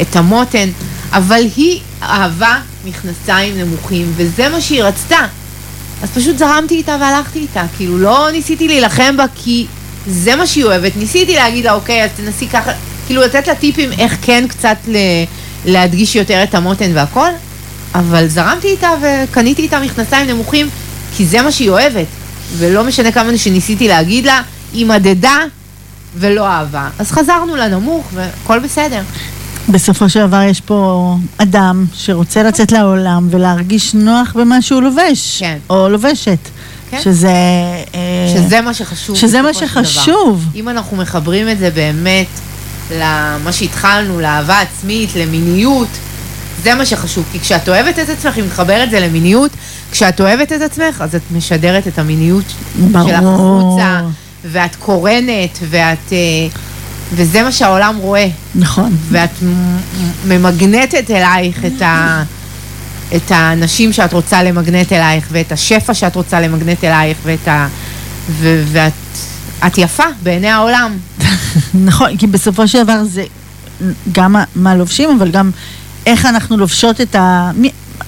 [0.00, 0.68] את המותן,
[1.12, 5.18] אבל היא אהבה מכנסיים נמוכים, וזה מה שהיא רצתה.
[6.02, 9.66] אז פשוט זרמתי איתה והלכתי איתה, כאילו לא ניסיתי להילחם בה כי
[10.06, 12.70] זה מה שהיא אוהבת, ניסיתי להגיד לה אוקיי אז תנסי ככה,
[13.06, 14.96] כאילו לתת לה טיפים איך כן קצת ל-
[15.64, 17.28] להדגיש יותר את המותן והכל,
[17.94, 20.68] אבל זרמתי איתה וקניתי איתה מכנסיים נמוכים
[21.16, 22.06] כי זה מה שהיא אוהבת,
[22.56, 24.40] ולא משנה כמה שניסיתי להגיד לה,
[24.72, 25.38] היא מדדה
[26.16, 26.88] ולא אהבה.
[26.98, 29.00] אז חזרנו לנמוך והכל בסדר.
[29.68, 35.58] בסופו של דבר יש פה אדם שרוצה לצאת לעולם ולהרגיש נוח במה שהוא לובש, כן.
[35.70, 36.38] או לובשת.
[36.90, 37.00] כן.
[37.02, 37.28] שזה...
[37.94, 39.16] אה, שזה מה שחשוב.
[39.16, 39.82] שזה מה של דבר.
[39.84, 40.44] שחשוב.
[40.54, 42.26] אם אנחנו מחברים את זה באמת
[42.90, 45.88] למה שהתחלנו, לאהבה עצמית, למיניות,
[46.62, 47.24] זה מה שחשוב.
[47.32, 49.50] כי כשאת אוהבת את עצמך, אם מתחברת זה למיניות,
[49.90, 52.44] כשאת אוהבת את עצמך, אז את משדרת את המיניות
[52.78, 53.08] ברור.
[53.08, 54.00] שלך החוצה,
[54.44, 56.12] ואת קורנת, ואת...
[56.12, 56.18] אה,
[57.12, 58.28] וזה מה שהעולם רואה.
[58.54, 58.96] נכון.
[59.08, 59.30] ואת
[60.26, 62.22] ממגנטת אלייך את, ה,
[63.16, 67.68] את האנשים שאת רוצה למגנט אלייך, ואת השפע שאת רוצה למגנט אלייך, ואת ה...
[68.30, 68.92] ו, ואת
[69.66, 70.96] את יפה בעיני העולם.
[71.74, 73.24] נכון, כי בסופו של דבר זה
[74.12, 75.50] גם מה- לובשים, אבל גם
[76.06, 77.50] איך אנחנו לובשות את, ה...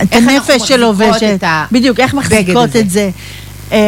[0.03, 1.43] את הנפש שלובשת.
[1.45, 2.77] ה- בדיוק, איך מחזיקות.
[2.77, 3.11] את זה.
[3.73, 3.79] אה,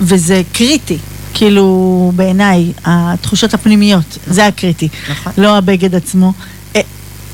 [0.00, 0.98] וזה קריטי,
[1.34, 4.88] כאילו בעיניי, התחושות הפנימיות, זה הקריטי.
[5.10, 5.32] נכון.
[5.38, 6.32] לא הבגד עצמו.
[6.76, 6.80] אה,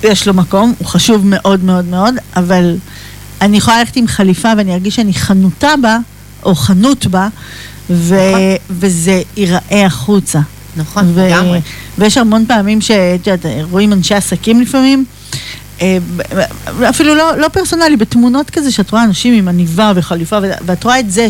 [0.03, 2.77] יש לו מקום, הוא חשוב מאוד מאוד מאוד, אבל
[3.41, 5.99] אני יכולה ללכת עם חליפה ואני ארגיש שאני חנותה בה,
[6.43, 7.29] או חנות בה,
[7.91, 8.15] ו...
[8.15, 8.41] נכון.
[8.71, 10.41] וזה ייראה החוצה.
[10.77, 11.61] נכון, ו- לגמרי.
[11.99, 15.05] ויש המון פעמים שאת יודעת, רואים אנשי עסקים לפעמים,
[15.83, 15.99] אה,
[16.91, 21.01] אפילו לא, לא פרסונלי, בתמונות כזה שאת רואה אנשים עם עניבה וחליפה, ו- ואת רואה
[21.01, 21.27] את זה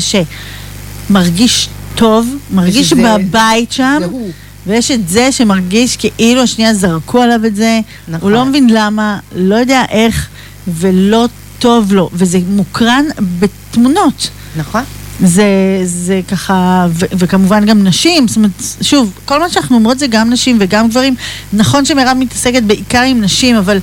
[1.11, 4.31] שמרגיש טוב, מרגיש ושזה- בבית שם, זה הוא.
[4.67, 8.21] ויש את זה שמרגיש כאילו השנייה זרקו עליו את זה, נכון.
[8.21, 10.29] הוא לא מבין למה, לא יודע איך,
[10.69, 11.29] ולא
[11.59, 13.05] טוב לו, וזה מוקרן
[13.39, 14.31] בתמונות.
[14.57, 14.83] נכון.
[15.25, 15.45] זה,
[15.85, 18.51] זה ככה, ו- וכמובן גם נשים, זאת אומרת,
[18.83, 21.15] שוב, כל מה שאנחנו אומרות זה גם נשים וגם גברים.
[21.53, 23.79] נכון שמירב מתעסקת בעיקר עם נשים, אבל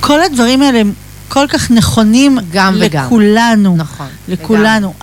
[0.00, 0.92] כל הדברים האלה הם
[1.28, 3.04] כל כך נכונים גם וגם.
[3.04, 3.76] לכולנו.
[3.76, 4.06] נכון.
[4.28, 4.94] לכולנו.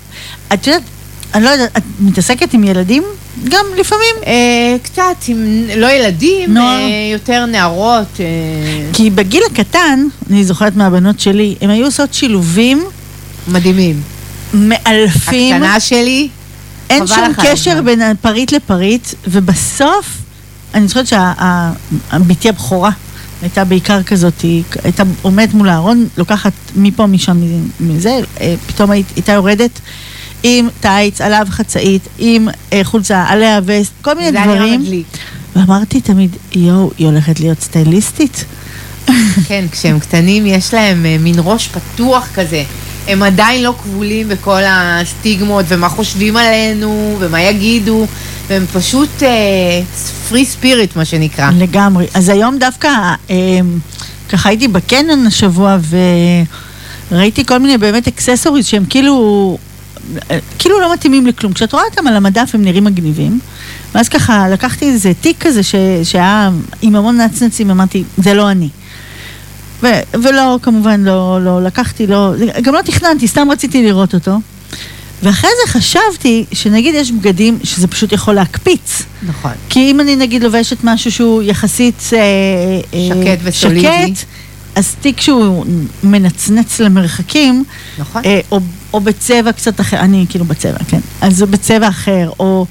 [0.53, 0.83] את יודעת,
[1.33, 3.03] אני לא יודעת, את מתעסקת עם ילדים?
[3.49, 4.15] גם לפעמים.
[4.25, 6.79] אה, קצת, עם לא ילדים, נוער.
[6.79, 8.19] אה, יותר נערות.
[8.19, 8.25] אה,
[8.93, 12.83] כי בגיל הקטן, אני זוכרת מהבנות שלי, הן היו עושות שילובים
[13.47, 14.01] מדהימים.
[14.53, 15.55] מאלפים.
[15.55, 16.27] הקטנה שלי,
[16.89, 17.85] אין שום קשר הזמן.
[17.85, 20.17] בין פריט לפריט, ובסוף,
[20.73, 22.89] אני זוכרת שבתי הבכורה
[23.41, 27.37] הייתה בעיקר כזאת, היא הייתה עומדת מול הארון, לוקחת מפה, משם,
[27.79, 29.79] מזה, אה, פתאום היית- הייתה יורדת
[30.43, 35.03] עם טייץ, עליו חצאית, עם אה, חולצה, עליה וסט, כל מיני דברים.
[35.55, 38.45] ואמרתי תמיד, יואו, היא הולכת להיות סטייליסטית?
[39.47, 42.63] כן, כשהם קטנים יש להם אה, מין ראש פתוח כזה.
[43.07, 48.07] הם עדיין לא כבולים בכל הסטיגמות ומה חושבים עלינו ומה יגידו,
[48.47, 49.23] והם פשוט
[50.29, 51.51] פרי ספיריט מה שנקרא.
[51.57, 52.07] לגמרי.
[52.13, 52.89] אז היום דווקא,
[53.29, 53.35] אה,
[54.29, 55.77] ככה הייתי בקניון השבוע
[57.11, 59.57] וראיתי כל מיני באמת אקססוריז שהם כאילו,
[60.31, 61.53] אה, כאילו לא מתאימים לכלום.
[61.53, 63.39] כשאת רואה אותם על המדף הם נראים מגניבים.
[63.95, 65.61] ואז ככה לקחתי איזה תיק כזה
[66.03, 66.49] שהיה
[66.81, 68.69] עם המון נצנצים, אמרתי, זה לא אני.
[69.83, 69.87] ו,
[70.23, 72.31] ולא, כמובן לא, לא לקחתי, לא,
[72.61, 74.39] גם לא תכננתי, סתם רציתי לראות אותו.
[75.23, 79.01] ואחרי זה חשבתי שנגיד יש בגדים שזה פשוט יכול להקפיץ.
[79.27, 79.51] נכון.
[79.69, 82.19] כי אם אני נגיד לובשת משהו שהוא יחסית אה,
[82.93, 84.15] אה, שקט וסולידי.
[84.15, 84.25] שקט,
[84.75, 85.65] אז תיק שהוא
[86.03, 87.63] מנצנץ למרחקים,
[87.97, 88.21] נכון.
[88.25, 88.59] אה, או,
[88.93, 92.65] או בצבע קצת אחר, אני כאילו בצבע, כן, אז הוא בצבע אחר, או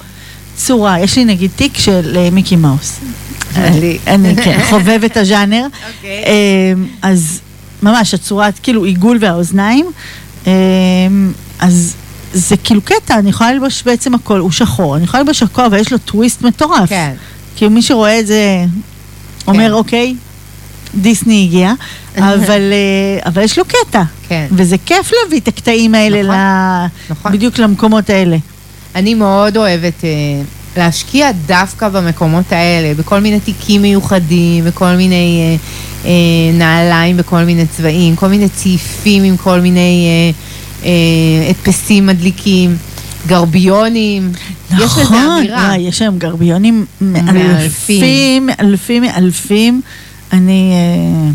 [0.56, 2.98] צורה, יש לי נגיד תיק של אה, מיקי מאוס.
[3.56, 3.68] אה,
[4.06, 5.66] אני כן, חובבת הז'אנר.
[5.96, 6.24] אוקיי.
[6.26, 6.72] אה,
[7.02, 7.40] אז
[7.82, 9.86] ממש, הצורת, כאילו עיגול והאוזניים,
[10.46, 10.52] אה,
[11.60, 11.94] אז
[12.32, 15.78] זה כאילו קטע, אני יכולה ללבוש בעצם הכל, הוא שחור, אני יכולה ללבוש הכל, אבל
[15.78, 16.88] יש לו טוויסט מטורף.
[16.88, 17.14] כן.
[17.56, 18.64] כאילו מי שרואה את זה
[19.46, 20.14] אומר, אוקיי,
[20.94, 21.72] דיסני הגיע,
[22.18, 24.02] אבל, אה, אבל יש לו קטע.
[24.28, 24.46] כן.
[24.50, 27.12] וזה כיף להביא את הקטעים האלה נכון, ל...
[27.12, 27.32] נכון.
[27.32, 28.36] בדיוק למקומות האלה.
[28.94, 30.10] אני מאוד אוהבת אה,
[30.76, 35.56] להשקיע דווקא במקומות האלה, בכל מיני תיקים מיוחדים, בכל מיני אה,
[36.08, 42.76] אה, נעליים בכל מיני צבעים, כל מיני צעיפים עם כל מיני אה, אה, הדפסים מדליקים,
[43.26, 44.32] גרביונים.
[44.70, 45.56] יש לזה נכון, אמירה.
[45.68, 46.84] וואי, יש היום גרביונים.
[47.00, 49.80] מאלפים, מאלפים, מאלפים.
[50.32, 51.30] אני, אה,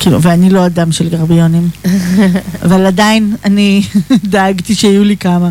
[0.00, 1.68] כאילו, ואני לא אדם של גרביונים,
[2.64, 3.82] אבל עדיין אני
[4.24, 5.50] דאגתי שיהיו לי כמה.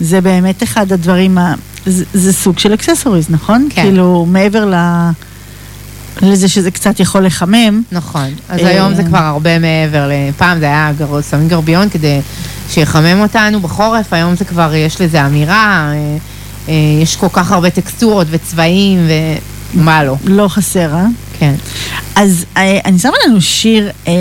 [0.00, 1.54] זה באמת אחד הדברים, ה-
[1.86, 3.68] זה, זה סוג של אקססוריז, נכון?
[3.70, 3.82] כן.
[3.82, 4.74] כאילו, מעבר ל...
[6.22, 7.82] לזה שזה קצת יכול לחמם.
[7.92, 10.90] נכון, אז אה, היום זה כבר הרבה מעבר, פעם זה היה
[11.30, 12.20] שמים גרביון כדי
[12.70, 16.16] שיחמם אותנו בחורף, היום זה כבר, יש לזה אמירה, אה,
[16.68, 18.98] אה, יש כל כך הרבה טקסטורות וצבעים
[19.74, 20.16] ומה לא.
[20.24, 21.06] לא חסר, אה?
[21.38, 21.54] כן.
[22.16, 24.12] אז אה, אני שמה לנו שיר, אה,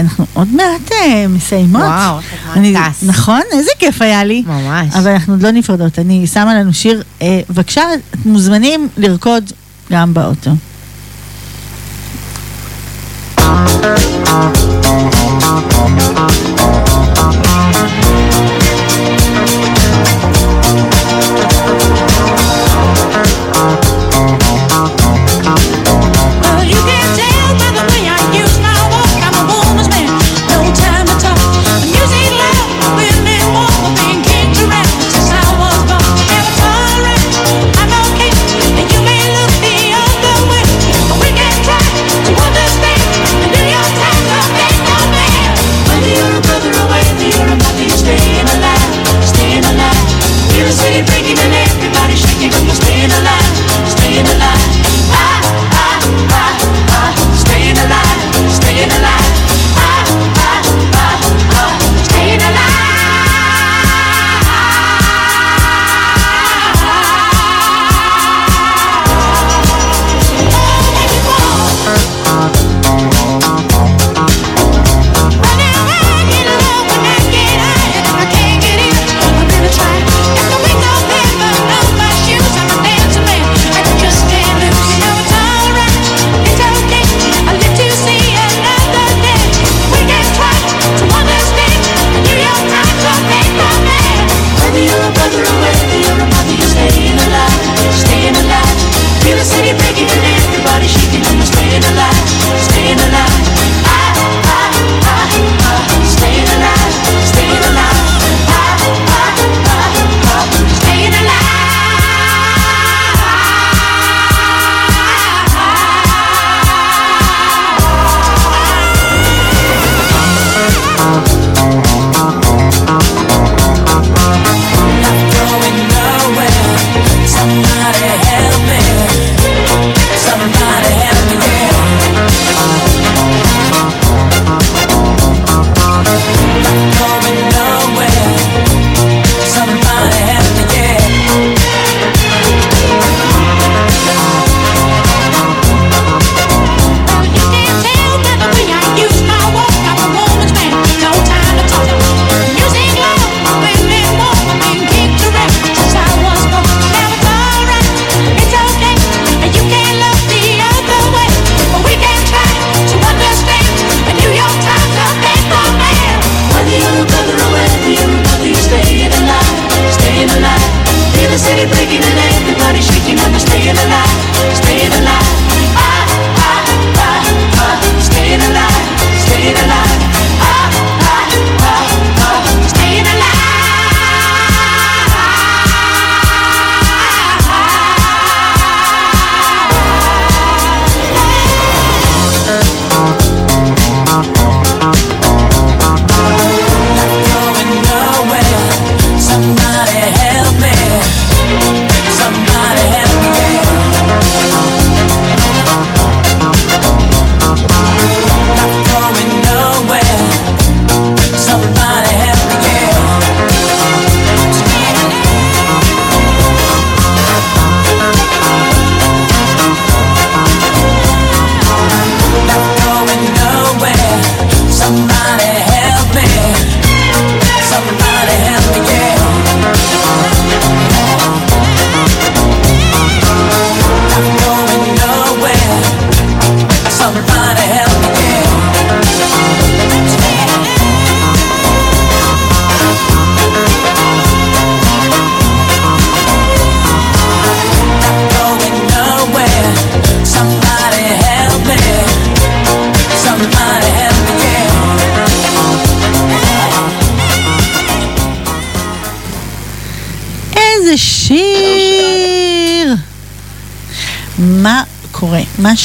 [0.00, 1.82] אנחנו עוד מעט אה, מסיימות.
[1.82, 3.02] וואו, איך הזמן טס.
[3.02, 3.40] נכון?
[3.52, 4.42] איזה כיף היה לי.
[4.46, 4.94] ממש.
[4.94, 5.98] אבל אנחנו עוד לא נפרדות.
[5.98, 7.82] אני שמה לנו שיר, אה, בבקשה,
[8.24, 9.52] מוזמנים לרקוד
[9.92, 10.50] גם באוטו.
[13.42, 13.82] Well,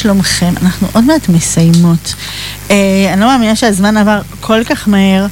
[0.01, 0.53] שלומכם?
[0.61, 2.13] אנחנו עוד מעט מסיימות.
[2.71, 5.25] אה, אני לא מאמינה שהזמן עבר כל כך מהר.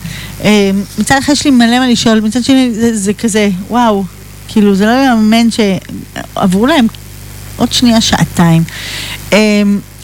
[0.43, 4.03] אה, מצד אחד יש לי מלא מה לשאול, מצד שני זה, זה כזה, וואו,
[4.47, 6.87] כאילו זה לא יאמן שעברו להם
[7.57, 8.63] עוד שנייה שעתיים.
[9.33, 9.37] אה,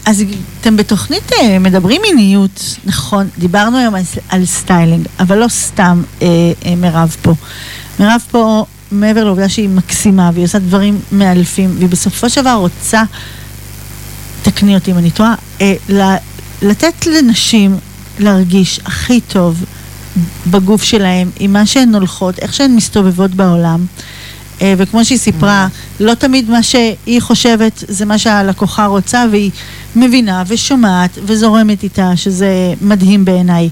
[0.06, 0.24] אז
[0.62, 6.28] אתם בתוכנית אה, מדברים מיניות, נכון, דיברנו היום על, על סטיילינג, אבל לא סתם אה,
[6.66, 7.34] אה, מירב פה.
[8.00, 13.04] מירב פה, מעבר לעובדה שהיא מקסימה והיא עושה דברים מאלפים, והיא בסופו של דבר רוצה,
[14.62, 15.74] תקני אותי אם אני טועה, אה,
[16.62, 17.78] לתת לנשים
[18.20, 19.66] להרגיש הכי טוב
[20.48, 23.86] בגוף שלהם, עם מה שהן הולכות, איך שהן מסתובבות בעולם.
[24.62, 25.68] אה, וכמו שהיא סיפרה,
[26.00, 29.52] לא תמיד מה שהיא חושבת זה מה שהלקוחה רוצה, והיא
[29.96, 33.70] מבינה ושומעת וזורמת איתה, שזה מדהים בעיניי.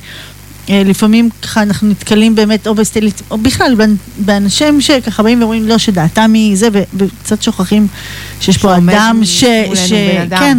[0.70, 5.68] אה, לפעמים ככה אנחנו נתקלים באמת או בסטילית, או בכלל באנ- באנשים שככה באים ואומרים
[5.68, 7.88] לא, שדעתם היא זה, וקצת שוכחים
[8.42, 9.44] שיש פה אדם ש...
[9.76, 9.94] ש-.
[10.40, 10.58] כן,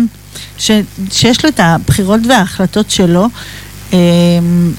[0.59, 0.71] ש,
[1.11, 3.29] שיש לו את הבחירות וההחלטות שלו.
[3.93, 4.73] אמ,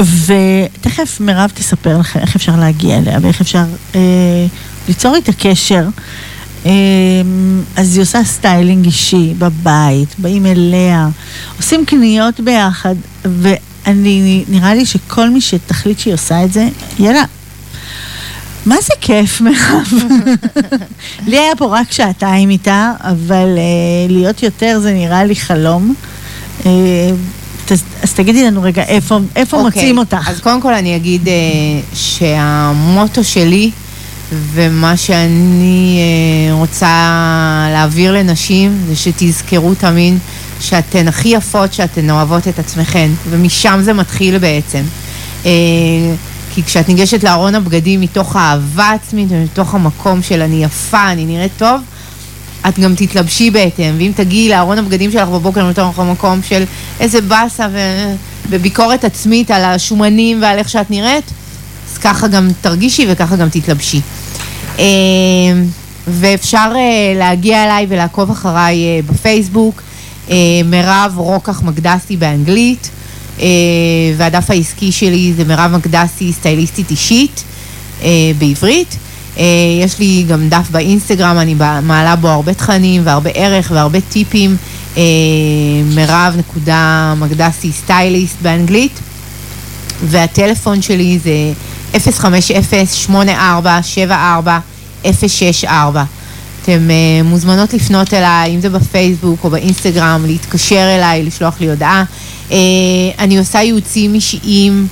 [0.00, 3.64] ותכף מירב תספר לכם איך אפשר להגיע אליה ואיך אפשר
[3.94, 4.00] אה,
[4.88, 5.84] ליצור איתה קשר.
[6.66, 6.72] אה,
[7.76, 11.08] אז היא עושה סטיילינג אישי בבית, באים אליה,
[11.56, 16.68] עושים קניות ביחד, ואני, נראה לי שכל מי שתחליט שהיא עושה את זה,
[16.98, 17.24] יהיה לה...
[18.66, 19.92] מה זה כיף, מירב?
[21.28, 25.94] לי היה פה רק שעתיים איתה, אבל אה, להיות יותר זה נראה לי חלום.
[26.66, 26.70] אה,
[27.70, 30.28] אז, אז תגידי לנו רגע, איפה, איפה אוקיי, מוצאים אותך?
[30.28, 31.34] אז קודם כל אני אגיד אה,
[31.94, 33.70] שהמוטו שלי
[34.32, 36.86] ומה שאני אה, רוצה
[37.72, 40.18] להעביר לנשים זה שתזכרו תמיד
[40.60, 44.82] שאתן הכי יפות, שאתן אוהבות את עצמכן, ומשם זה מתחיל בעצם.
[45.46, 45.50] אה,
[46.56, 51.52] כי כשאת ניגשת לארון הבגדים מתוך אהבה עצמית ומתוך המקום של אני יפה, אני נראית
[51.56, 51.80] טוב,
[52.68, 56.64] את גם תתלבשי בהתאם, ואם תגיעי לארון הבגדים שלך בבוקר מתוך המקום של
[57.00, 57.66] איזה באסה.
[58.48, 61.24] וביקורת עצמית על השומנים ועל איך שאת נראית,
[61.92, 64.00] אז ככה גם תרגישי וככה גם תתלבשי.
[64.78, 64.84] אה,
[66.06, 69.82] ואפשר אה, להגיע אליי ולעקוב אחריי אה, בפייסבוק,
[70.30, 72.90] אה, מירב רוקח מקדסי באנגלית,
[74.16, 77.44] והדף העסקי שלי זה מירב מקדסי סטייליסטית אישית
[78.02, 78.08] אה,
[78.38, 78.96] בעברית.
[79.38, 79.44] אה,
[79.84, 84.56] יש לי גם דף באינסטגרם, אני מעלה בו הרבה תכנים והרבה ערך והרבה טיפים.
[84.96, 85.02] אה,
[85.94, 89.00] מירב נקודה מקדסי סטייליסט באנגלית.
[90.04, 91.52] והטלפון שלי זה
[95.04, 95.66] 050-8474-064.
[96.62, 96.88] אתם
[97.24, 102.04] מוזמנות לפנות אליי, אם זה בפייסבוק או באינסטגרם, להתקשר אליי, לשלוח לי הודעה.
[102.48, 102.52] Uh,
[103.18, 104.86] אני עושה ייעוצים אישיים,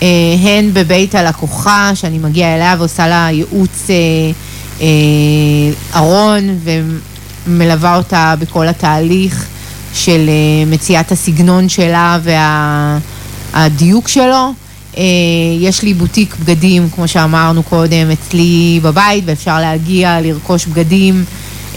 [0.00, 0.02] uh,
[0.42, 3.86] הן בבית הלקוחה, שאני מגיעה אליה ועושה לה ייעוץ
[4.78, 4.82] uh,
[5.94, 6.58] ארון
[7.46, 9.46] ומלווה אותה בכל התהליך
[9.94, 10.30] של
[10.66, 12.18] מציאת הסגנון שלה
[13.54, 14.52] והדיוק שלו.
[14.96, 15.02] אה,
[15.60, 21.24] יש לי בוטיק בגדים, כמו שאמרנו קודם, אצלי בבית, ואפשר להגיע, לרכוש בגדים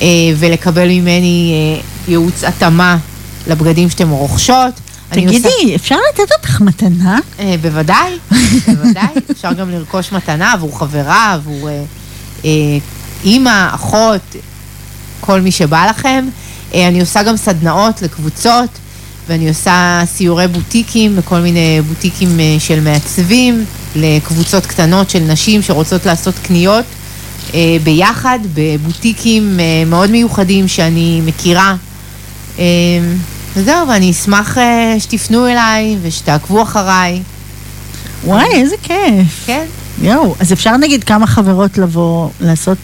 [0.02, 0.08] אה,
[0.38, 2.98] ולקבל ממני אה, ייעוץ התאמה
[3.48, 4.74] לבגדים שאתם רוכשות.
[5.14, 7.20] אני תגידי, עושה- אפשר לתת אותך מתנה?
[7.40, 8.18] אה, בוודאי,
[8.68, 9.08] בוודאי.
[9.32, 11.84] אפשר גם לרכוש מתנה עבור חברה, עבור אה,
[12.46, 12.50] אה,
[13.24, 14.36] אימא, אחות,
[15.20, 16.26] כל מי שבא לכם.
[16.74, 18.70] אני עושה גם סדנאות לקבוצות,
[19.28, 22.30] ואני עושה סיורי בוטיקים בכל מיני בוטיקים
[22.60, 23.66] של מעצבים,
[23.96, 26.86] לקבוצות קטנות של נשים שרוצות לעשות קניות
[27.84, 31.76] ביחד, בבוטיקים מאוד מיוחדים שאני מכירה.
[33.56, 37.22] וזהו, ואני אשמח אה, שתפנו אליי ושתעקבו אחריי.
[38.24, 39.44] וואי, איזה כיף.
[39.46, 39.66] כן,
[40.02, 42.78] יואו, אז אפשר נגיד כמה חברות לבוא לעשות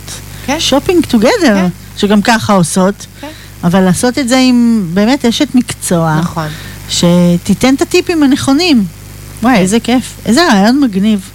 [0.46, 0.60] כן.
[0.60, 1.68] שופינג טוגדר, כן.
[1.98, 3.28] שגם ככה עושות, כן.
[3.64, 6.48] אבל לעשות את זה עם באמת אשת מקצוע, נכון.
[6.90, 8.86] שתיתן את הטיפים הנכונים.
[9.44, 9.62] וואי, כן.
[9.62, 11.30] איזה כיף, איזה רעיון מגניב.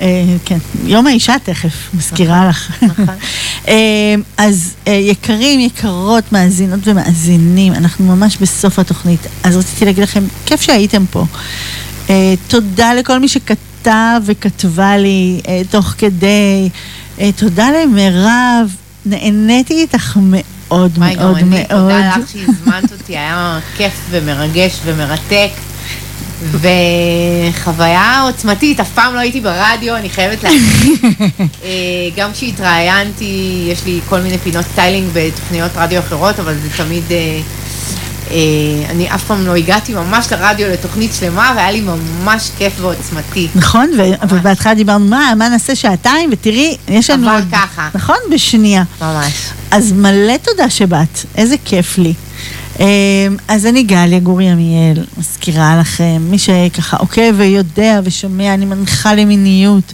[0.00, 2.82] אה, כן, יום האישה תכף, מזכירה לך.
[2.82, 3.06] נכון.
[3.68, 10.24] אה, אז אה, יקרים, יקרות, מאזינות ומאזינים, אנחנו ממש בסוף התוכנית, אז רציתי להגיד לכם,
[10.46, 11.24] כיף שהייתם פה.
[12.48, 16.68] תודה לכל מי שכתב וכתבה לי תוך כדי.
[17.36, 18.74] תודה למירב,
[19.06, 21.64] נהניתי איתך מאוד מאוד מאוד.
[21.68, 25.50] תודה לך שהזמנת אותי, היה כיף ומרגש ומרתק.
[26.42, 30.98] וחוויה עוצמתית, אף פעם לא הייתי ברדיו, אני חייבת להגיד.
[31.64, 31.68] אה,
[32.16, 37.40] גם כשהתראיינתי, יש לי כל מיני פינות סטיילינג בתוכניות רדיו אחרות, אבל זה תמיד אה,
[38.30, 38.36] אה,
[38.90, 43.48] אני אף פעם לא הגעתי ממש לרדיו לתוכנית שלמה, והיה לי ממש כיף ועוצמתי.
[43.54, 43.90] נכון,
[44.28, 47.30] ובהתחלה דיברנו, מה, מה נעשה שעתיים, ותראי, יש לנו...
[47.30, 47.88] עבר ככה.
[47.94, 48.82] נכון, בשנייה.
[49.00, 49.32] ממש.
[49.70, 52.14] אז מלא תודה שבאת, איזה כיף לי.
[52.80, 52.84] אמ,
[53.48, 59.92] אז אני גליה גורי עמיאל, מזכירה לכם, מי שככה עוקב ויודע ושומע, אני מנחה למיניות.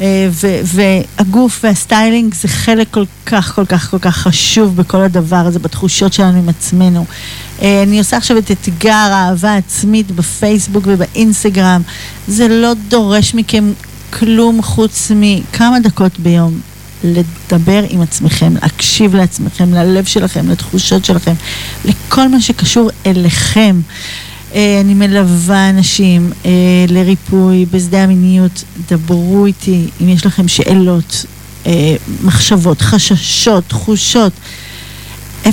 [0.00, 5.36] אה, ו- והגוף והסטיילינג זה חלק כל כך כל כך כל כך חשוב בכל הדבר
[5.36, 7.04] הזה, בתחושות שלנו עם עצמנו.
[7.62, 11.82] אה, אני עושה עכשיו את אתגר האהבה העצמית בפייסבוק ובאינסטגרם.
[12.28, 13.72] זה לא דורש מכם
[14.18, 16.60] כלום חוץ מכמה דקות ביום.
[17.04, 21.32] לדבר עם עצמכם, להקשיב לעצמכם, ללב שלכם, לתחושות שלכם,
[21.84, 23.80] לכל מה שקשור אליכם.
[24.54, 26.50] אה, אני מלווה אנשים אה,
[26.88, 31.24] לריפוי בשדה המיניות, דברו איתי אם יש לכם שאלות,
[31.66, 34.32] אה, מחשבות, חששות, תחושות.
[35.44, 35.48] 054-555-2021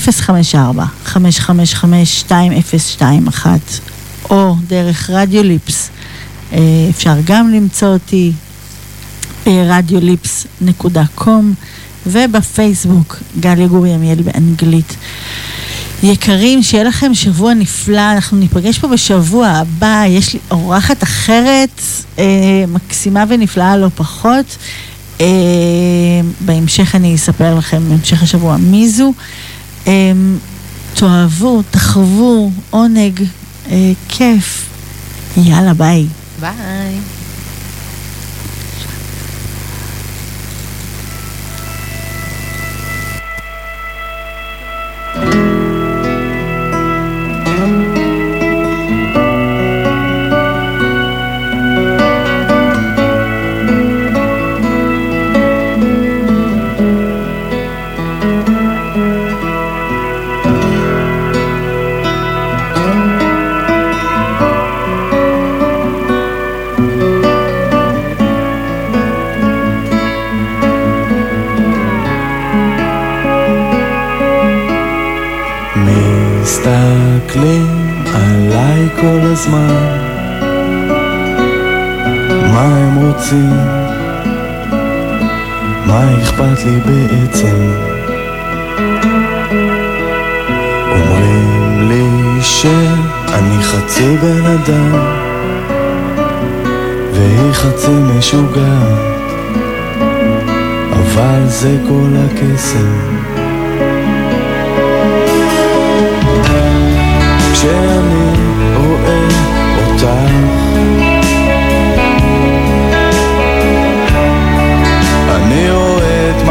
[4.29, 5.89] או דרך רדיו ליפס.
[6.89, 8.31] אפשר גם למצוא אותי
[9.69, 11.53] רדיוליפס.קום
[12.05, 14.95] ובפייסבוק גליה גורי עמיאל באנגלית.
[16.03, 21.81] יקרים, שיהיה לכם שבוע נפלא, אנחנו ניפגש פה בשבוע הבא, יש לי אורחת אחרת,
[22.19, 22.25] אה,
[22.67, 24.57] מקסימה ונפלאה לא פחות.
[25.21, 25.25] אה,
[26.39, 29.13] בהמשך אני אספר לכם, בהמשך השבוע, מי זו.
[29.87, 30.11] אה,
[30.93, 33.23] תאהבו, תחוו, עונג,
[33.71, 34.65] אה, כיף.
[35.37, 36.05] יאללה, ביי.
[36.39, 36.99] ביי.
[86.37, 87.71] אכפת לי בעצם?
[90.91, 94.99] אומרים לי שאני חצי בן אדם
[97.13, 99.31] והיא חצי משוגעת
[100.91, 103.36] אבל זה כל הקסם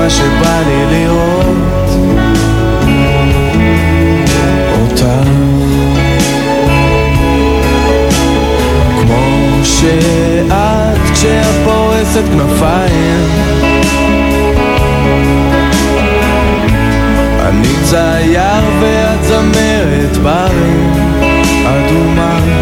[0.08, 1.56] שבא לי לראות
[9.00, 13.26] כמו שאת כשאת פורסת כנפיים.
[17.40, 20.92] אני צייר ואת זמרת ברים
[21.66, 22.55] אדומה.